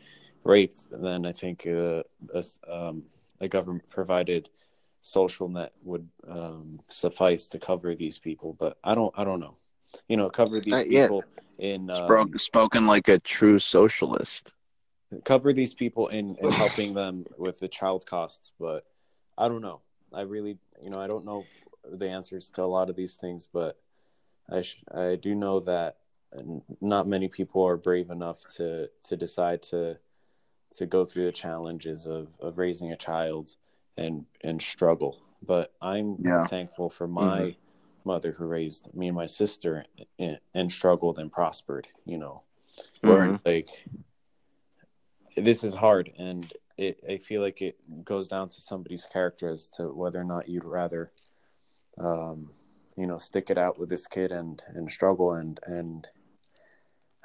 raped, 0.45 0.89
then 0.91 1.25
I 1.25 1.33
think 1.33 1.67
uh, 1.67 2.03
a, 2.35 2.45
um, 2.71 3.05
a 3.41 3.49
government 3.49 3.89
provided 3.89 4.51
social 5.07 5.49
net 5.49 5.73
would 5.83 6.09
um, 6.29 6.81
suffice 6.89 7.49
to 7.51 7.59
cover 7.59 7.95
these 7.95 8.19
people. 8.19 8.57
But 8.59 8.77
I 8.83 8.95
don't 8.95 9.15
I 9.17 9.25
don't 9.25 9.41
know. 9.41 9.57
You 10.09 10.17
know, 10.17 10.29
cover 10.29 10.61
these 10.61 10.75
Uh, 10.75 10.85
yeah. 10.87 11.07
people 11.07 11.25
in 11.59 11.89
um, 11.91 11.97
Spoke, 11.97 12.39
spoken 12.41 12.87
like 12.87 13.09
a 13.09 13.19
true 13.19 13.59
socialist. 13.59 14.55
cover 15.25 15.53
these 15.53 15.73
people 15.73 16.09
in, 16.09 16.37
in 16.43 16.51
helping 16.53 16.93
them 16.93 17.25
with 17.39 17.61
the 17.61 17.69
child 17.69 18.05
costs 18.05 18.51
but 18.59 18.85
i 19.39 19.47
don't 19.49 19.63
know 19.63 19.81
i 20.13 20.21
really 20.23 20.59
you 20.83 20.91
know 20.91 21.01
i 21.01 21.07
don't 21.07 21.25
know 21.25 21.47
the 22.03 22.09
answers 22.09 22.51
to 22.51 22.61
a 22.63 22.67
lot 22.77 22.91
of 22.91 22.97
these 22.97 23.15
things 23.17 23.49
but 23.51 23.79
i 24.51 24.61
sh- 24.63 24.83
i 24.93 25.15
do 25.15 25.33
know 25.35 25.61
that 25.61 25.97
not 26.81 27.07
many 27.07 27.29
people 27.29 27.63
are 27.65 27.77
brave 27.77 28.11
enough 28.11 28.41
to 28.57 28.89
to 29.09 29.17
decide 29.17 29.63
to 29.63 29.97
to 30.79 30.85
go 30.87 31.05
through 31.05 31.25
the 31.27 31.33
challenges 31.47 32.05
of 32.07 32.27
of 32.41 32.59
raising 32.59 32.91
a 32.93 32.97
child 32.97 33.57
and 33.97 34.25
and 34.43 34.61
struggle 34.61 35.23
but 35.43 35.73
i'm 35.83 36.17
Yeah. 36.23 36.47
thankful 36.47 36.89
for 36.89 37.07
my 37.07 37.57
mother 38.05 38.33
who 38.33 38.45
raised 38.47 38.93
me 38.95 39.09
and 39.09 39.17
my 39.17 39.27
sister 39.27 39.85
and, 40.19 40.39
and 40.55 40.71
struggled 40.71 41.19
and 41.19 41.33
prospered 41.33 41.89
you 42.05 42.19
know 42.19 42.43
Mhm. 43.03 43.41
like 43.45 43.69
this 45.37 45.65
is 45.65 45.75
hard 45.75 46.11
and 46.19 46.53
it, 46.79 47.01
i 47.09 47.17
feel 47.17 47.43
like 47.43 47.61
it 47.63 47.77
goes 48.05 48.29
down 48.29 48.49
to 48.49 48.61
somebody's 48.61 49.07
character 49.07 49.51
as 49.51 49.69
to 49.69 49.89
whether 49.89 50.21
or 50.21 50.25
not 50.25 50.49
you'd 50.49 50.65
rather 50.65 51.11
um 51.99 52.51
you 52.97 53.07
know 53.07 53.19
stick 53.19 53.51
it 53.51 53.59
out 53.59 53.79
with 53.79 53.89
this 53.89 54.07
kid 54.07 54.33
and 54.33 54.63
and 54.69 54.91
struggle 54.91 55.33
and 55.35 55.59
and 55.67 56.07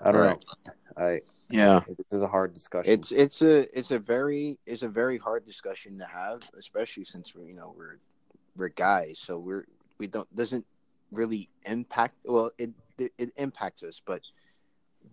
i 0.01 0.11
don't 0.11 0.21
Right. 0.21 0.45
know 0.65 0.73
i 0.97 1.21
Yeah. 1.51 1.81
this 1.87 2.05
is 2.11 2.21
a 2.21 2.27
hard 2.27 2.53
discussion 2.53 2.91
It's 2.93 3.11
it's 3.11 3.41
a 3.41 3.77
it's 3.77 3.91
a 3.91 3.99
very 3.99 4.59
it's 4.65 4.83
a 4.83 4.87
very 4.87 5.17
hard 5.17 5.45
discussion 5.45 5.97
to 5.99 6.05
have, 6.05 6.41
especially 6.57 7.05
since 7.05 7.35
we're 7.35 7.47
you 7.47 7.53
know 7.53 7.73
we're 7.77 7.99
we're 8.55 8.69
guys, 8.69 9.19
so 9.19 9.37
we're 9.37 9.65
we 9.97 10.07
don't 10.07 10.33
doesn't 10.35 10.65
really 11.11 11.49
impact. 11.65 12.15
Well, 12.25 12.51
it 12.57 12.71
it, 12.97 13.33
impacts 13.37 13.83
us, 13.83 14.01
but 14.05 14.21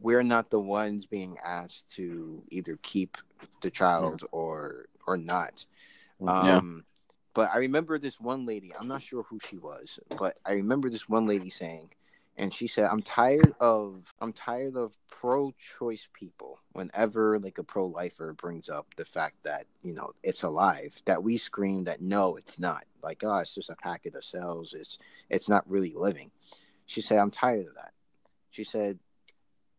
we're 0.01 0.23
not 0.23 0.51
the 0.51 0.61
ones 0.61 1.07
being 1.07 1.37
asked 1.45 1.89
to 1.97 2.43
either 2.51 2.79
keep 2.83 3.17
the 3.63 3.71
child 3.71 4.25
or 4.33 4.87
or 5.07 5.17
not. 5.17 5.65
Yeah. 6.21 6.57
Um, 6.59 6.85
But 7.35 7.51
I 7.55 7.59
remember 7.59 7.99
this 7.99 8.21
one 8.21 8.47
lady. 8.47 8.73
I'm 8.79 8.89
not 8.89 9.03
sure 9.03 9.23
who 9.23 9.39
she 9.49 9.59
was, 9.59 9.99
but 10.19 10.39
I 10.45 10.53
remember 10.55 10.91
this 10.91 11.09
one 11.09 11.27
lady 11.27 11.51
saying, 11.51 11.91
and 12.39 12.55
she 12.55 12.69
said, 12.69 12.89
"I'm 12.91 13.03
tired 13.03 13.53
of 13.61 14.15
I'm 14.21 14.33
tired 14.33 14.77
of 14.77 14.97
pro-choice 15.11 16.09
people. 16.13 16.61
Whenever 16.73 17.39
like 17.39 17.59
a 17.59 17.65
pro-lifer 17.65 18.33
brings 18.35 18.69
up 18.69 18.87
the 18.97 19.05
fact 19.05 19.43
that 19.43 19.67
you 19.83 19.93
know 19.93 20.13
it's 20.23 20.45
alive, 20.45 20.95
that 21.05 21.23
we 21.23 21.37
scream 21.37 21.85
that 21.85 22.01
no, 22.01 22.37
it's 22.37 22.59
not. 22.59 22.85
Like, 23.03 23.23
oh, 23.25 23.37
it's 23.37 23.55
just 23.55 23.71
a 23.71 23.77
packet 23.77 24.15
of 24.15 24.25
cells. 24.25 24.73
It's 24.73 24.99
it's 25.29 25.49
not 25.49 25.69
really 25.69 25.93
living." 25.95 26.31
She 26.87 27.03
said, 27.03 27.19
"I'm 27.19 27.33
tired 27.33 27.67
of 27.67 27.75
that." 27.75 27.93
She 28.51 28.65
said, 28.65 28.99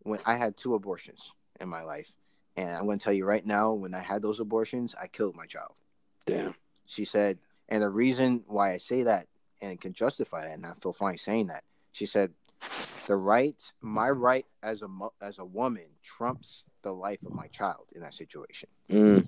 "When 0.03 0.19
I 0.25 0.35
had 0.35 0.57
two 0.57 0.75
abortions 0.75 1.31
in 1.59 1.69
my 1.69 1.83
life, 1.83 2.13
and 2.57 2.69
I'm 2.69 2.85
going 2.85 2.99
to 2.99 3.03
tell 3.03 3.13
you 3.13 3.25
right 3.25 3.45
now, 3.45 3.73
when 3.73 3.93
I 3.93 4.01
had 4.01 4.21
those 4.21 4.41
abortions, 4.41 4.93
I 5.01 5.07
killed 5.07 5.35
my 5.35 5.45
child." 5.45 5.73
Damn. 6.25 6.53
She 6.85 7.05
said, 7.05 7.39
and 7.69 7.81
the 7.81 7.89
reason 7.89 8.43
why 8.47 8.73
I 8.73 8.77
say 8.77 9.03
that 9.03 9.27
and 9.61 9.79
can 9.79 9.93
justify 9.93 10.45
that, 10.45 10.55
and 10.55 10.65
I 10.65 10.73
feel 10.81 10.93
fine 10.93 11.17
saying 11.17 11.47
that, 11.47 11.63
she 11.91 12.05
said, 12.05 12.33
the 13.07 13.15
right, 13.15 13.61
my 13.81 14.09
right 14.09 14.45
as 14.63 14.81
a 14.81 14.87
as 15.21 15.39
a 15.39 15.45
woman 15.45 15.85
trumps 16.03 16.63
the 16.81 16.91
life 16.91 17.19
of 17.25 17.33
my 17.35 17.47
child 17.47 17.91
in 17.95 18.01
that 18.01 18.13
situation, 18.13 18.69
Mm. 18.89 19.27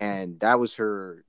and 0.00 0.38
that 0.40 0.58
was 0.58 0.74
her. 0.76 1.24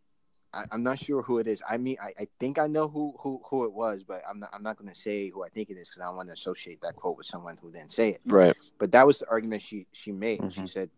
I, 0.53 0.65
I'm 0.71 0.83
not 0.83 0.99
sure 0.99 1.21
who 1.21 1.37
it 1.39 1.47
is. 1.47 1.61
I 1.67 1.77
mean, 1.77 1.95
I, 2.01 2.13
I 2.19 2.27
think 2.39 2.59
I 2.59 2.67
know 2.67 2.87
who, 2.89 3.15
who 3.19 3.41
who 3.49 3.63
it 3.65 3.71
was, 3.71 4.03
but 4.03 4.21
I'm 4.29 4.39
not 4.39 4.49
I'm 4.53 4.63
not 4.63 4.77
going 4.77 4.89
to 4.93 4.99
say 4.99 5.29
who 5.29 5.43
I 5.43 5.49
think 5.49 5.69
it 5.69 5.77
is 5.77 5.89
because 5.89 6.01
I 6.01 6.05
don't 6.05 6.17
want 6.17 6.27
to 6.29 6.33
associate 6.33 6.81
that 6.81 6.95
quote 6.95 7.17
with 7.17 7.27
someone 7.27 7.57
who 7.61 7.71
didn't 7.71 7.93
say 7.93 8.09
it. 8.09 8.21
Right. 8.25 8.55
But 8.77 8.91
that 8.91 9.07
was 9.07 9.19
the 9.19 9.29
argument 9.29 9.61
she 9.61 9.87
she 9.93 10.11
made. 10.11 10.41
She 10.51 10.61
Mhm. 10.61 10.69
said, 10.69 10.89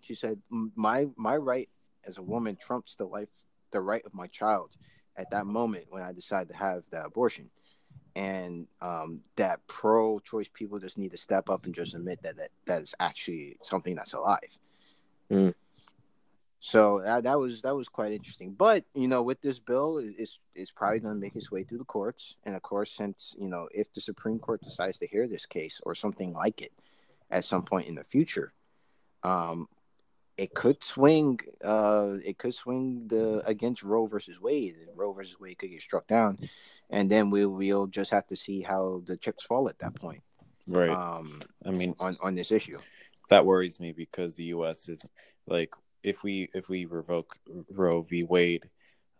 she 0.00 0.14
said 0.14 0.40
my 0.48 1.08
my 1.16 1.36
right 1.36 1.68
as 2.04 2.16
a 2.16 2.22
woman 2.22 2.56
trumps 2.56 2.94
the 2.94 3.04
life 3.04 3.28
the 3.70 3.80
right 3.80 4.04
of 4.06 4.14
my 4.14 4.26
child 4.28 4.74
at 5.16 5.30
that 5.30 5.44
moment 5.46 5.84
when 5.90 6.02
I 6.02 6.12
decide 6.12 6.48
to 6.48 6.56
have 6.56 6.82
the 6.90 7.04
abortion, 7.04 7.50
and 8.20 8.66
um, 8.82 9.20
that 9.36 9.66
pro-choice 9.66 10.48
people 10.52 10.78
just 10.78 10.98
need 10.98 11.10
to 11.10 11.16
step 11.16 11.48
up 11.48 11.64
and 11.64 11.74
just 11.74 11.94
admit 11.94 12.22
that 12.22 12.36
that, 12.36 12.50
that 12.66 12.82
is 12.82 12.94
actually 13.00 13.56
something 13.62 13.94
that's 13.94 14.12
alive. 14.12 14.58
Mm. 15.30 15.54
So 16.60 17.00
that, 17.02 17.22
that 17.22 17.38
was 17.38 17.62
that 17.62 17.74
was 17.74 17.88
quite 17.88 18.12
interesting. 18.12 18.52
But 18.52 18.84
you 18.94 19.08
know, 19.08 19.22
with 19.22 19.40
this 19.40 19.58
bill, 19.58 19.96
it- 19.98 20.16
it's 20.18 20.38
it's 20.54 20.70
probably 20.70 20.98
going 20.98 21.14
to 21.14 21.20
make 21.20 21.34
its 21.34 21.50
way 21.50 21.64
through 21.64 21.78
the 21.78 21.84
courts, 21.84 22.36
and 22.44 22.54
of 22.54 22.60
course, 22.60 22.92
since 22.92 23.34
you 23.38 23.48
know, 23.48 23.68
if 23.72 23.90
the 23.94 24.02
Supreme 24.02 24.38
Court 24.38 24.60
decides 24.60 24.98
to 24.98 25.06
hear 25.06 25.26
this 25.26 25.46
case 25.46 25.80
or 25.86 25.94
something 25.94 26.34
like 26.34 26.60
it 26.60 26.72
at 27.30 27.46
some 27.46 27.62
point 27.62 27.88
in 27.88 27.94
the 27.94 28.04
future, 28.04 28.52
um, 29.22 29.66
it 30.40 30.54
could 30.54 30.82
swing. 30.82 31.38
Uh, 31.62 32.14
it 32.24 32.38
could 32.38 32.54
swing 32.54 33.06
the 33.08 33.42
against 33.46 33.82
Roe 33.82 34.06
versus 34.06 34.40
Wade, 34.40 34.76
and 34.80 34.96
Roe 34.96 35.12
versus 35.12 35.38
Wade 35.38 35.58
could 35.58 35.70
get 35.70 35.82
struck 35.82 36.06
down, 36.06 36.38
and 36.88 37.10
then 37.10 37.28
we 37.28 37.44
we'll 37.44 37.86
just 37.86 38.10
have 38.10 38.26
to 38.28 38.36
see 38.36 38.62
how 38.62 39.02
the 39.04 39.18
chips 39.18 39.44
fall 39.44 39.68
at 39.68 39.78
that 39.80 39.94
point. 39.94 40.22
Right. 40.66 40.88
Um, 40.88 41.42
I 41.66 41.70
mean, 41.70 41.94
on 42.00 42.16
on 42.22 42.34
this 42.34 42.52
issue. 42.52 42.78
that 43.28 43.44
worries 43.44 43.78
me 43.78 43.92
because 43.92 44.34
the 44.34 44.44
U.S. 44.44 44.88
is 44.88 45.04
like 45.46 45.74
if 46.02 46.22
we 46.22 46.48
if 46.54 46.70
we 46.70 46.86
revoke 46.86 47.36
Roe 47.70 48.00
v. 48.00 48.22
Wade, 48.22 48.66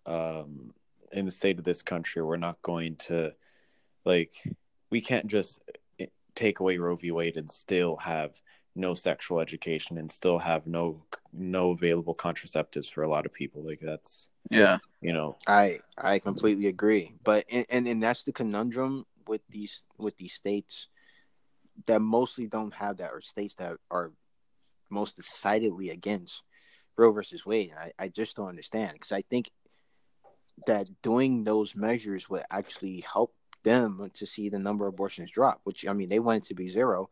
um, 0.06 0.72
in 1.12 1.26
the 1.26 1.30
state 1.30 1.58
of 1.58 1.64
this 1.64 1.82
country, 1.82 2.22
we're 2.22 2.38
not 2.38 2.62
going 2.62 2.96
to 3.08 3.34
like 4.06 4.32
we 4.88 5.02
can't 5.02 5.26
just 5.26 5.60
eh, 5.98 6.06
take 6.34 6.60
away 6.60 6.78
Roe 6.78 6.96
v. 6.96 7.10
Wade 7.10 7.36
and 7.36 7.50
still 7.50 7.96
have 7.96 8.40
no 8.74 8.94
sexual 8.94 9.40
education 9.40 9.98
and 9.98 10.10
still 10.10 10.38
have 10.38 10.66
no 10.66 11.02
no 11.32 11.70
available 11.70 12.14
contraceptives 12.14 12.90
for 12.90 13.02
a 13.02 13.08
lot 13.08 13.26
of 13.26 13.32
people. 13.32 13.62
Like 13.64 13.80
that's 13.80 14.30
Yeah. 14.50 14.78
you 15.00 15.12
know 15.12 15.36
I 15.46 15.80
I 15.98 16.18
completely 16.18 16.66
agree, 16.66 17.14
but 17.24 17.44
and, 17.50 17.66
and 17.68 17.88
and 17.88 18.02
that's 18.02 18.22
the 18.22 18.32
conundrum 18.32 19.06
with 19.26 19.42
these 19.48 19.82
with 19.98 20.16
these 20.16 20.34
states 20.34 20.88
that 21.86 22.00
mostly 22.00 22.46
don't 22.46 22.74
have 22.74 22.98
that, 22.98 23.12
or 23.12 23.20
states 23.20 23.54
that 23.58 23.78
are 23.90 24.12
most 24.90 25.16
decidedly 25.16 25.90
against 25.90 26.42
Roe 26.96 27.12
versus 27.12 27.46
Wade. 27.46 27.72
I 27.78 27.92
I 27.98 28.08
just 28.08 28.36
don't 28.36 28.48
understand 28.48 28.92
because 28.94 29.12
I 29.12 29.22
think 29.22 29.50
that 30.66 30.86
doing 31.02 31.44
those 31.44 31.74
measures 31.74 32.28
would 32.28 32.44
actually 32.50 33.00
help 33.00 33.34
them 33.62 34.10
to 34.14 34.26
see 34.26 34.48
the 34.48 34.58
number 34.58 34.86
of 34.86 34.94
abortions 34.94 35.30
drop. 35.30 35.60
Which 35.64 35.86
I 35.86 35.92
mean, 35.92 36.08
they 36.08 36.18
want 36.18 36.44
it 36.44 36.48
to 36.48 36.54
be 36.54 36.68
zero, 36.68 37.10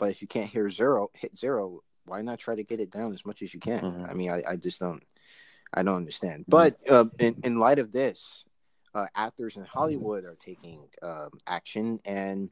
but 0.00 0.10
if 0.10 0.20
you 0.22 0.26
can't 0.28 0.50
hear 0.50 0.68
zero 0.70 1.10
hit 1.14 1.36
zero, 1.36 1.82
why 2.06 2.22
not 2.22 2.38
try 2.40 2.54
to 2.56 2.64
get 2.64 2.80
it 2.80 2.90
down 2.90 3.12
as 3.12 3.24
much 3.24 3.42
as 3.42 3.54
you 3.54 3.60
can? 3.60 3.82
Mhm. 3.82 4.10
I 4.10 4.14
mean, 4.14 4.30
I, 4.32 4.42
I 4.52 4.56
just 4.56 4.80
don't. 4.80 5.02
I 5.72 5.84
don't 5.84 5.94
understand. 5.94 6.46
But 6.48 6.80
uh, 6.88 7.04
in 7.20 7.36
in 7.44 7.58
light 7.60 7.78
of 7.78 7.92
this, 7.92 8.44
uh, 8.94 9.06
actors 9.14 9.56
in 9.56 9.64
Hollywood 9.64 10.24
are 10.24 10.36
taking 10.40 10.80
um, 11.02 11.30
action, 11.46 12.00
and 12.04 12.50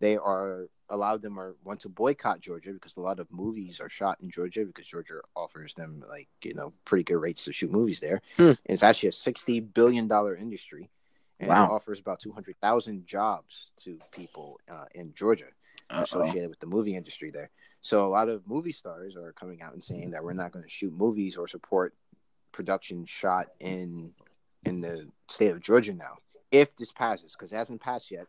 they 0.00 0.18
are 0.18 0.66
a 0.90 0.96
lot 0.96 1.14
of 1.14 1.22
them 1.22 1.38
are 1.38 1.54
want 1.64 1.80
to 1.80 1.88
boycott 1.88 2.40
Georgia 2.40 2.72
because 2.72 2.96
a 2.96 3.00
lot 3.00 3.20
of 3.20 3.26
movies 3.30 3.80
are 3.80 3.88
shot 3.88 4.18
in 4.20 4.28
Georgia 4.30 4.64
because 4.66 4.86
Georgia 4.86 5.20
offers 5.36 5.72
them 5.74 6.04
like 6.08 6.28
you 6.42 6.54
know 6.54 6.72
pretty 6.84 7.04
good 7.04 7.16
rates 7.22 7.44
to 7.44 7.52
shoot 7.52 7.70
movies 7.70 8.00
there. 8.00 8.20
Hmm. 8.36 8.52
It's 8.66 8.82
actually 8.82 9.10
a 9.10 9.12
sixty 9.12 9.60
billion 9.60 10.08
dollar 10.08 10.34
industry, 10.36 10.90
and 11.40 11.48
Wow. 11.48 11.66
it 11.66 11.70
offers 11.76 12.00
about 12.00 12.20
two 12.20 12.32
hundred 12.32 12.56
thousand 12.60 13.06
jobs 13.06 13.70
to 13.84 13.98
people 14.12 14.58
uh, 14.68 14.86
in 14.94 15.14
Georgia 15.14 15.46
Uh-oh. 15.90 16.02
associated 16.02 16.50
with 16.50 16.60
the 16.60 16.66
movie 16.66 16.96
industry 16.96 17.30
there. 17.30 17.50
So 17.80 18.06
a 18.06 18.08
lot 18.10 18.28
of 18.28 18.46
movie 18.46 18.72
stars 18.72 19.16
are 19.16 19.32
coming 19.32 19.62
out 19.62 19.72
and 19.72 19.82
saying 19.82 20.10
that 20.10 20.22
we're 20.22 20.32
not 20.32 20.52
going 20.52 20.64
to 20.64 20.70
shoot 20.70 20.92
movies 20.92 21.36
or 21.36 21.48
support 21.48 21.94
production 22.52 23.04
shot 23.06 23.46
in 23.60 24.12
in 24.64 24.80
the 24.80 25.08
state 25.28 25.50
of 25.50 25.60
Georgia 25.60 25.94
now. 25.94 26.16
If 26.50 26.76
this 26.76 26.92
passes, 26.92 27.32
because 27.32 27.52
it 27.52 27.56
hasn't 27.56 27.80
passed 27.80 28.10
yet, 28.10 28.26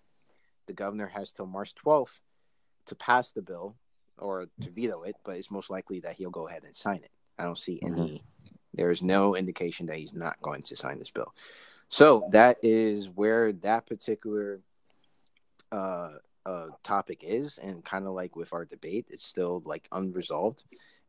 the 0.68 0.74
governor 0.74 1.08
has 1.08 1.32
till 1.32 1.48
March 1.48 1.74
12th 1.76 2.20
to 2.86 2.96
pass 2.96 3.32
the 3.32 3.42
bill 3.42 3.76
or 4.18 4.48
to 4.62 4.70
veto 4.70 5.04
it, 5.04 5.16
but 5.24 5.38
it's 5.38 5.50
most 5.50 5.70
likely 5.70 6.02
that 6.02 6.16
he'll 6.16 6.30
go 6.30 6.48
ahead 6.48 6.64
and 6.64 6.76
sign 6.76 6.98
it. 6.98 7.12
I 7.38 7.44
don't 7.44 7.58
see 7.58 7.80
any. 7.82 8.24
There 8.74 8.92
is 8.92 9.02
no 9.02 9.36
indication 9.36 9.88
that 9.88 9.98
he's 9.98 10.14
not 10.14 10.42
going 10.42 10.62
to 10.64 10.76
sign 10.76 11.00
this 11.00 11.10
bill. 11.10 11.34
So 11.90 12.30
that 12.32 12.58
is 12.62 13.10
where 13.10 13.52
that 13.54 13.88
particular 13.88 14.60
uh, 15.72 16.12
uh, 16.46 16.68
topic 16.84 17.24
is, 17.24 17.60
and 17.62 17.84
kind 17.84 18.06
of 18.06 18.14
like 18.14 18.36
with 18.36 18.54
our 18.54 18.66
debate, 18.66 19.08
it's 19.12 19.26
still 19.26 19.62
like 19.66 19.88
unresolved, 19.92 20.64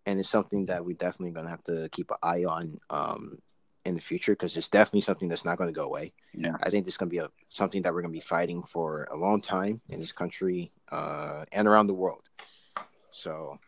and 0.07 0.18
it's 0.18 0.31
something 0.31 0.66
that 0.66 0.85
we're 0.85 0.97
definitely 0.97 1.33
gonna 1.33 1.51
have 1.51 1.64
to 1.64 1.89
keep 1.91 2.11
an 2.11 2.16
eye 2.22 2.45
on 2.45 2.78
um, 2.91 3.39
in 3.85 3.95
the 3.95 4.01
future 4.01 4.33
because 4.33 4.57
it's 4.57 4.68
definitely 4.68 5.01
something 5.01 5.28
that's 5.28 5.45
not 5.45 5.57
going 5.57 5.68
to 5.68 5.78
go 5.78 5.85
away. 5.85 6.12
Yeah. 6.35 6.57
I 6.62 6.70
think 6.70 6.87
it's 6.87 6.97
going 6.97 7.09
to 7.09 7.14
be 7.14 7.18
a 7.18 7.31
something 7.49 7.83
that 7.83 7.93
we're 7.93 8.03
going 8.03 8.12
to 8.12 8.16
be 8.16 8.20
fighting 8.20 8.62
for 8.62 9.09
a 9.11 9.16
long 9.16 9.41
time 9.41 9.81
in 9.89 10.01
this 10.01 10.12
country 10.12 10.70
uh, 10.91 11.45
and 11.53 11.66
around 11.66 11.87
the 11.87 11.95
world. 11.95 12.22
So, 13.11 13.59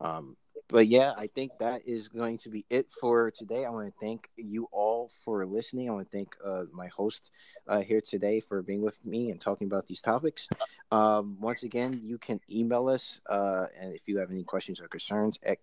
um, 0.00 0.36
but 0.72 0.86
yeah, 0.86 1.12
I 1.18 1.26
think 1.26 1.52
that 1.58 1.86
is 1.86 2.08
going 2.08 2.38
to 2.38 2.48
be 2.48 2.64
it 2.70 2.90
for 2.90 3.30
today. 3.30 3.66
I 3.66 3.70
want 3.70 3.88
to 3.88 4.00
thank 4.00 4.30
you 4.36 4.68
all 4.72 5.10
for 5.22 5.44
listening. 5.44 5.90
I 5.90 5.92
want 5.92 6.10
to 6.10 6.16
thank 6.16 6.34
uh, 6.42 6.64
my 6.72 6.86
host 6.86 7.30
uh, 7.68 7.80
here 7.80 8.00
today 8.00 8.40
for 8.40 8.62
being 8.62 8.80
with 8.80 8.96
me 9.04 9.30
and 9.30 9.38
talking 9.38 9.66
about 9.66 9.86
these 9.86 10.00
topics. 10.00 10.48
Um, 10.90 11.36
once 11.40 11.62
again, 11.62 12.00
you 12.02 12.16
can 12.16 12.40
email 12.50 12.88
us 12.88 13.20
uh, 13.28 13.66
and 13.78 13.94
if 13.94 14.08
you 14.08 14.16
have 14.16 14.30
any 14.30 14.44
questions 14.44 14.80
or 14.80 14.88
concerns 14.88 15.38
at 15.42 15.58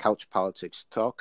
couchpoliticstalk 0.00 1.12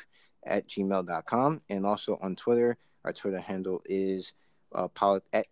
at 0.46 0.68
gmail.com 0.70 1.60
and 1.70 1.86
also 1.86 2.18
on 2.22 2.38
Twitter. 2.38 2.78
Our 3.04 3.12
Twitter 3.12 3.40
handle 3.40 3.82
is 3.84 4.34
uh, 4.74 4.88
polit- 4.88 5.28
at 5.34 5.48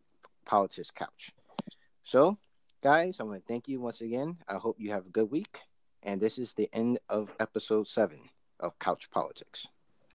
politics 0.46 0.92
couch. 0.92 1.34
So, 2.04 2.38
guys, 2.82 3.20
I 3.20 3.24
want 3.24 3.46
to 3.46 3.48
thank 3.52 3.68
you 3.68 3.82
once 3.82 4.00
again. 4.00 4.38
I 4.48 4.56
hope 4.56 4.78
you 4.80 4.92
have 4.92 5.06
a 5.06 5.10
good 5.10 5.30
week. 5.30 5.60
And 6.04 6.20
this 6.20 6.38
is 6.38 6.54
the 6.54 6.70
end 6.74 7.00
of 7.10 7.36
episode 7.40 7.88
seven 7.88 8.30
of 8.60 8.78
Couch 8.80 9.10
Politics. 9.12 9.68